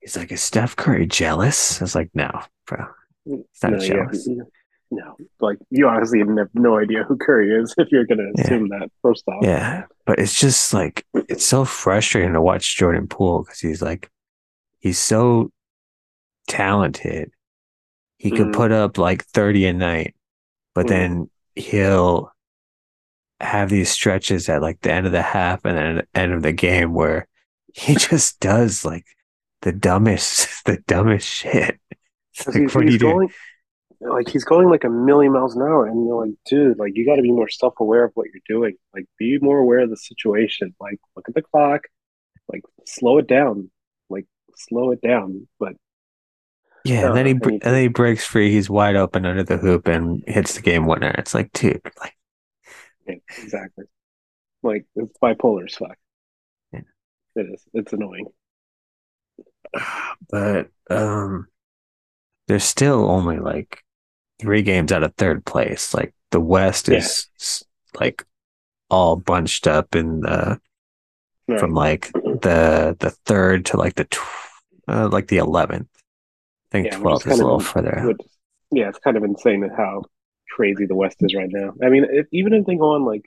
He's 0.00 0.16
like, 0.18 0.30
is 0.32 0.42
Steph 0.42 0.76
Curry 0.76 1.06
jealous? 1.06 1.80
I 1.80 1.84
was 1.84 1.94
like, 1.94 2.10
no, 2.12 2.28
bro. 2.66 2.84
He's 3.24 3.38
not 3.62 3.72
no, 3.72 3.78
yeah, 3.78 3.86
jealous. 3.88 4.28
no, 4.90 5.16
like 5.40 5.56
you 5.70 5.88
honestly 5.88 6.18
have 6.18 6.28
no- 6.54 6.78
idea 6.78 7.04
who 7.04 7.16
Curry 7.16 7.54
is 7.54 7.72
if 7.78 7.88
you're 7.92 8.04
gonna 8.04 8.24
Yeah. 8.36 8.44
assume 8.44 8.68
that. 8.70 8.90
First 9.00 9.24
off, 9.28 9.42
Yeah, 9.44 9.84
but 10.06 10.18
it's 10.18 10.38
just 10.38 10.74
like 10.74 11.06
it's 11.14 11.46
so 11.46 11.64
frustrating 11.64 12.32
to 12.34 12.42
watch 12.42 12.76
Jordan 12.76 13.06
Poole 13.06 13.44
because 13.44 13.60
he's 13.60 13.80
like 13.80 14.10
he's 14.80 14.98
so 14.98 15.50
talented. 16.48 17.30
He 18.24 18.32
could 18.32 18.48
Mhm. 18.48 18.52
put 18.52 18.72
up 18.72 18.98
like 18.98 19.24
30 19.26 19.66
a 19.66 19.74
night, 19.74 20.16
but 20.74 20.86
Mhm. 20.86 20.90
then 20.90 21.30
he'll 21.56 22.32
have 23.40 23.68
these 23.70 23.90
stretches 23.90 24.48
at 24.48 24.62
like 24.62 24.80
the 24.80 24.92
end 24.92 25.06
of 25.06 25.12
the 25.12 25.22
half 25.22 25.64
and 25.64 25.76
then 25.76 25.96
the 25.96 26.06
end 26.18 26.32
of 26.32 26.42
the 26.42 26.52
game 26.52 26.94
where 26.94 27.28
he 27.74 27.94
just 27.96 28.40
does 28.40 28.84
like 28.84 29.04
the 29.62 29.72
dumbest 29.72 30.48
the 30.64 30.78
dumbest 30.86 31.28
shit. 31.28 31.78
Like, 32.48 32.56
he's, 32.56 32.74
what 32.74 32.84
he's 32.88 32.98
going 32.98 33.28
like 34.00 34.28
he's 34.28 34.44
going 34.44 34.68
like 34.68 34.84
a 34.84 34.90
million 34.90 35.32
miles 35.32 35.56
an 35.56 35.62
hour, 35.62 35.86
and 35.86 36.06
you're 36.06 36.26
like, 36.26 36.34
dude, 36.46 36.78
like 36.78 36.92
you 36.96 37.06
got 37.06 37.16
to 37.16 37.22
be 37.22 37.32
more 37.32 37.48
self 37.48 37.74
aware 37.80 38.04
of 38.04 38.12
what 38.14 38.26
you're 38.32 38.42
doing. 38.48 38.76
Like, 38.94 39.06
be 39.18 39.38
more 39.40 39.58
aware 39.58 39.80
of 39.80 39.90
the 39.90 39.96
situation. 39.96 40.74
Like, 40.80 40.98
look 41.16 41.28
at 41.28 41.34
the 41.34 41.42
clock. 41.42 41.82
Like, 42.52 42.62
slow 42.86 43.18
it 43.18 43.28
down. 43.28 43.70
Like, 44.10 44.26
slow 44.56 44.90
it 44.92 45.00
down. 45.00 45.48
But 45.60 45.74
Yeah, 46.84 47.08
and 47.08 47.16
then 47.16 47.24
Uh, 47.24 47.28
he 47.28 47.30
and 47.32 47.44
he- 47.46 47.50
and 47.52 47.60
then 47.62 47.82
he 47.82 47.88
breaks 47.88 48.26
free. 48.26 48.50
He's 48.50 48.68
wide 48.70 48.96
open 48.96 49.24
under 49.26 49.42
the 49.42 49.56
hoop 49.56 49.88
and 49.88 50.22
hits 50.26 50.54
the 50.54 50.62
game 50.62 50.86
winner. 50.86 51.14
It's 51.18 51.34
like, 51.34 51.50
dude, 51.52 51.80
like 52.00 52.16
yeah, 53.06 53.14
exactly. 53.38 53.84
Like, 54.62 54.86
it's 54.96 55.16
bipolar 55.18 55.64
as 55.68 55.74
fuck. 55.74 55.96
Yeah. 56.72 56.80
It 57.36 57.46
is. 57.54 57.64
It's 57.74 57.92
annoying. 57.92 58.26
but 60.30 60.68
um 60.90 61.48
there's 62.46 62.64
still 62.64 63.10
only 63.10 63.38
like 63.38 63.82
three 64.40 64.62
games 64.62 64.92
out 64.92 65.02
of 65.02 65.14
third 65.14 65.44
place 65.44 65.94
like 65.94 66.14
the 66.30 66.40
west 66.40 66.88
Yeah. 66.88 66.98
is 66.98 67.64
like 67.98 68.24
all 68.90 69.16
bunched 69.16 69.66
up 69.66 69.94
in 69.96 70.20
the 70.20 70.60
Right. 71.46 71.60
from 71.60 71.74
like 71.74 72.10
the 72.12 72.96
the 73.00 73.10
third 73.26 73.66
to 73.66 73.76
like 73.76 73.96
the 73.96 74.04
tw- 74.04 74.18
uh, 74.88 75.08
like 75.12 75.28
the 75.28 75.36
11th 75.38 75.88
i 75.93 75.93
think 76.74 76.92
Yeah, 76.92 76.98
which 76.98 77.26
is 77.26 77.32
is, 77.32 77.40
a 77.40 77.44
little 77.44 77.60
in- 77.60 77.64
further 77.64 78.04
Which, 78.06 78.18
yeah, 78.72 78.88
it's 78.88 78.98
kind 78.98 79.16
of 79.16 79.24
insane 79.24 79.68
how 79.76 80.02
crazy 80.50 80.86
the 80.86 80.94
West 80.96 81.16
is 81.20 81.34
right 81.34 81.48
now. 81.50 81.72
I 81.82 81.88
mean, 81.90 82.06
if, 82.10 82.26
even 82.32 82.52
if 82.54 82.66
they 82.66 82.76
go 82.76 82.94
on 82.94 83.04
like, 83.04 83.22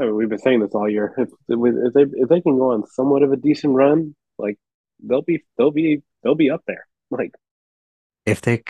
I 0.00 0.04
mean, 0.04 0.16
we've 0.16 0.28
been 0.28 0.38
saying 0.38 0.60
this 0.60 0.74
all 0.74 0.88
year. 0.90 1.14
If, 1.18 1.30
if 1.48 1.92
they 1.94 2.02
if 2.22 2.28
they 2.28 2.40
can 2.40 2.56
go 2.58 2.72
on 2.72 2.86
somewhat 2.86 3.22
of 3.22 3.32
a 3.32 3.36
decent 3.36 3.74
run, 3.74 4.14
like 4.38 4.58
they'll 5.02 5.22
be 5.22 5.44
they'll 5.56 5.70
be 5.72 6.02
they'll 6.22 6.34
be 6.34 6.50
up 6.50 6.62
there. 6.66 6.86
Like, 7.10 7.32
if 8.26 8.40
they 8.42 8.62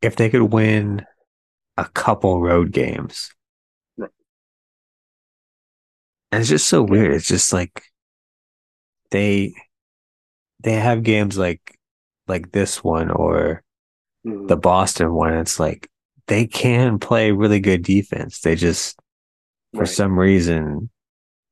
if 0.00 0.16
they 0.16 0.30
could 0.30 0.52
win 0.52 1.04
a 1.78 1.86
couple 1.86 2.40
road 2.40 2.72
games 2.72 3.30
Right. 3.96 4.10
and 6.30 6.40
it's 6.40 6.50
just 6.50 6.68
so 6.68 6.82
weird 6.82 7.12
it's 7.12 7.26
just 7.28 7.52
like 7.52 7.82
they 9.10 9.54
they 10.60 10.74
have 10.74 11.02
games 11.02 11.36
like 11.36 11.78
like 12.28 12.52
this 12.52 12.82
one 12.82 13.10
or 13.10 13.62
mm, 14.26 14.48
the 14.48 14.56
Boston 14.56 15.12
one, 15.14 15.34
it's 15.34 15.58
like 15.60 15.88
they 16.26 16.46
can 16.46 16.98
play 16.98 17.32
really 17.32 17.60
good 17.60 17.82
defense. 17.82 18.40
They 18.40 18.54
just, 18.54 18.98
for 19.72 19.80
right. 19.80 19.88
some 19.88 20.18
reason, 20.18 20.90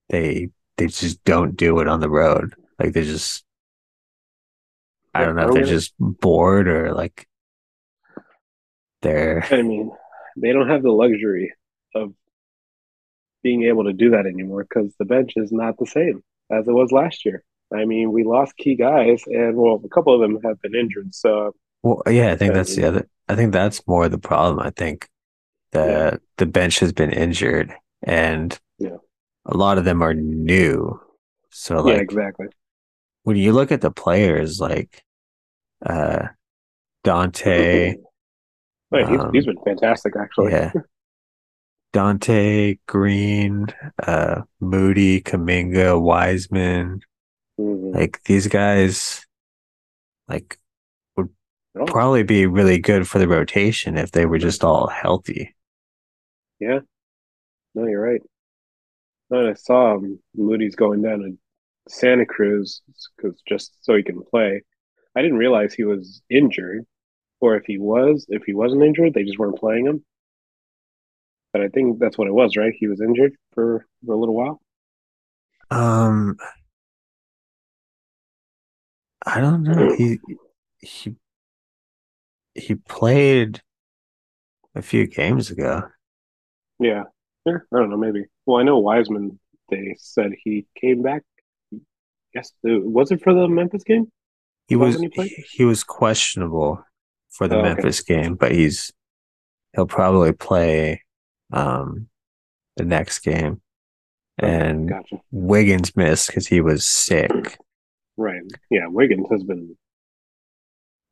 they 0.08 0.48
they 0.76 0.86
just 0.86 1.22
don't 1.24 1.56
do 1.56 1.80
it 1.80 1.88
on 1.88 2.00
the 2.00 2.10
road. 2.10 2.54
Like 2.78 2.92
they 2.92 3.04
just, 3.04 3.44
I 5.14 5.24
don't 5.24 5.36
know 5.36 5.48
if 5.48 5.54
they're 5.54 5.64
just 5.64 5.92
bored 5.98 6.68
or 6.68 6.94
like 6.94 7.26
they're 9.02 9.46
I 9.50 9.62
mean, 9.62 9.90
they 10.36 10.52
don't 10.52 10.68
have 10.68 10.82
the 10.82 10.90
luxury 10.90 11.52
of 11.94 12.12
being 13.42 13.64
able 13.64 13.84
to 13.84 13.92
do 13.92 14.10
that 14.10 14.26
anymore 14.26 14.64
because 14.64 14.94
the 14.98 15.04
bench 15.04 15.32
is 15.36 15.50
not 15.52 15.78
the 15.78 15.86
same 15.86 16.22
as 16.50 16.68
it 16.68 16.72
was 16.72 16.92
last 16.92 17.24
year. 17.24 17.42
I 17.74 17.84
mean, 17.84 18.12
we 18.12 18.24
lost 18.24 18.56
key 18.56 18.74
guys, 18.74 19.22
and 19.26 19.56
well, 19.56 19.80
a 19.84 19.88
couple 19.88 20.14
of 20.14 20.20
them 20.20 20.40
have 20.42 20.60
been 20.62 20.74
injured. 20.74 21.14
So 21.14 21.54
well, 21.82 22.02
yeah. 22.08 22.32
I 22.32 22.36
think 22.36 22.54
that's 22.54 22.74
the 22.76 22.84
other. 22.86 23.08
I 23.28 23.36
think 23.36 23.52
that's 23.52 23.86
more 23.86 24.08
the 24.08 24.18
problem. 24.18 24.58
I 24.64 24.70
think 24.70 25.08
the 25.72 25.86
Yeah. 26.12 26.16
the 26.38 26.46
bench 26.46 26.80
has 26.80 26.92
been 26.92 27.12
injured, 27.12 27.72
and 28.02 28.58
Yeah. 28.78 28.96
a 29.46 29.56
lot 29.56 29.78
of 29.78 29.84
them 29.84 30.02
are 30.02 30.14
new. 30.14 31.00
So 31.50 31.80
like 31.82 31.96
yeah, 31.96 32.00
exactly. 32.02 32.46
when 33.22 33.36
you 33.36 33.52
look 33.52 33.72
at 33.72 33.80
the 33.80 33.90
players 33.90 34.60
like 34.60 35.04
uh 35.86 36.28
Donte, 37.04 37.94
Right, 38.92 39.08
he's, 39.08 39.20
um, 39.20 39.32
he's 39.32 39.46
been 39.46 39.58
fantastic, 39.64 40.14
actually. 40.16 40.50
yeah. 40.52 40.72
Donte, 41.92 42.78
Green, 42.86 43.66
uh 44.06 44.42
Moody, 44.60 45.20
Kuminga, 45.22 46.00
Wiseman, 46.00 47.00
Mhm. 47.60 47.94
like 47.94 48.22
these 48.24 48.46
guys 48.48 49.26
like 50.28 50.58
Oh, 51.74 51.86
probably 51.86 52.22
be 52.22 52.46
really 52.46 52.78
good 52.78 53.06
for 53.08 53.18
the 53.18 53.28
rotation 53.28 53.96
if 53.98 54.12
they 54.12 54.24
were 54.26 54.38
just 54.38 54.64
all 54.64 54.86
healthy. 54.86 55.54
yeah. 56.60 56.80
No, 57.74 57.86
you're 57.86 58.02
right. 58.02 58.22
No, 59.30 59.48
I 59.50 59.54
saw 59.54 59.94
um, 59.96 60.20
Moody's 60.34 60.76
going 60.76 61.02
down 61.02 61.20
to 61.20 61.38
Santa 61.88 62.26
Cruz 62.26 62.82
because 63.16 63.40
just 63.48 63.72
so 63.84 63.96
he 63.96 64.02
can 64.02 64.22
play. 64.22 64.62
I 65.16 65.22
didn't 65.22 65.38
realize 65.38 65.74
he 65.74 65.84
was 65.84 66.22
injured, 66.30 66.86
or 67.40 67.56
if 67.56 67.64
he 67.66 67.78
was, 67.78 68.26
if 68.30 68.44
he 68.44 68.54
wasn't 68.54 68.82
injured, 68.84 69.14
they 69.14 69.24
just 69.24 69.38
weren't 69.38 69.58
playing 69.58 69.86
him. 69.86 70.04
But 71.52 71.62
I 71.62 71.68
think 71.68 72.00
that's 72.00 72.18
what 72.18 72.26
it 72.26 72.34
was, 72.34 72.56
right? 72.56 72.74
He 72.76 72.88
was 72.88 73.00
injured 73.00 73.36
for, 73.52 73.86
for 74.04 74.14
a 74.14 74.18
little 74.18 74.34
while. 74.34 74.60
Um, 75.70 76.36
I 79.26 79.40
don't 79.40 79.62
know. 79.62 79.94
He 79.96 80.18
he 80.78 81.16
he 82.54 82.74
played 82.74 83.62
a 84.74 84.82
few 84.82 85.06
games 85.06 85.50
ago. 85.50 85.82
Yeah. 86.78 87.04
I 87.46 87.52
don't 87.72 87.90
know, 87.90 87.96
maybe. 87.96 88.26
Well, 88.46 88.60
I 88.60 88.62
know 88.62 88.78
Wiseman, 88.78 89.38
they 89.70 89.96
said 89.98 90.32
he 90.44 90.66
came 90.80 91.02
back. 91.02 91.22
Yes, 92.34 92.52
was 92.62 93.10
it 93.10 93.22
for 93.22 93.34
the 93.34 93.48
Memphis 93.48 93.82
game? 93.82 94.10
He 94.68 94.76
was 94.76 95.00
he 95.00 95.44
he, 95.52 95.64
was 95.64 95.82
questionable 95.82 96.84
for 97.30 97.48
the 97.48 97.56
Oh, 97.56 97.60
okay. 97.60 97.68
Memphis 97.74 98.02
game, 98.02 98.36
but 98.36 98.52
he's 98.52 98.92
he'll 99.74 99.86
probably 99.86 100.32
play 100.32 101.02
um 101.52 102.08
the 102.76 102.84
next 102.84 103.20
game. 103.20 103.60
Okay, 104.40 104.56
And 104.56 104.88
Gotcha. 104.88 105.16
Wiggins 105.32 105.96
missed 105.96 106.28
because 106.28 106.46
he 106.46 106.60
was 106.60 106.86
sick. 106.86 107.58
Right. 108.20 108.42
Yeah, 108.70 108.86
Wiggins 108.88 109.28
has 109.30 109.42
been 109.44 109.76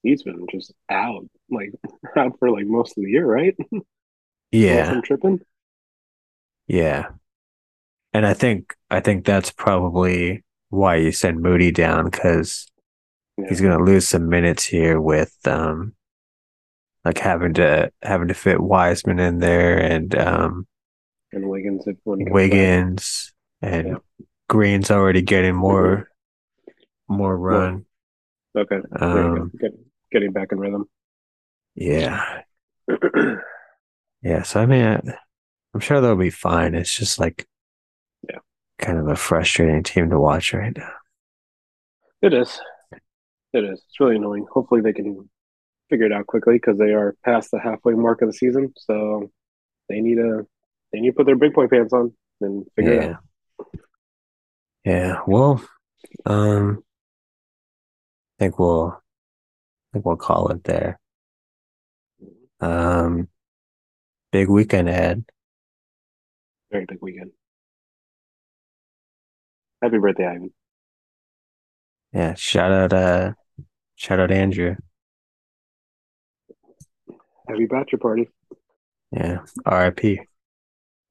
he's 0.03 0.23
been 0.23 0.47
just 0.51 0.73
out, 0.91 1.27
like 1.51 1.73
out 2.17 2.39
for 2.39 2.51
like 2.51 2.67
most 2.67 2.97
of 2.97 3.05
the 3.05 3.11
year, 3.11 3.27
right? 3.27 3.57
Yeah, 4.51 5.01
tripping. 5.03 5.41
yeah. 6.67 7.09
And 8.13 8.27
I 8.27 8.35
think 8.35 8.75
I 8.91 9.01
think 9.01 9.25
that's 9.25 9.51
probably 9.51 10.45
why 10.71 10.97
you 10.97 11.13
send 11.13 11.41
Moody 11.43 11.71
down 11.71 12.07
because 12.07 12.67
Yeah. 13.39 13.47
he's 13.49 13.61
gonna 13.61 13.83
lose 13.83 14.09
some 14.09 14.29
minutes 14.29 14.65
here 14.65 15.01
with 15.01 15.37
um 15.47 15.95
like 17.05 17.19
having 17.19 17.55
to 17.55 17.91
having 18.03 18.29
to 18.29 18.35
fit 18.35 18.61
Wiseman 18.61 19.19
in 19.19 19.39
there 19.39 19.79
and 19.79 20.15
um 20.17 20.67
and 21.33 21.49
Wiggins 21.49 21.85
when 22.05 22.25
back. 22.25 22.33
Wiggins 22.35 23.33
and 23.63 23.89
Yeah. 23.89 23.97
Green's 24.49 24.91
already 24.91 25.23
getting 25.23 25.55
more 25.55 26.09
more 27.09 27.37
run. 27.37 27.85
Okay. 28.57 28.79
Um, 28.99 29.53
Get, 29.61 29.73
getting 30.13 30.33
back 30.33 30.53
in 30.53 30.59
rhythm. 30.59 30.89
yeah, 31.75 32.43
yeah. 34.23 34.43
So 34.43 34.61
I 34.61 34.67
mean, 34.67 34.85
I, 34.85 35.01
I'm 35.75 35.81
sure 35.81 36.01
they'll 36.01 36.17
be 36.17 36.31
fine. 36.31 36.75
It's 36.75 36.95
just 36.97 37.19
like, 37.19 37.47
Yeah. 38.29 38.39
kind 38.79 38.99
of 38.99 39.09
a 39.09 39.17
frustrating 39.17 39.83
team 39.83 40.11
to 40.11 40.19
watch 40.21 40.53
right 40.55 40.77
now. 40.77 40.93
It 42.23 42.35
is. 42.35 42.61
It 43.53 43.65
is. 43.65 43.83
It's 43.87 44.01
really 44.01 44.17
annoying. 44.17 44.47
Hopefully 44.53 44.81
they 44.81 44.93
can 44.93 45.29
figure 45.89 46.07
it 46.07 46.13
out 46.13 46.27
quickly 46.27 46.55
because 46.55 46.79
they 46.79 46.93
are 46.93 47.17
past 47.25 47.51
the 47.51 47.61
halfway 47.61 47.95
mark 47.95 48.23
of 48.23 48.29
the 48.29 48.33
season. 48.35 48.73
So 48.77 49.31
they 49.89 50.01
need 50.01 50.17
to 50.17 50.47
they 50.93 51.01
need 51.01 51.11
to 51.11 51.15
put 51.17 51.27
their 51.27 51.37
big 51.37 51.53
boy 51.55 51.69
pants 51.69 51.93
on 51.93 52.13
and 52.41 52.67
figure 52.77 52.93
it 52.93 53.03
yeah, 53.05 53.11
out. 53.11 53.23
yeah. 54.85 55.21
Well, 55.27 55.63
um, 56.27 56.83
think 58.39 58.59
we'll, 58.59 58.89
I 58.89 59.01
think 59.93 60.05
we'll 60.05 60.17
call 60.17 60.49
it 60.49 60.65
there. 60.65 60.99
Um, 62.61 63.29
big 64.33 64.49
weekend 64.49 64.89
ahead. 64.89 65.25
Very 66.71 66.87
big 66.87 66.99
weekend. 67.01 67.33
Happy 69.83 69.99
birthday, 69.99 70.27
Ivan. 70.27 70.53
Yeah, 72.13 72.35
shout 72.35 72.73
out, 72.73 72.93
uh, 72.93 73.33
shout 73.97 74.21
out 74.21 74.31
Andrew. 74.31 74.77
Happy 77.49 77.67
bachelor 77.67 77.99
party. 77.99 78.29
Yeah, 79.13 79.39
R.I.P. 79.65 80.21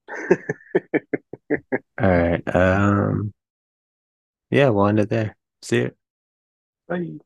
All 1.99 2.09
right. 2.09 2.55
Um, 2.55 3.33
yeah, 4.51 4.69
we'll 4.69 4.87
end 4.87 4.99
it 4.99 5.09
there. 5.09 5.35
See 5.61 5.77
you. 5.77 5.91
Bye. 6.87 7.19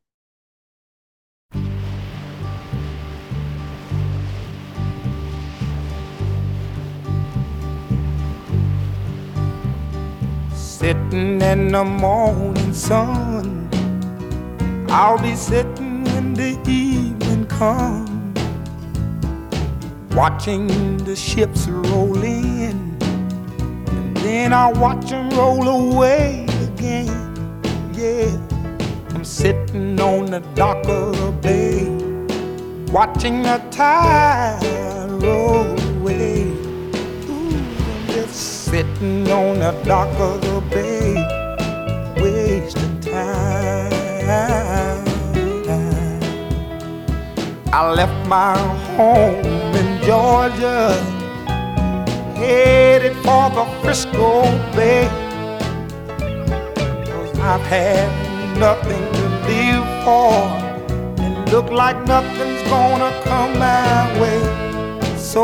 Sitting 10.56 11.42
in 11.42 11.72
the 11.72 11.84
morning 11.84 12.74
sun. 12.74 13.70
I'll 14.90 15.22
be 15.22 15.36
sitting 15.36 16.06
when 16.06 16.34
the 16.34 16.60
evening 16.68 17.46
comes. 17.46 18.10
Watching 20.16 20.98
the 20.98 21.16
ships 21.16 21.68
roll 21.68 22.18
in. 22.24 22.98
And 23.00 24.18
then 24.18 24.54
I'll 24.54 24.74
watch 24.74 25.12
them 25.12 25.30
roll 25.38 25.68
away 25.68 26.48
again. 26.64 27.62
Yeah. 27.94 28.61
I'm 29.22 29.26
sitting 29.26 30.02
on 30.02 30.32
the 30.32 30.40
dock 30.56 30.84
of 30.88 31.16
the 31.16 31.32
bay. 31.32 31.86
Watching 32.92 33.44
the 33.44 33.64
tide 33.70 34.60
roll 35.22 35.80
away. 35.98 36.46
Ooh, 37.30 37.54
I'm 37.54 38.08
just 38.08 38.66
sitting 38.66 39.30
on 39.30 39.60
the 39.60 39.80
dock 39.86 40.10
of 40.20 40.42
the 40.42 40.60
bay, 40.72 41.14
wasting 42.20 43.00
time. 43.00 43.94
I 47.72 47.92
left 47.92 48.28
my 48.28 48.58
home 48.96 49.46
in 49.76 50.02
Georgia, 50.02 50.94
headed 52.36 53.16
for 53.18 53.52
the 53.52 53.66
Frisco 53.84 54.42
Bay. 54.76 55.08
Cause 57.06 57.40
I've 57.40 57.62
had 57.62 58.31
nothing 58.58 59.04
to 59.14 59.24
live 59.50 59.88
for, 60.04 60.34
and 61.24 61.52
look 61.52 61.70
like 61.70 61.98
nothing's 62.08 62.64
gonna 62.70 63.12
come 63.24 63.58
my 63.60 64.20
way. 64.20 64.42
So 65.18 65.44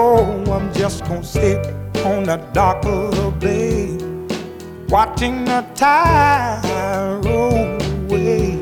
I'm 0.52 0.72
just 0.74 1.04
gonna 1.06 1.24
sit 1.24 1.66
on 2.06 2.24
the 2.24 2.38
dock 2.54 2.86
of 2.86 3.16
the 3.16 3.32
bay, 3.40 3.98
watching 4.90 5.46
the 5.46 5.66
tide 5.76 6.62
roll 7.26 7.78
away. 8.04 8.54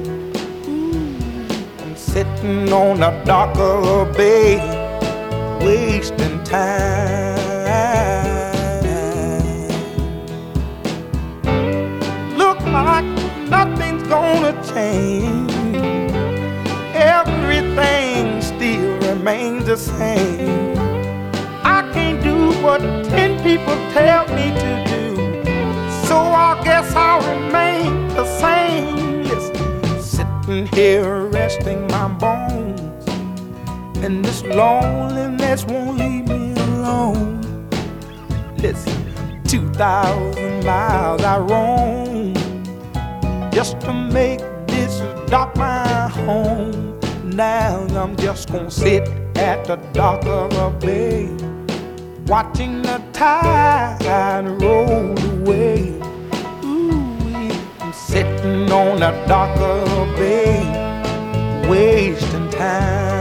I'm 1.82 1.96
sitting 1.96 2.72
on 2.72 3.00
the 3.00 3.12
dock 3.26 3.58
of 3.58 3.84
the 3.84 4.14
bay, 4.18 4.58
wasting 5.66 6.44
time. 6.44 7.35
Gonna 14.06 14.54
change. 14.74 15.52
Everything 16.94 18.42
still 18.42 18.98
remains 19.10 19.66
the 19.66 19.78
same. 19.78 20.78
I 21.64 21.90
can't 21.94 22.24
do 22.24 22.52
what 22.64 22.82
ten 23.06 23.42
people 23.44 23.76
tell 23.94 24.28
me 24.36 24.52
to 24.64 24.72
do. 24.94 25.06
So 26.08 26.18
I 26.18 26.62
guess 26.64 26.94
I'll 26.96 27.22
remain 27.36 28.08
the 28.10 28.26
same. 28.40 29.24
Listen, 29.24 30.02
sitting 30.02 30.68
here 30.68 31.26
resting 31.28 31.88
my 31.88 32.08
bones. 32.08 32.82
And 34.04 34.24
this 34.24 34.44
loneliness 34.44 35.66
won't 35.66 35.98
leave 35.98 36.28
me 36.28 36.54
alone. 36.54 37.42
Listen, 38.58 39.44
2,000 39.48 40.64
miles 40.64 41.22
I 41.22 41.38
roam 41.40 42.15
just 43.56 43.80
to 43.80 43.94
make 43.94 44.42
this 44.68 45.00
dock 45.30 45.56
my 45.56 46.10
home. 46.10 47.00
Now 47.24 47.88
I'm 47.96 48.18
just 48.18 48.52
gonna 48.52 48.70
sit 48.70 49.08
at 49.38 49.64
the 49.64 49.78
dock 49.94 50.26
of 50.26 50.52
a 50.58 50.70
bay, 50.78 51.30
watching 52.28 52.82
the 52.82 53.02
tide 53.14 54.46
roll 54.62 55.18
away. 55.32 55.98
Ooh, 56.66 57.94
sitting 57.94 58.70
on 58.74 59.00
the 59.00 59.12
dock 59.26 59.58
of 59.58 59.88
a 60.00 60.06
bay, 60.18 61.70
wasting 61.70 62.50
time. 62.50 63.15